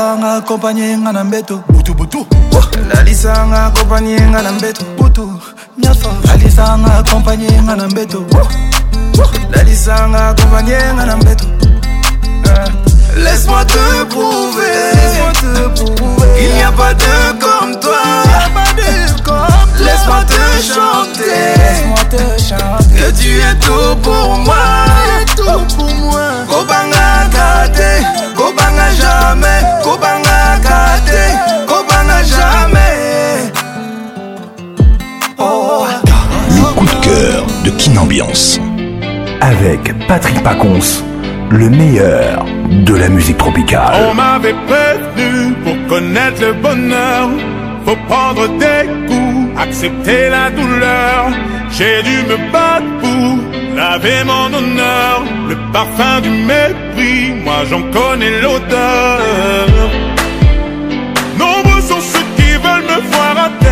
lalisa 0.03 0.19
nga 0.19 0.35
akompanye 0.37 0.87
nga 0.99 1.11
na 1.15 1.23
mbeto 1.23 1.55
butubutu 1.71 2.19
lalisa 2.93 3.31
nga 3.47 3.59
akompanye 3.67 4.17
nga 4.29 4.41
na 4.45 4.51
mbeto 4.51 4.83
butu 4.99 5.25
nyafa 5.81 6.11
lalisa 6.27 6.65
nga 6.81 6.91
akompanye 6.99 7.51
nga 7.63 7.73
na 7.79 7.85
mbeto 7.87 8.19
lalisa 9.55 9.95
nga 10.11 10.21
akompanye 10.31 10.79
nga 10.93 11.03
na 11.05 11.15
mbeto 11.21 11.47
Laisse-moi 13.23 13.63
te 13.65 14.03
prouver. 14.09 14.67
Laisse-moi 14.93 15.31
te 15.73 15.91
prouver. 15.91 16.27
Il 16.41 16.53
n'y 16.55 16.61
a 16.61 16.71
pas 16.73 16.93
de 16.93 17.39
comme 17.39 17.79
toi. 17.79 18.03
Laisse-moi 19.77 20.23
te 20.25 20.61
chanter. 20.61 21.53
Laisse-moi 21.55 22.03
te 22.09 22.41
chanter. 22.41 22.95
Que 22.95 23.17
tu 23.19 23.37
es 23.39 23.55
tout 23.61 23.95
pour 24.01 24.37
moi. 24.39 24.55
Tout 25.37 25.75
pour 25.77 25.95
moi. 25.95 26.21
Kobanga 26.49 27.29
gâté. 27.33 28.05
Kobanga 28.35 28.91
jamais. 28.99 29.61
Kobanga 29.81 30.59
gâté. 30.61 31.63
Kobanga 31.65 32.23
jamais. 32.23 33.51
Oh. 35.37 35.85
Le 36.51 36.73
coup 36.77 36.85
de 36.85 37.05
cœur 37.05 37.45
de 37.63 37.69
Kin 37.71 37.95
Ambiance. 37.95 38.59
Avec 39.39 40.07
Patrick 40.07 40.43
Paconce 40.43 41.03
le 41.53 41.69
meilleur 41.69 42.45
de 42.85 42.95
la 42.95 43.09
musique 43.09 43.37
tropicale. 43.37 43.93
On 44.09 44.13
m'avait 44.15 44.55
prévenu 44.67 45.53
pour 45.63 45.75
connaître 45.87 46.41
le 46.41 46.53
bonheur, 46.53 47.29
faut 47.85 47.97
prendre 48.07 48.47
des 48.57 48.87
coups, 49.07 49.59
accepter 49.61 50.29
la 50.29 50.49
douleur. 50.49 51.27
J'ai 51.71 52.01
dû 52.03 52.17
me 52.29 52.51
battre 52.51 52.85
pour 53.01 53.37
laver 53.75 54.23
mon 54.25 54.57
honneur, 54.57 55.23
le 55.49 55.55
parfum 55.71 56.21
du 56.21 56.29
mépris, 56.29 57.33
moi 57.43 57.59
j'en 57.69 57.81
connais 57.97 58.41
l'odeur. 58.41 59.67
Nombreux 61.37 61.81
sont 61.81 62.01
ceux 62.13 62.25
qui 62.37 62.51
veulent 62.53 62.87
me 62.93 63.01
voir 63.11 63.45
à 63.49 63.62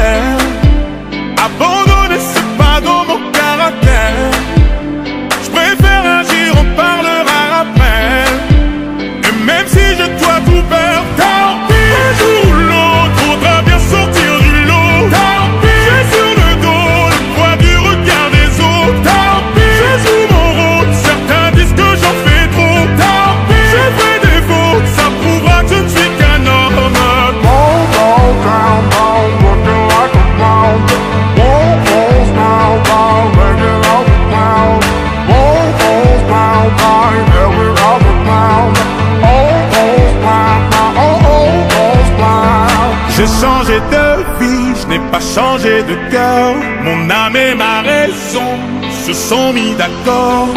J'ai 43.23 43.27
changé 43.27 43.79
de 43.79 44.43
vie, 44.43 44.81
je 44.81 44.87
n'ai 44.87 44.99
pas 45.11 45.19
changé 45.19 45.83
de 45.83 45.93
cœur. 46.09 46.55
Mon 46.83 47.07
âme 47.07 47.35
et 47.35 47.53
ma 47.53 47.81
raison 47.83 48.57
se 49.05 49.13
sont 49.13 49.53
mis 49.53 49.75
d'accord. 49.75 50.47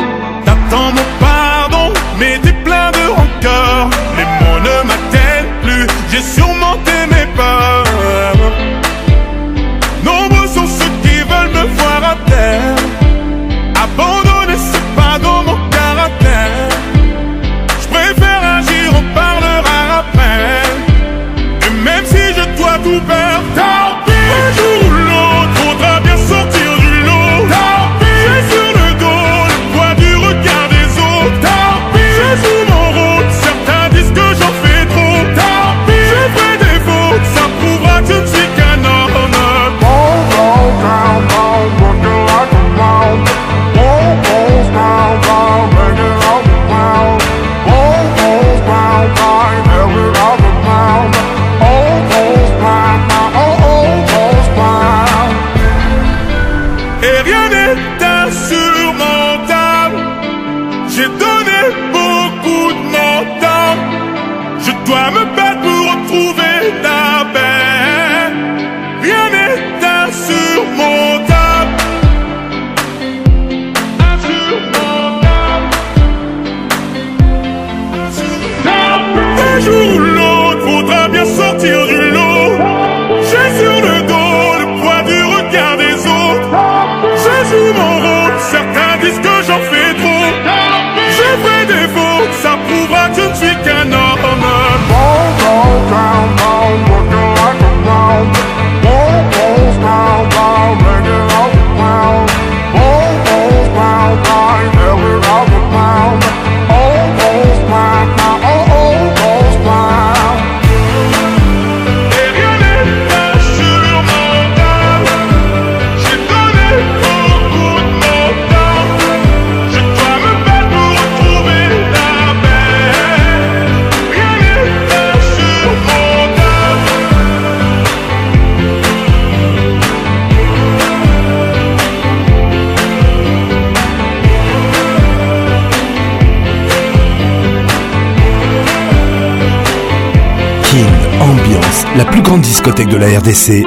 Discothèque 142.41 142.89
de 142.89 142.97
la 142.97 143.07
RDC. 143.07 143.63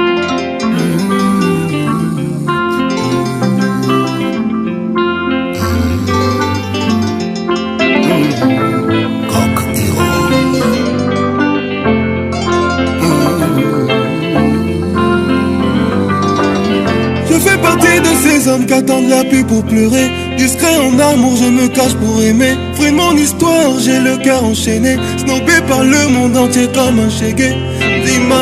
Je 17.26 17.36
fais 17.38 17.58
partie 17.58 18.00
de 18.00 18.06
ces 18.22 18.48
hommes 18.48 18.66
attendent 18.70 19.08
la 19.08 19.24
pluie 19.24 19.44
pour 19.44 19.64
pleurer. 19.64 20.10
Discret 20.36 20.66
en 20.76 20.98
amour, 20.98 21.36
je 21.36 21.44
me 21.48 21.68
cache 21.68 21.94
pour 21.94 22.20
aimer. 22.22 22.56
Fruit 22.74 22.90
de 22.90 22.96
mon 22.96 23.16
histoire, 23.16 23.78
j'ai 23.82 23.98
le 23.98 24.18
cœur 24.18 24.44
enchaîné. 24.44 24.98
Snobé 25.16 25.54
par 25.66 25.82
le 25.84 26.06
monde 26.08 26.36
entier 26.36 26.68
comme 26.74 26.98
un 26.98 27.08
chégué. 27.08 27.54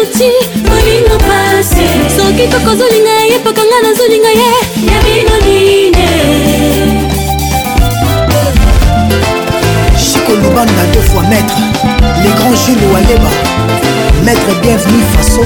noti 0.00 0.30
molingo 0.68 1.16
pase 1.26 1.84
soki 2.16 2.44
koko 2.52 2.70
ozolinga 2.72 3.12
ye 3.30 3.38
paka 3.44 3.62
nga 3.68 3.78
nazolinga 3.84 4.30
ye 4.40 4.50
ya 4.90 4.98
bino 5.04 5.34
nine 5.44 6.06
chikolubanda 10.10 10.82
deux 10.94 11.04
fois 11.12 11.22
maître 11.28 11.56
les 12.24 12.32
grands 12.38 12.56
jules 12.64 12.82
waleba 12.92 13.30
maître 14.24 14.50
bienvenu 14.62 15.00
faso 15.12 15.42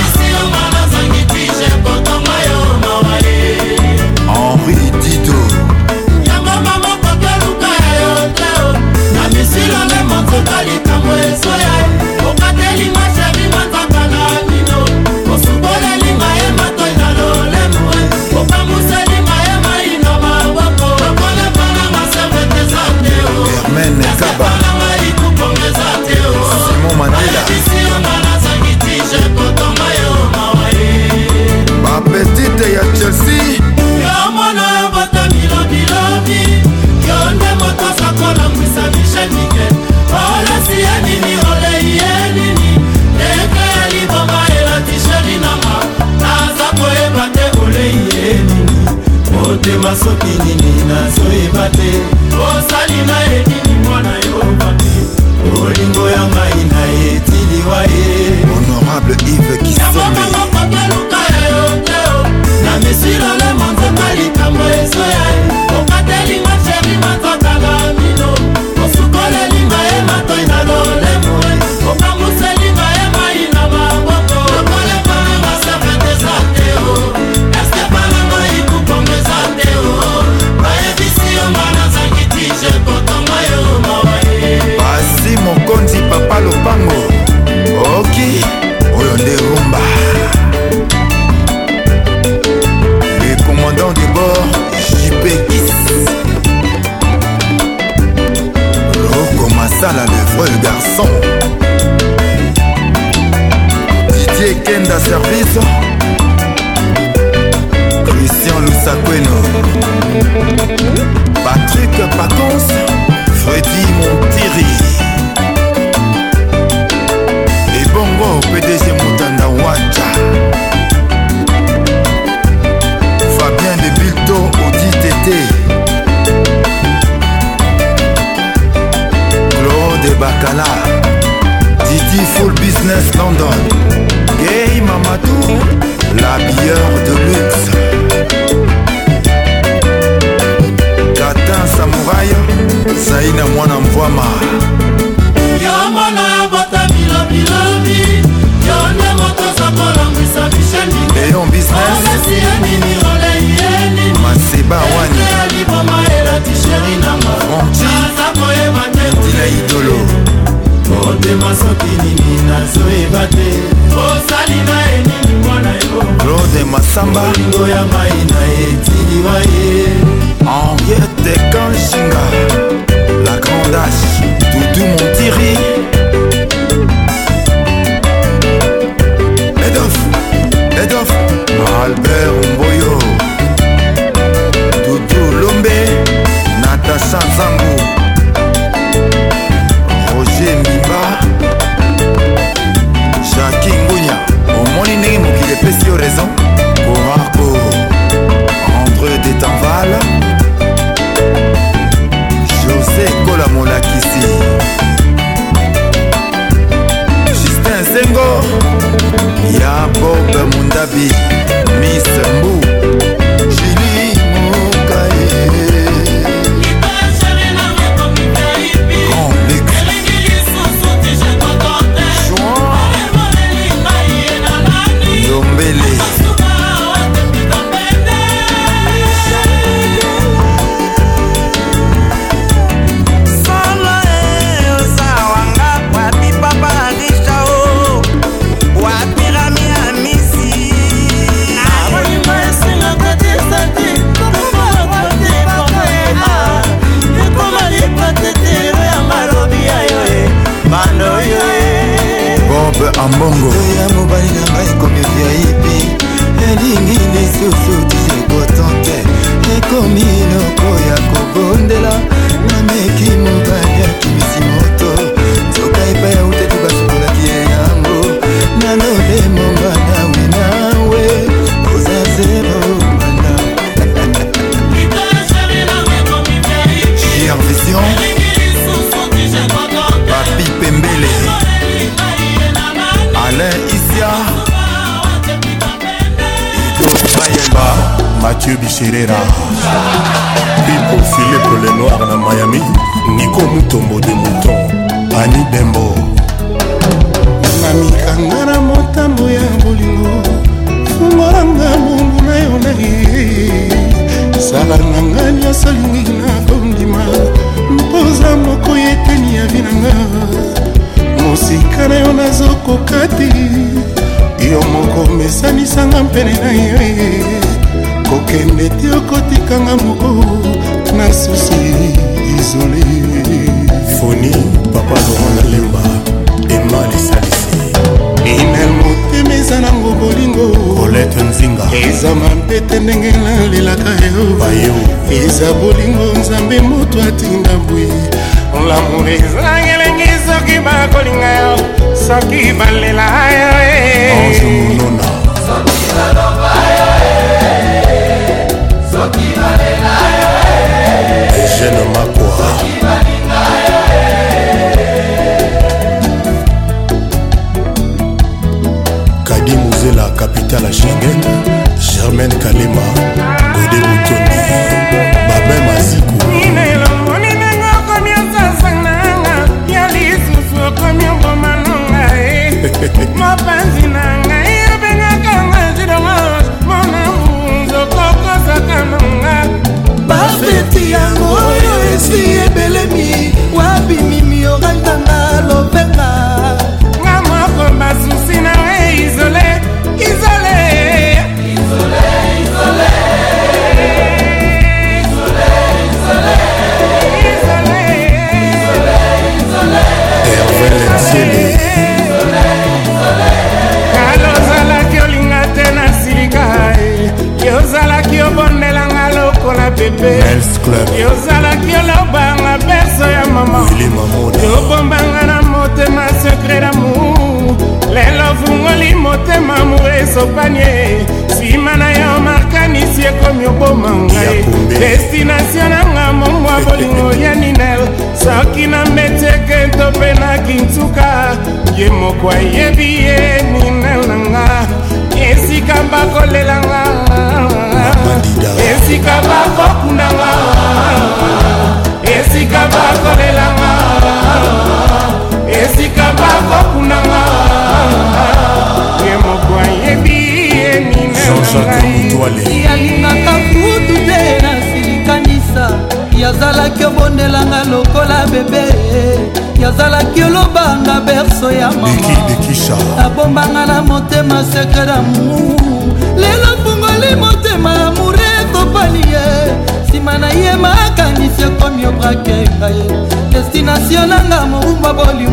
soki 49.95 50.39
nini 50.45 50.85
nazoyeba 50.89 51.71
te 51.73 52.14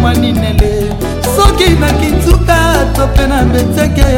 mwaninele 0.02 0.74
soki 1.36 1.70
nakinzuka 1.82 2.58
to 2.96 3.04
mpe 3.12 3.24
na 3.32 3.40
beteke 3.52 4.10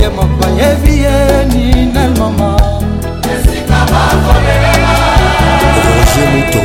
ye 0.00 0.08
moko 0.16 0.40
ayebi 0.48 0.92
ye 1.04 1.16
ninel 1.52 2.12
mama 2.18 2.50
esika 3.34 3.78
bakolela 3.90 4.94
roger 5.84 6.28
muto 6.32 6.60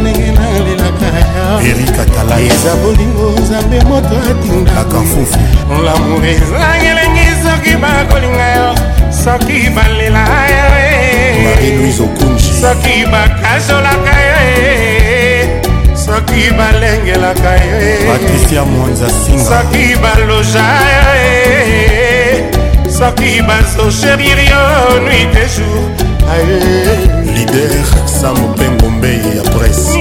ndenge 0.00 0.32
nalelaka 0.32 1.06
eza 2.54 2.72
bolingo 2.82 3.26
nzambe 3.40 3.78
moto 3.84 4.14
atingaakafufu 4.30 5.36
lamour 5.84 6.24
ezangi 6.26 6.86
elengi 6.90 7.26
soki 7.44 7.74
bakolinga 7.82 8.44
yo 8.56 8.70
soki 9.24 9.58
balela 9.76 10.24
yo 10.54 10.66
soki 12.60 12.94
bakazolaka 13.12 14.16
yo 14.28 14.40
soki 16.04 16.42
balengelaka 16.58 17.52
yosoki 17.62 19.86
baloja 20.02 20.66
yo 20.94 21.08
soki 22.98 23.32
bazosherir 23.46 24.40
yo 24.50 24.60
nuit 25.04 25.36
et 25.42 25.50
jour 25.54 25.82
lider 27.34 27.72
samopeng 28.20 28.77
tendresse 29.58 29.94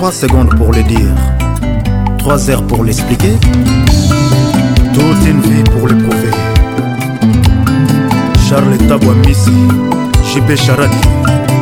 3 0.00 0.12
secondes 0.12 0.54
pour 0.56 0.72
le 0.72 0.82
dire, 0.84 1.12
3 2.16 2.48
heures 2.48 2.66
pour 2.66 2.84
l'expliquer, 2.84 3.36
toute 4.94 5.26
une 5.28 5.42
vie 5.42 5.62
pour 5.64 5.86
le 5.88 5.98
prouver. 5.98 6.30
Charles 8.48 8.78
Tabouamisi, 8.88 9.50
JB 10.34 10.56
Charadi, 10.56 10.96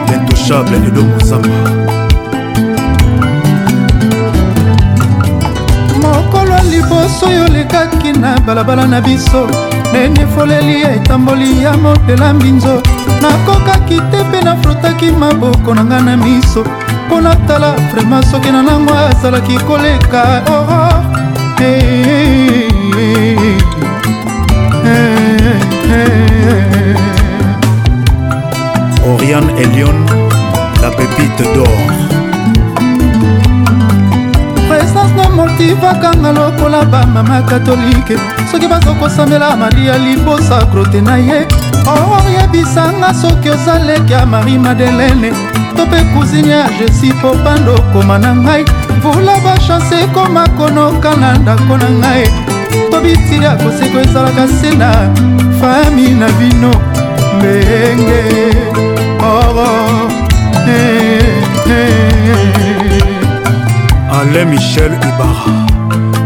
l'intouchable 0.08 0.72
Edo 0.86 1.02
Mozamba. 1.04 1.48
mokolo 6.00 6.54
liboso 6.70 7.26
oyo 7.26 7.44
olekaki 7.46 8.12
na 8.20 8.38
balabala 8.46 8.86
na 8.86 9.00
biso 9.00 9.48
nene 9.92 10.24
foleli 10.28 10.82
ya 10.82 10.94
etamboli 10.94 11.62
ya 11.64 11.76
motelambi 11.76 12.50
nzo 12.52 12.82
nakokaki 13.22 13.96
te 14.10 14.22
mpe 14.28 14.40
nafrotaki 14.44 15.10
maboko 15.10 15.74
na 15.74 15.84
ngai 15.84 16.02
na 16.02 16.16
miso 16.16 16.64
moko 17.08 17.20
natala 17.22 17.72
vraimen 17.92 18.22
soki 18.30 18.50
na 18.52 18.62
nango 18.62 18.94
azalaki 18.94 19.56
koleka 19.66 20.42
oo 20.48 20.54
oh, 20.56 20.72
oh. 20.72 20.92
eh, 21.60 22.68
eh, 24.84 25.44
eh, 25.96 26.62
oriane 29.14 29.52
elion 29.62 29.98
la 30.82 30.88
pépite 30.90 31.44
d'or 31.54 31.78
présence 34.68 35.12
na 35.16 35.24
motivakanga 35.36 36.30
lokola 36.32 36.80
bamama 36.84 37.42
katolike 37.48 38.16
soki 38.50 38.66
bazokosambela 38.68 39.56
maria 39.56 39.96
libosa 39.98 40.58
krote 40.70 41.00
na 41.00 41.16
ye 41.16 41.46
oyebisanga 41.94 43.14
soki 43.14 43.50
oza 43.50 43.78
leki 43.78 44.12
ya 44.12 44.26
marie 44.26 44.58
madelene 44.64 45.30
to 45.76 45.86
mpe 45.86 46.00
kuzini 46.12 46.50
ya 46.50 46.62
jesi 46.78 47.12
po 47.20 47.30
pando 47.44 47.74
okoma 47.80 48.18
na 48.24 48.30
ngai 48.36 48.64
vula 49.02 49.34
bachanse 49.44 49.94
ekoma 50.04 50.42
konoka 50.58 51.10
na 51.22 51.32
ndako 51.38 51.76
na 51.82 51.88
ngai 51.98 52.24
tobitili 52.90 53.44
ya 53.44 53.54
koseko 53.60 53.96
ezalaka 54.04 54.44
se 54.60 54.70
na 54.76 54.90
fami 55.60 56.06
na 56.20 56.28
bino 56.38 56.70
mbenge 57.38 58.22
oro 59.32 59.70
eh, 60.74 61.42
eh, 61.76 61.94
eh. 62.32 64.12
alain 64.18 64.48
michel 64.48 64.92
ibara 65.04 65.54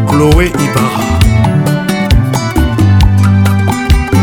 chloé 0.08 0.47
ibara 0.66 1.02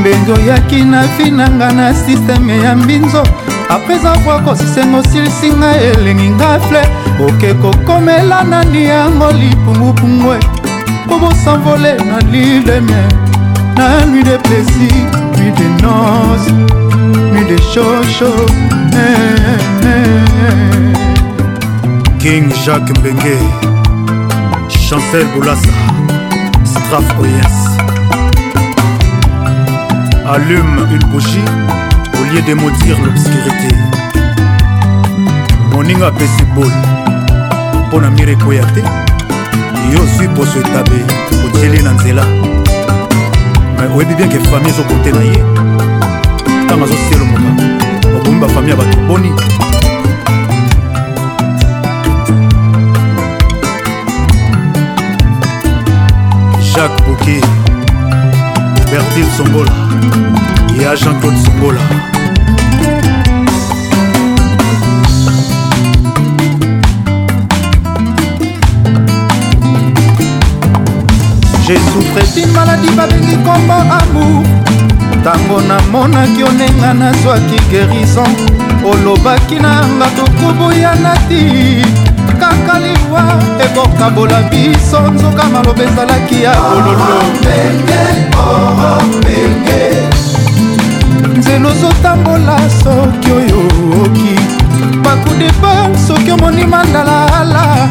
mobenzi 0.10 0.32
oyaki 0.42 0.86
na 0.86 1.04
vi 1.18 1.32
na 1.32 1.48
nga 1.50 1.72
na 1.72 1.94
sisteme 1.94 2.58
ya 2.58 2.76
mbinzo 2.76 3.24
apres 3.70 4.06
avoir 4.06 4.44
kosisenga 4.46 4.98
osilisinga 4.98 5.72
elengi 5.82 6.30
ngafle 6.30 6.82
oke 7.30 7.54
kokomela 7.54 8.44
nani 8.44 8.86
yango 8.86 9.32
lipungupungwe 9.32 10.38
po 11.10 11.20
bosanvole 11.20 11.94
na 11.98 12.20
lileme 12.32 13.02
na 13.78 14.06
nuit 14.06 14.26
de 14.26 14.38
plaisir 14.38 15.06
nuit 15.38 15.54
de 15.56 15.68
noce 15.84 16.48
nuit 17.34 17.48
de 17.50 17.58
chocho 17.74 18.34
eh, 18.94 19.32
eh, 19.84 19.92
eh. 19.92 20.90
king 22.20 22.50
jacques 22.66 22.98
mbenge 23.00 23.38
chancel 24.70 25.26
bolasa 25.36 25.74
straf 26.64 27.20
oyas 27.20 27.69
allume 30.34 30.88
une 30.92 31.08
bougie 31.12 31.44
au 32.20 32.24
lieu 32.34 32.42
de 32.44 32.54
maudire 32.54 32.98
l'obscurité 33.04 33.74
moninga 35.74 36.08
apesi 36.08 36.44
bol 36.56 36.72
mpo 37.88 38.00
na 38.02 38.10
mire 38.12 38.32
ekoya 38.38 38.66
te 38.74 38.80
yo 39.94 40.04
ozwi 40.04 40.28
poso 40.36 40.60
etabe 40.60 41.00
otieli 41.46 41.80
na 41.84 41.92
nzela 41.94 42.24
me 43.76 43.84
oyebi 43.96 44.14
bien 44.18 44.30
ke 44.30 44.40
fami 44.50 44.70
ezokote 44.70 45.12
na 45.18 45.22
ye 45.32 45.40
ntango 46.64 46.84
azosielomoka 46.86 47.50
okomi 48.18 48.40
bafami 48.42 48.70
ya 48.70 48.76
bato 48.76 48.98
boni 49.08 49.30
jacques 56.76 57.02
boki 57.08 57.36
bertil 58.92 59.26
songola 59.38 59.79
ya 60.82 60.96
jean-claude 60.96 61.38
songola 61.46 61.80
je 71.68 71.76
souffre 71.90 72.24
d'une 72.36 72.54
maladi 72.54 72.88
babengi 72.98 73.38
kombo 73.46 73.78
amour 74.00 74.44
ntango 75.22 75.58
namonaki 75.68 76.44
onenga 76.50 76.94
nazwaki 76.94 77.58
gerison 77.72 78.32
olobaki 78.92 79.56
na 79.60 79.72
nga 79.98 80.08
tokubuya 80.18 80.94
nati 81.04 81.42
kaka 82.40 82.80
liwa 82.86 83.24
ekokabola 83.66 84.40
biso 84.52 85.00
nzoka 85.14 85.44
maloba 85.54 85.84
ezalaki 85.84 86.44
ya 86.44 86.54
bololo 86.56 87.18
nzela 91.38 91.70
ozotambola 91.70 92.58
soki 92.84 93.32
oyo 93.32 93.60
oki 94.04 94.36
bakudepa 95.04 95.72
soki 96.08 96.32
omoni 96.32 96.66
mandalaala 96.66 97.90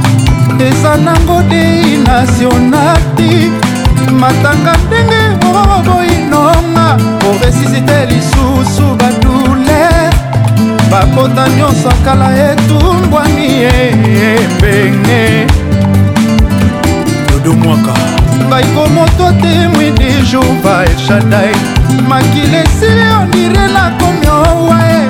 eza 0.68 0.96
nango 0.96 1.42
dei 1.48 1.98
nationati 2.06 3.50
matanga 4.20 4.74
ndenge 4.86 5.22
oboinonga 5.46 6.88
koresisite 7.20 8.06
lisusu 8.10 8.86
badule 8.98 9.82
bakota 10.90 11.48
nyonso 11.56 11.88
akala 11.90 12.28
etumbwani 12.52 13.46
ebenge 14.32 15.46
dodomwaka 17.30 17.87
baiko 18.50 18.88
moto 18.88 19.26
témoin 19.42 19.92
de 20.00 20.10
jova 20.30 20.74
eshadai 20.90 21.52
makili 22.08 22.60
esili 22.64 23.04
ondire 23.20 23.66
nakomi 23.76 24.26
owae 24.42 25.00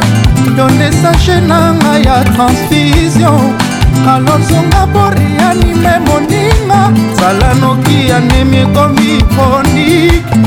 dondesashe 0.57 1.37
na 1.51 1.59
ngai 1.79 2.03
ya 2.07 2.17
transfusion 2.35 3.43
alozonga 4.13 4.83
pori 4.95 5.29
anime 5.51 5.95
moninga 6.07 6.83
salanoki 7.19 7.99
anemi 8.19 8.57
ekomi 8.65 9.11
ponike 9.35 10.39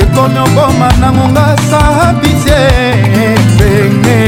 ekomi 0.00 0.38
oboma 0.46 0.88
nango 1.00 1.26
nga 1.32 1.46
sabitie 1.70 2.62
mbenge 3.50 4.20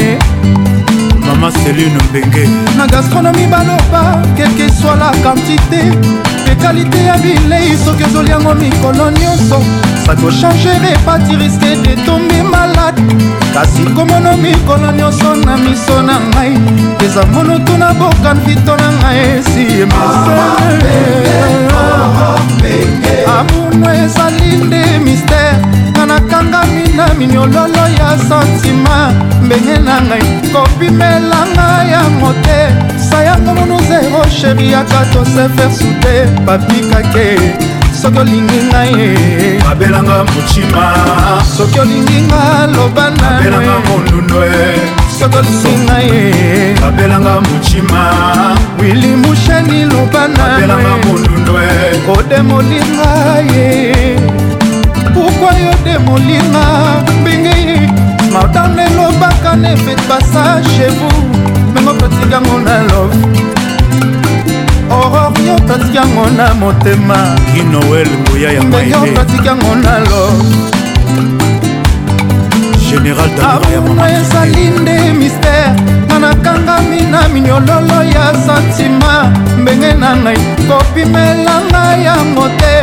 mama 1.27 1.49
selune 1.59 2.01
mbenge 2.09 2.45
na 2.79 2.85
gastronomi 2.93 3.47
baloba 3.53 4.03
kelke 4.37 4.67
soit 4.81 4.99
la 5.03 5.09
quantité 5.25 5.83
spekalite 6.43 6.99
ya 7.05 7.17
bilei 7.23 7.77
soki 7.85 8.05
ozoli 8.05 8.31
yango 8.31 8.55
mikolo 8.55 9.11
nyonso 9.11 9.63
sakochange 10.07 10.75
repati 10.83 11.37
riske 11.37 11.71
detombi 11.85 12.43
malade 12.53 13.03
kasi 13.55 13.83
komono 13.97 14.37
mikolo 14.37 14.93
nyonso 14.99 15.35
na 15.45 15.57
miso 15.57 15.97
na 16.03 16.17
ngai 16.31 16.53
eza 17.07 17.23
monutu 17.35 17.75
na 17.79 17.93
bokanfito 17.95 18.77
na 18.83 18.89
ngai 18.99 19.19
esiyemisele 19.39 20.99
amuno 23.39 23.89
ezali 24.05 24.51
nde 24.67 24.83
mistere 25.05 25.72
nakangami 26.13 26.89
na 26.97 27.07
miniololo 27.15 27.85
ya 27.99 28.09
santima 28.29 28.97
mbenge 29.45 29.77
na 29.87 29.95
ngai 30.09 30.23
kobimelanga 30.53 31.69
yango 31.95 32.31
te 32.45 32.59
sayango 33.09 33.53
mono 33.59 33.79
zero 33.89 34.23
sheri 34.37 34.67
yaka 34.73 35.01
tosefer 35.13 35.71
sude 35.79 36.15
babikake 36.47 37.27
soki 38.01 38.19
olingi 38.19 38.61
ngai 38.69 38.95
e. 39.07 39.51
abelanga 39.71 40.17
motima 40.33 40.85
soki 41.57 41.79
olingi 41.81 42.19
nga 42.29 42.43
loba 42.77 43.05
naelanga 43.21 43.77
mondundo 43.89 44.41
soki 45.19 45.37
olingi 45.41 45.73
ngai 45.85 46.09
e. 46.15 46.75
abelanga 46.89 47.35
motima 47.47 48.01
wili 48.81 49.11
musheni 49.23 49.79
loba 49.93 50.23
naelanga 50.37 50.93
mondundo 51.07 51.55
odemolinga 52.17 53.13
ye 53.51 54.52
pourkoi 55.11 55.53
yo 55.63 55.71
de 55.85 55.99
molinga 55.99 56.63
mbenge 57.21 57.57
madame 58.33 58.83
elobaka 58.85 59.57
ne 59.57 59.77
faites 59.77 60.03
pas 60.09 60.21
ça 60.33 60.63
chez 60.75 60.89
vous 60.95 61.19
memo 61.75 61.93
pratikango 61.99 62.59
na 62.65 62.77
love 62.91 63.17
aurore 64.91 65.39
yo 65.45 65.55
pratikango 65.67 66.27
na 66.37 66.55
motema 66.55 67.35
inoel 67.59 68.09
ngoya 68.23 68.53
ya 68.53 68.63
maende 68.63 68.91
yo 68.91 69.15
pratikango 69.15 69.75
na 69.83 69.99
love 69.99 70.43
général 72.79 73.31
amuna 73.79 74.05
ezali 74.21 74.69
nde 74.81 74.97
mistere 75.19 75.71
nanakangami 76.09 77.01
na 77.11 77.29
minyololo 77.29 78.03
ya 78.15 78.25
santima 78.47 79.33
mbenge 79.59 79.93
na 79.95 80.15
nai 80.15 80.39
kopimelanga 80.69 81.85
yango 82.05 82.47
te 82.61 82.75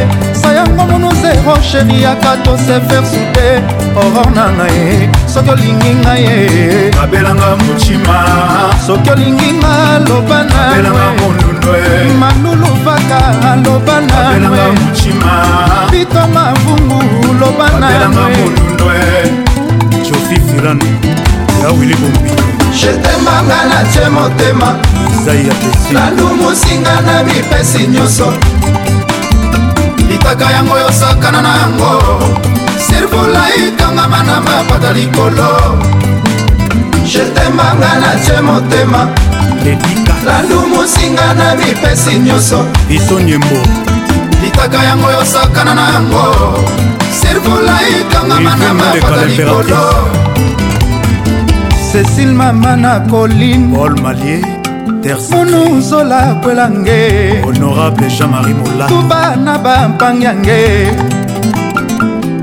yango 0.59 0.85
mono 0.91 1.09
zero 1.21 1.55
sheri 1.69 1.97
yaka 2.03 2.31
tosefer 2.43 3.03
sute 3.11 3.47
oror 4.03 4.29
na 4.37 4.45
ngai 4.57 4.83
soki 5.33 5.49
olingi 5.53 5.91
ngai 6.03 6.21
ye 6.29 6.39
kabelanga 6.97 7.49
motima 7.65 8.17
soki 8.87 9.09
olingi 9.13 9.49
nga 9.59 9.73
loba 10.09 10.39
na 10.51 10.61
malulu 12.21 12.71
vaka 12.85 13.21
loba 13.65 13.95
na 14.09 14.19
pito 15.91 16.21
mavungu 16.35 16.99
loba 17.41 17.67
na 17.81 17.89
josi 20.05 20.37
firan 20.47 20.79
yawili 21.61 21.95
bombi 22.01 22.31
jetemanga 22.79 23.59
na 23.71 23.79
tie 23.91 24.07
motema 24.15 24.69
nalumusinga 25.93 26.95
na 27.05 27.15
mipesi 27.27 27.81
nyonso 27.93 28.29
litaka 30.09 30.45
yango 30.51 30.75
yosakana 30.83 31.41
na 31.41 31.51
yango 31.61 31.91
sirvula 32.87 33.43
ekangama 33.65 34.23
na 34.23 34.41
mapata 34.41 34.93
likolo 34.97 35.49
jetembanga 37.13 37.89
na 38.03 38.11
tie 38.25 38.41
motema 38.41 39.01
landumusinga 40.25 41.27
na 41.37 41.55
mipesi 41.55 42.17
nyonso 42.19 42.65
isonyembo 42.89 43.59
litaka 44.41 44.79
yango 44.89 45.11
yosakana 45.11 45.73
na 45.75 45.85
yango 45.95 46.25
sirvula 47.21 47.75
ekangama 47.97 48.55
na 48.55 48.73
mapata 48.73 49.25
likolo 49.25 49.81
cécile 51.91 52.33
mama 52.33 52.75
na 52.75 52.99
colline 53.09 53.69
paul 53.73 53.93
malier 54.01 54.58
munu 55.31 55.81
zola 55.81 56.17
akwela 56.31 56.69
nge 56.69 57.41
honorable 57.45 58.07
jean-marie 58.09 58.53
mola 58.53 58.87
tuba 58.87 59.35
na 59.35 59.57
bampangi 59.57 60.25
ya 60.25 60.33
nge 60.35 60.63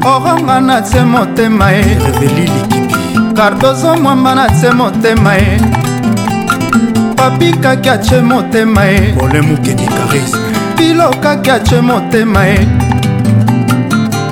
oronga 0.02 0.60
na 0.60 0.80
tie 0.82 1.02
motema 1.04 1.70
ye 1.72 1.82
reveli 1.82 2.42
likipi 2.42 3.34
kardozo 3.36 3.96
mwamba 3.96 4.34
na 4.34 4.46
tie 4.48 4.70
motema 4.70 5.34
ye 5.34 5.60
papikaki 7.16 7.88
atie 7.88 8.20
motema 8.20 8.84
ye 8.84 9.12
bolemukedi 9.18 9.84
karisme 9.86 10.38
pilokaki 10.76 11.50
atie 11.50 11.80
motema 11.80 12.44
ye 12.44 12.66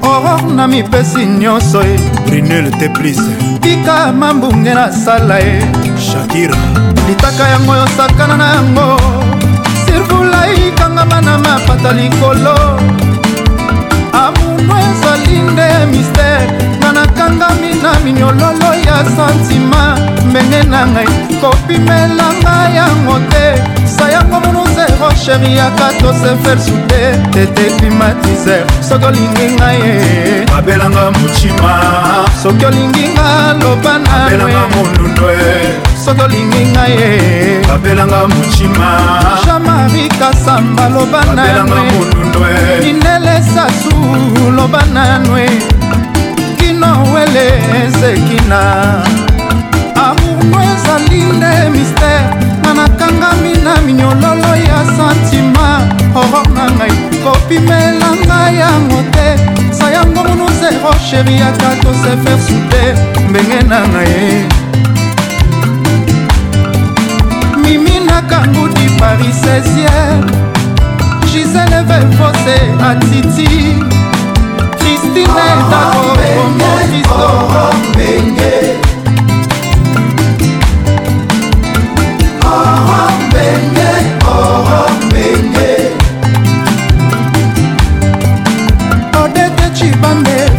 oror 0.03 0.53
na 0.57 0.67
mipesi 0.69 1.25
nyonso 1.27 1.83
ye 1.83 1.99
brinel 2.27 2.71
teplise 2.79 3.33
pika 3.61 4.13
mambunge 4.13 4.75
na 4.75 4.93
sala 4.93 5.39
ye 5.39 5.61
shakira 6.13 6.94
litaka 7.09 7.45
yango 7.57 7.73
yosakana 7.81 8.37
na 8.43 8.47
yango 8.57 8.87
sirvula 9.85 10.41
ikangama 10.57 11.19
na 11.27 11.35
mapata 11.45 11.91
likolo 11.99 12.57
amuno 14.25 14.75
ezali 14.89 15.37
nde 15.53 15.69
mistere 15.93 16.43
ngangami 17.25 17.75
na 17.83 17.93
minyololo 18.05 18.71
ya 18.85 19.01
santima 19.17 19.97
mbenge 20.29 20.63
na 20.69 20.85
ngai 20.93 21.07
kopimelanga 21.41 22.57
yango 22.77 23.17
te 23.31 23.45
sayango 23.97 24.39
monuzero 24.45 25.09
sheri 25.23 25.57
ya 25.57 25.71
katosefer 25.71 26.59
sute 26.67 27.01
tete 27.33 27.65
climatizer 27.79 28.65
soki 28.89 29.05
olingi 29.07 29.47
ngai 29.57 29.81
e 29.85 30.47
babelanga 30.53 31.05
mocima 31.17 31.73
soki 32.43 32.65
olingi 32.67 33.09
nga 33.17 33.29
loba 33.63 33.93
naelanga 34.05 34.63
mondundo 34.77 35.25
soki 36.05 36.21
olingi 36.23 36.63
ngai 36.73 36.93
e 37.09 37.13
babelanga 37.69 38.21
mocima 38.29 38.89
jamari 39.47 40.09
kasamba 40.21 40.89
loba 40.89 41.25
nanwe 41.35 41.89
inele 42.91 43.35
sasu 43.55 43.97
loba 44.57 44.83
nanwe 44.93 45.47
mawele 46.95 47.47
ezekina 47.87 48.59
amourko 50.07 50.59
ezali 50.73 51.21
nde 51.37 51.51
mistere 51.71 52.27
nanakangami 52.63 53.53
na 53.65 53.75
minyololo 53.87 54.51
ya 54.69 54.79
santima 54.97 55.67
horor 56.15 56.49
na 56.57 56.65
ngai 56.77 56.93
kopimela 57.25 58.09
ngai 58.27 58.55
yango 58.63 59.01
te 59.15 59.29
sayango 59.79 60.21
monu 60.29 60.47
zero 60.61 60.93
sheri 61.11 61.37
ya 61.43 61.51
kato 61.61 61.91
sefer 62.03 62.39
sude 62.47 62.83
mbenge 63.31 63.61
na 63.71 63.79
ngai 63.89 64.19
mimi 67.63 67.95
nakangu 68.09 68.65
di 68.75 68.85
paris 69.01 69.39
16e 69.45 69.91
gisele 71.33 71.81
vevose 71.89 72.57
atiti 72.89 73.49
destine 75.05 75.05
etakokombokiso 75.05 75.05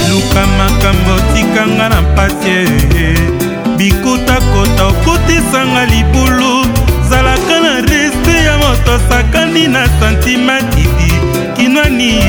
eluka 0.05 0.45
makambo 0.57 1.15
tikanga 1.33 1.89
na 1.89 2.01
mpatie 2.01 3.54
bikotakota 3.77 4.85
okotisanga 4.87 5.85
libulu 5.85 6.63
zalaka 7.09 7.59
na 7.59 7.81
respe 7.81 8.35
ya 8.45 8.57
moto 8.57 8.91
asakani 8.95 9.67
na 9.67 9.89
santima 9.99 10.61
didi 10.61 11.11
kinwani 11.57 12.19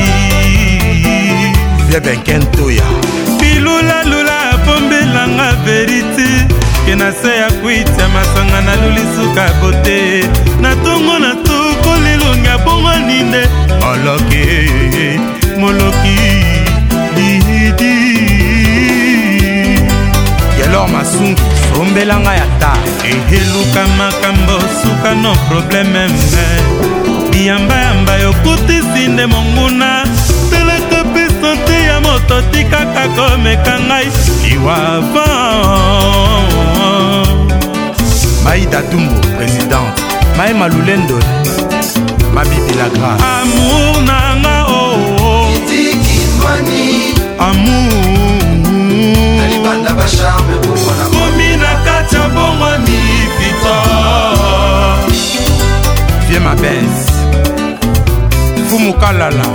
bebenkentoya 1.89 2.83
bilulalula 3.39 4.57
pombelanga 4.67 5.55
veriti 5.65 6.27
ke 6.85 6.95
na 6.99 7.11
se 7.21 7.31
ya 7.39 7.47
kuitya 7.63 8.07
masanga 8.11 8.61
na 8.67 8.75
lulisuka 8.83 9.45
kote 9.63 10.23
na 10.61 10.75
ntongo 10.75 11.19
na 11.19 11.31
tokoli 11.47 12.09
elongi 12.19 12.47
ya 12.47 12.57
bongo 12.57 12.93
ninde 13.07 13.43
oloki 13.87 14.47
moloki 15.55 16.17
didi 17.15 18.26
delor 20.67 20.87
masungi 20.91 21.35
sombelanga 21.73 22.33
ya 22.35 22.47
ta 22.59 22.73
eheluka 23.03 23.83
makambo 23.97 24.57
sukano 24.81 25.33
probleme 25.49 26.07
me 26.07 26.45
biyambayamba 27.31 28.15
yokutisi 28.17 29.07
nde 29.07 29.25
monguna 29.25 30.03
telaka 30.49 31.03
mpe 31.03 31.23
sante 31.41 31.83
ya 31.87 31.99
moto 32.01 32.41
tikaka 32.51 33.07
komeka 33.15 33.79
ngai 33.87 34.07
liwafa 34.43 35.29
maida 38.43 38.81
tumbu 38.81 39.19
présidente 39.37 40.01
maema 40.37 40.67
lulendo 40.67 41.19
mabibelagra 42.35 43.15
amour 43.39 44.03
nanga 44.03 44.57
oo 44.67 44.93
oh, 44.93 45.49
oh. 45.59 47.13
amour 47.43 48.06
basharme 49.97 50.55
komi 51.13 51.49
na 51.63 51.71
kati 51.85 52.15
ya 52.15 52.29
bongwani 52.35 52.99
pito 53.37 53.75
vie 56.27 56.39
mabes 56.39 56.97
fumukalala 58.69 59.45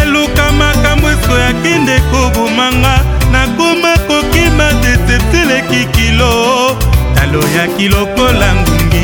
eluka 0.00 0.52
makambo 0.52 1.06
eso 1.10 1.38
yakende 1.38 2.00
kobomanga 2.10 3.00
nakoma 3.32 3.96
kokima 4.08 4.68
decepteleki 4.82 5.84
kilo 5.92 6.55
oloyaki 7.36 7.88
lokola 7.92 8.48
ngungi 8.54 8.98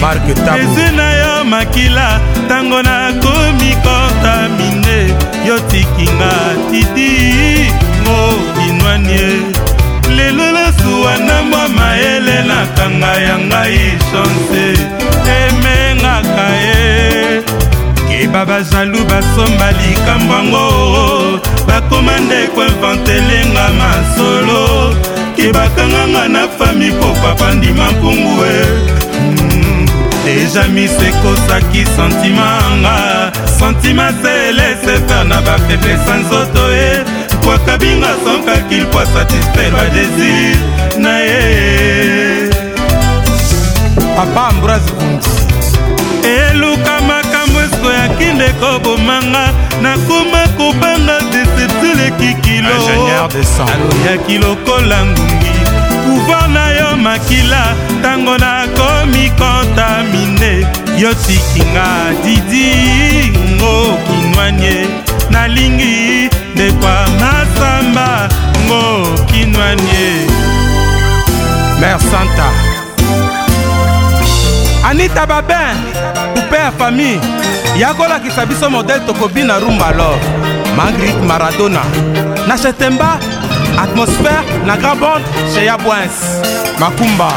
ezi 0.61 0.97
na 0.97 1.07
yo 1.21 1.45
makila 1.45 2.21
ntango 2.45 2.83
nakomi 2.83 3.73
kota 3.85 4.37
mine 4.57 4.99
yotikinga 5.49 6.33
tidi 6.71 7.11
ngobinwanie 8.03 9.31
lelo 10.17 10.53
lasuwa 10.53 11.17
na 11.19 11.43
mwa 11.43 11.69
mayele 11.69 12.37
nakanga 12.49 13.13
ya 13.29 13.37
ngai 13.47 13.83
chanse 14.09 14.65
emengaka 15.43 16.47
ye 16.65 17.43
keba 18.09 18.43
bazalu 18.49 19.01
basomba 19.11 19.69
likambo 19.81 20.33
yango 20.35 20.69
bakoma 21.69 22.15
nde 22.25 22.41
koinvantelenga 22.55 23.65
masolo 23.81 24.63
kebakanganga 25.37 26.29
na 26.35 26.43
fami 26.59 26.89
popapa 27.01 27.55
ndima 27.55 27.87
jamis 30.55 30.93
ekosaki 30.93 31.85
santima 31.97 32.59
anga 32.69 32.99
santima 33.59 34.07
selesefer 34.23 35.23
na 35.25 35.39
bafeblesa 35.43 36.15
nzoto 36.15 36.65
ye 36.71 36.91
kwaka 37.45 37.75
binga 37.79 38.11
sonkakil 38.25 38.85
po 38.93 39.01
satisfaire 39.15 39.71
badésir 39.77 40.57
na 41.01 41.17
ye 41.19 42.51
papa 44.17 44.47
ambroise 44.49 44.91
kundi 44.99 45.31
eluka 46.39 46.95
makambo 47.01 47.61
esko 47.61 47.89
yaki 48.01 48.25
ndeko 48.37 48.79
bomanga 48.85 49.49
nakoma 49.83 50.49
kobanga 50.57 51.19
deceptile 51.33 52.11
kikiloloyaki 52.19 54.39
lokola 54.39 55.05
ngungi 55.05 55.55
pouvoir 56.05 56.49
na 56.49 56.69
yo 56.71 56.97
makila 56.97 57.75
ntango 57.99 58.39
nakomi 58.39 59.31
kontamine 59.41 60.32
nzambe 60.43 60.67
yotikinga 60.99 61.87
didi 62.25 63.31
ngokinwanie 63.55 64.87
nalingi 65.31 66.29
ndekwa 66.55 67.07
masamba 67.21 68.29
ngokinwanie 68.67 70.27
mer 71.81 71.99
santa 71.99 72.51
anita 74.89 75.27
babin 75.27 75.77
poupe 76.35 76.57
ya 76.57 76.73
famille 76.73 77.21
ya 77.79 77.95
kolakisa 77.95 78.47
biso 78.47 78.71
modele 78.71 79.01
tokobina 79.07 79.59
rumbalor 79.59 80.17
mangrit 80.77 81.17
maradona 81.27 81.81
na 82.47 82.59
chetemba 82.59 83.19
atmosphère 83.79 84.43
na 84.67 84.77
grand 84.77 85.01
bond 85.01 85.25
cheya 85.55 85.79
bwins 85.79 86.43
makumba 86.81 87.33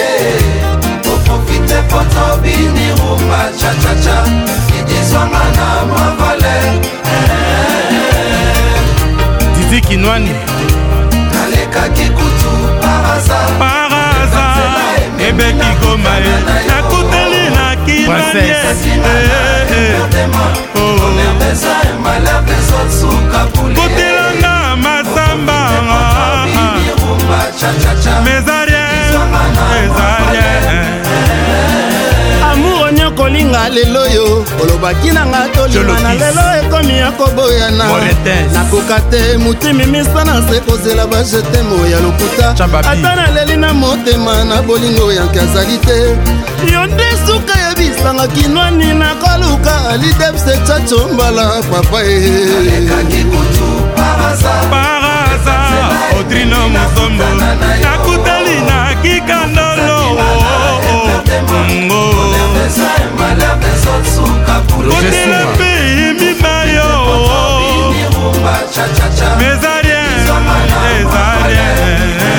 profite 1.26 1.76
po 1.90 1.98
tobini 2.14 2.90
rumba 2.98 3.50
chachacha 3.60 4.24
idizwanga 4.80 5.44
na 5.58 5.94
mavale 5.94 6.56
titi 9.58 9.88
kinwani 9.88 10.30
nalekaki 11.34 12.10
kutu 12.10 12.52
paraza 12.82 13.38
paraza 13.60 14.46
ebeki 15.30 15.78
komae 15.82 16.32
nakute 16.68 17.23
kotelanga 23.76 24.78
masamba 24.78 25.70
amour 32.52 32.88
oni 32.88 33.04
okolinga 33.04 33.70
lelo 33.70 34.02
oyo 34.02 34.46
olobaki 34.64 35.12
nanga 35.12 35.48
tolima 35.54 36.00
na 36.00 36.14
lelo 36.14 36.42
ekomi 36.64 36.98
ya 36.98 37.12
koboyana 37.12 37.86
nakoka 38.54 39.00
te 39.10 39.38
motimi 39.38 39.86
misa 39.86 40.24
na 40.26 40.42
se 40.50 40.60
kozela 40.60 41.08
bajetemo 41.08 41.86
ya 41.88 42.00
lokuta 42.00 42.50
ata 42.92 43.16
naleli 43.16 43.58
na 43.58 43.74
motema 43.74 44.44
na 44.44 44.62
bolingo 44.62 45.14
yanke 45.14 45.40
azali 45.40 45.78
te 45.78 46.00
yo 46.74 46.86
nde 46.86 47.06
suka 47.28 47.63
oyebisanga 47.80 48.28
kinwani 48.28 48.94
nakoluka 48.94 49.90
alidepse 49.90 50.58
chacho 50.68 51.08
mbala 51.14 51.62
papa 51.72 52.02
e 52.04 52.88
paraza 54.70 55.56
odrino 56.20 56.70
mosombo 56.70 57.24
nakutali 57.82 58.62
na 58.62 58.96
kikandolo 59.02 60.18
kotela 64.90 65.40
mpe 65.54 65.74
mibayo 66.20 66.86
mezarien 69.40 70.26
ezarien 70.96 72.33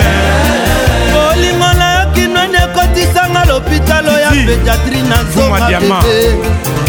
pédiatrie 4.47 5.02
nazoma 5.02 5.66
bebe 5.68 6.39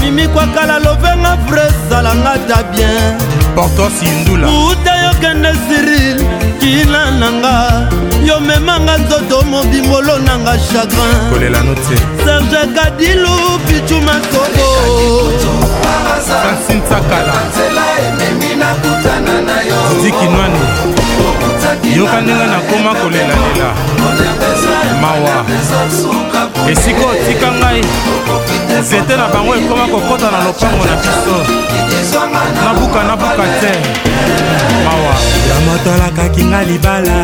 mimikwakala 0.01 0.79
lovenga 0.79 1.37
vrezalanga 1.47 2.33
ta 2.47 2.63
bien 2.73 3.15
portosindula 3.55 4.47
uta 4.47 4.93
yokende 5.03 5.51
siril 5.67 6.17
kina 6.59 7.11
nanga 7.11 7.89
yomemanga 8.25 8.97
nzoto 8.97 9.41
mobimbolo 9.47 10.19
nanga 10.27 10.53
chagrin 10.67 11.15
kolelano 11.31 11.75
te 11.75 11.95
serge 12.23 12.61
kadilu 12.75 13.35
pichu 13.67 14.01
masobo 14.07 14.67
francine 16.27 16.81
sakala 16.89 17.35
dikinwani 20.01 20.59
yoka 21.97 22.21
ndenge 22.21 22.45
nakóma 22.45 22.95
kolelalela 22.99 23.69
mawa 25.01 25.45
esika 26.71 27.05
otika 27.05 27.51
ngai 27.59 27.81
nzete 28.79 29.15
na 29.19 29.27
bango 29.33 29.53
ekóma 29.55 29.85
kokɔta 29.91 30.29
na 30.31 30.39
lopango 30.45 30.85
na 30.85 30.95
biso 31.01 31.37
nabuka 32.67 33.01
nabuka 33.07 33.45
te 33.61 33.73
mawa 34.85 35.13
yamotalakaki 35.49 36.43
nga 36.49 36.59
libala 36.69 37.17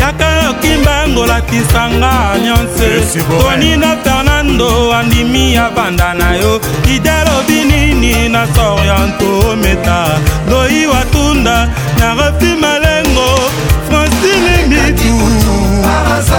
yaka 0.00 0.26
yokimbangolakisanga 0.46 2.12
nyonso 2.44 2.88
tonina 3.28 3.90
fernando 4.04 4.92
andimi 4.98 5.54
ya 5.54 5.70
banda 5.74 6.14
na 6.14 6.36
yo 6.36 6.60
idelobi 6.94 7.58
nini 7.70 8.28
na 8.28 8.46
sorianto 8.54 9.30
ometa 9.52 10.20
loi 10.50 10.86
watunda 10.86 11.68
na 11.98 12.14
refimale 12.14 12.83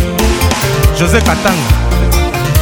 josé 1.00 1.20
katanga 1.20 1.70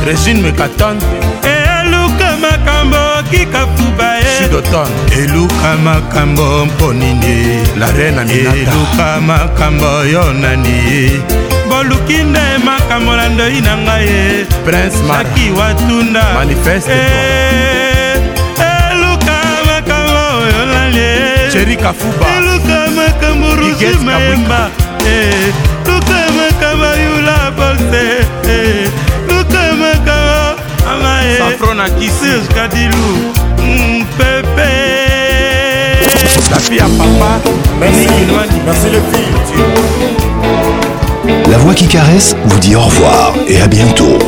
regine 0.07 0.41
mekaton 0.41 0.99
eluka 1.45 2.37
makambo 2.37 2.99
kikafuba 3.31 4.22
sud 4.39 4.55
automne 4.55 5.17
eluka 5.23 5.73
makambo 5.85 6.67
mponini 6.67 7.59
la 7.79 7.91
reine 7.91 8.23
eluka 8.33 9.21
makambo 9.21 10.05
yo 10.13 10.33
nani 10.33 11.23
boluki 11.69 12.17
nde 12.25 12.41
makambo 12.65 13.17
na 13.17 13.29
ndoi 13.29 13.61
na 13.67 13.75
ngai 13.85 14.07
ye 14.15 14.45
prince 14.65 14.97
maki 15.09 15.45
watunda 15.59 16.25
manifeste 16.35 16.93
eh, 16.93 18.65
eluka 18.93 19.37
makambo 19.69 20.21
oyo 20.43 20.63
nani 20.73 21.09
cheri 21.53 21.77
kafuba 21.77 22.27
eluka 22.39 22.81
makambo 22.99 23.47
rusi 23.57 23.85
mayemba 24.07 24.71
eh, 25.07 25.55
luka 25.89 26.21
makambo 26.39 26.91
yula 27.05 27.39
bolse 27.57 28.05
eh, 28.55 28.89
luka 29.29 29.63
makambo 29.75 30.41
amae 30.91 31.39
safronakisi 31.39 32.33
kadilu 32.55 33.33
pepe 34.19 34.45
la 36.51 36.59
fille 36.59 36.81
à 36.81 36.85
papa 36.99 37.41
merci, 37.81 38.07
merci 38.67 38.87
les 38.91 39.03
filles 39.17 39.33
la 41.51 41.59
voix 41.59 41.75
qui 41.75 41.87
caresse 41.87 42.37
vous 42.45 42.59
dit 42.59 42.75
au 42.77 42.81
revoir 42.81 43.35
et 43.49 43.61
à 43.61 43.67
bientôt 43.67 44.19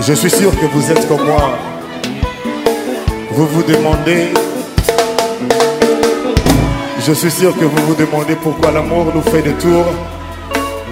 Je 0.06 0.12
suis 0.12 0.30
sûr 0.30 0.50
que 0.60 0.66
vous 0.66 0.90
êtes 0.90 1.08
comme 1.08 1.24
moi. 1.26 1.58
Vous 3.30 3.46
vous 3.46 3.62
demandez, 3.64 4.28
je 7.06 7.12
suis 7.12 7.30
sûr 7.30 7.56
que 7.58 7.64
vous 7.64 7.86
vous 7.88 7.94
demandez 7.94 8.36
pourquoi 8.36 8.70
l'amour 8.70 9.06
nous 9.14 9.22
fait 9.22 9.42
des 9.42 9.54
tours, 9.54 9.86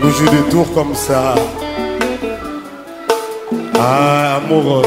nous 0.02 0.10
joue 0.10 0.28
des 0.28 0.50
tours 0.50 0.72
comme 0.74 0.94
ça. 0.94 1.34
Ah, 3.78 4.36
amour, 4.44 4.82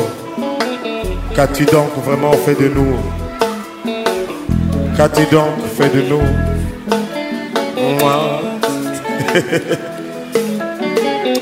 qu'as-tu 1.35 1.63
donc 1.65 1.89
vraiment 2.03 2.33
fait 2.33 2.55
de 2.59 2.67
nous 2.67 2.97
Qu'as-tu 5.13 5.27
donc 5.35 5.53
fait 5.77 5.89
de 5.95 6.01
nous 6.09 6.27
Moi. 7.99 8.39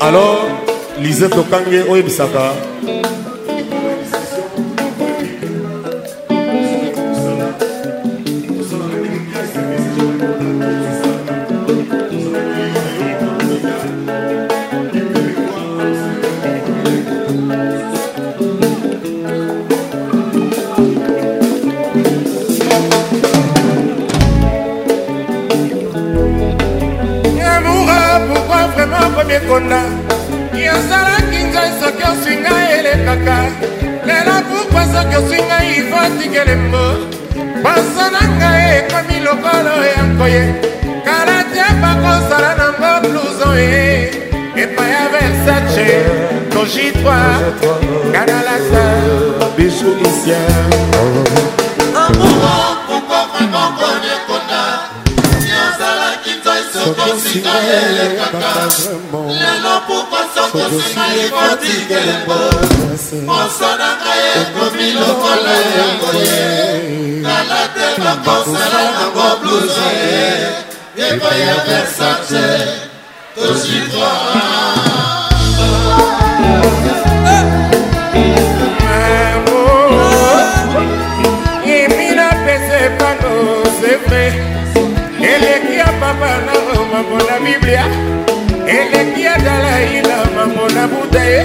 Alors, 0.02 0.44
Lisette 0.98 1.34
Okange 1.34 1.88
Oyebisaka. 1.88 2.52
kosinga 57.10 57.52
elekaka 57.76 58.50
lelo 59.38 59.74
pokosokosinga 59.86 61.04
ekotika 61.24 61.96
yango 62.08 62.38
poso 63.28 63.68
na 63.80 63.88
ngai 64.00 64.24
ekomi 64.40 64.88
lokola 65.00 65.54
yango 65.78 66.10
ye 66.24 66.42
kala 67.24 67.60
te 67.74 67.86
bakosala 68.02 68.80
nango 68.94 69.26
bluze 69.40 69.92
epai 71.06 71.40
ya 71.46 71.54
versace 71.66 72.44
tozitoa 73.34 74.12
mango 86.94 87.18
na 87.28 87.38
biblia 87.44 87.84
eleki 88.78 89.22
ya 89.22 89.38
dalaila 89.38 90.16
mango 90.36 90.66
na 90.74 90.86
buda 90.88 91.22
ye 91.24 91.40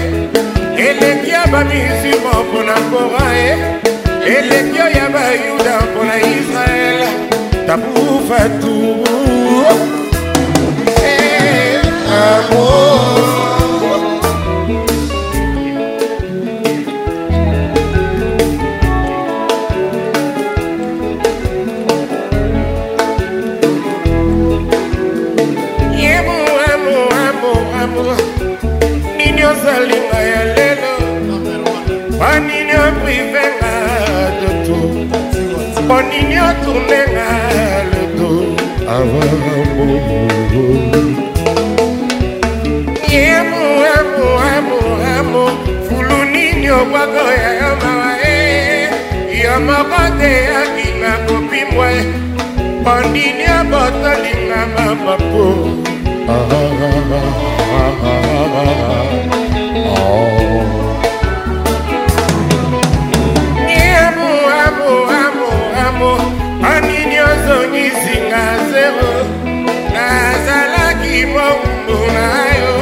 eleki 0.88 1.30
ya 1.30 1.42
bamisi 1.52 2.10
moko 2.22 2.58
na 2.68 2.76
kora 2.90 3.28
ye 3.34 3.50
eleki 4.38 4.78
ya 4.78 5.06
bayuda 5.14 5.74
mpona 5.86 6.16
israele 6.36 7.06
tabufatu 7.66 8.74
eh, 11.06 11.82
Amor 12.14 13.59
olingi 36.10 36.38
otourne 36.48 37.00
na 37.16 37.26
ledo 37.92 38.30
avant 38.94 39.42
yemu 43.14 43.62
amu 43.96 44.26
amu 44.52 44.80
amu 45.16 45.44
fulu 45.86 46.18
nini 46.32 46.70
obwako 46.80 47.24
ya 47.42 47.50
yo 47.60 47.70
mawa 47.82 48.10
e? 48.32 48.36
yo 49.42 49.54
moko 49.66 50.02
te 50.18 50.32
yokinga 50.52 51.12
kopimwa 51.26 51.86
e. 51.98 52.02
pondini 52.84 53.46
obotolinga 53.60 54.60
mamapo 54.74 55.44
Oh 59.90 60.59
obisinga 67.90 68.42
zero 68.72 69.10
nazalaki 69.94 71.16
bongo 71.32 71.96
na 72.16 72.28
yo 72.60 72.74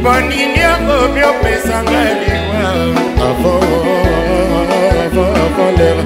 mpo 0.00 0.12
nini 0.28 0.62
okomi 0.72 1.20
opesanga 1.30 2.00
liwa 2.20 2.64
avavolera 3.28 6.02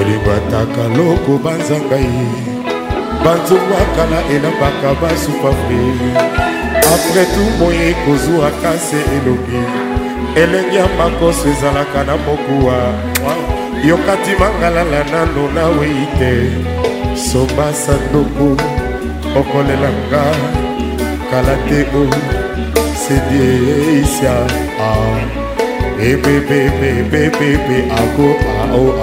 kolebataka 0.04 0.84
loko 0.98 1.38
banzanga 1.44 1.96
ye 1.96 2.26
banzongwaka 3.24 4.04
na 4.12 4.20
elambaka 4.36 4.92
basupafri 5.02 5.82
apres 6.92 7.28
tout 7.34 7.52
moye 7.60 7.94
kozwa 8.06 8.52
kase 8.62 9.00
elongi 9.18 9.62
elenge 10.36 10.78
ya 10.78 10.86
makoso 10.98 11.48
ezalaka 11.50 12.04
na 12.04 12.16
mokuwa 12.18 12.78
yokati 13.86 14.32
mangalala 14.40 15.04
nano 15.12 15.44
nawei 15.56 16.06
te 16.20 16.34
soba 17.30 17.74
sandoku 17.74 18.50
okolelanga 19.40 20.24
kala 21.32 21.56
te 21.70 21.80
o 22.00 22.04
sedieisia 23.02 24.36
ah. 24.36 24.84
eh, 24.84 24.84
a 24.84 26.04
ebebebebebe 26.14 27.78
ako 28.02 28.28
ao 28.64 29.03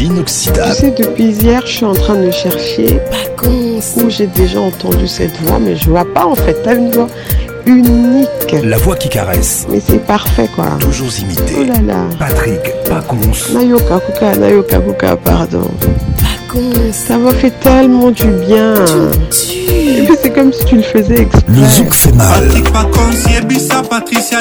l'inoxydable. 0.00 0.74
Tu 0.74 0.80
sais, 0.80 0.90
depuis 0.96 1.30
hier, 1.32 1.62
je 1.66 1.70
suis 1.72 1.84
en 1.84 1.92
train 1.92 2.16
de 2.16 2.30
chercher 2.30 2.98
où 3.96 4.08
j'ai 4.08 4.26
déjà 4.26 4.60
entendu 4.60 5.06
cette 5.08 5.36
voix, 5.42 5.58
mais 5.58 5.76
je 5.76 5.88
vois 5.90 6.04
pas 6.12 6.26
en 6.26 6.34
fait. 6.34 6.54
T'as 6.62 6.74
une 6.74 6.90
voix 6.90 7.06
unique. 7.66 8.28
La 8.62 8.76
voix 8.78 8.94
qui 8.96 9.08
caresse. 9.08 9.64
Mais 9.70 9.80
c'est 9.80 10.04
parfait 10.04 10.46
quoi. 10.54 10.66
Toujours 10.78 11.08
imité. 11.20 11.54
Oh 11.60 11.62
là 11.64 11.80
là. 11.86 11.96
Patrick 12.18 12.60
Pacons. 12.86 13.18
Nayoka 13.54 13.98
Kuka, 14.06 14.36
Nayoka 14.36 14.78
Kuka, 14.80 15.16
pardon. 15.16 15.64
Pacons. 16.18 16.92
Ça 16.92 17.16
m'a 17.16 17.32
fait 17.32 17.52
tellement 17.60 18.10
du 18.10 18.26
bien. 18.46 18.74
c'est 19.30 20.28
comme 20.34 20.52
si 20.52 20.62
tu 20.66 20.76
le 20.76 20.82
faisais 20.82 21.22
exprès. 21.22 21.40
Le 21.48 21.64
zouk 21.66 21.92
fait 21.94 22.12
mal. 22.12 22.46
Patrick 22.48 22.70
Patricia 23.88 24.40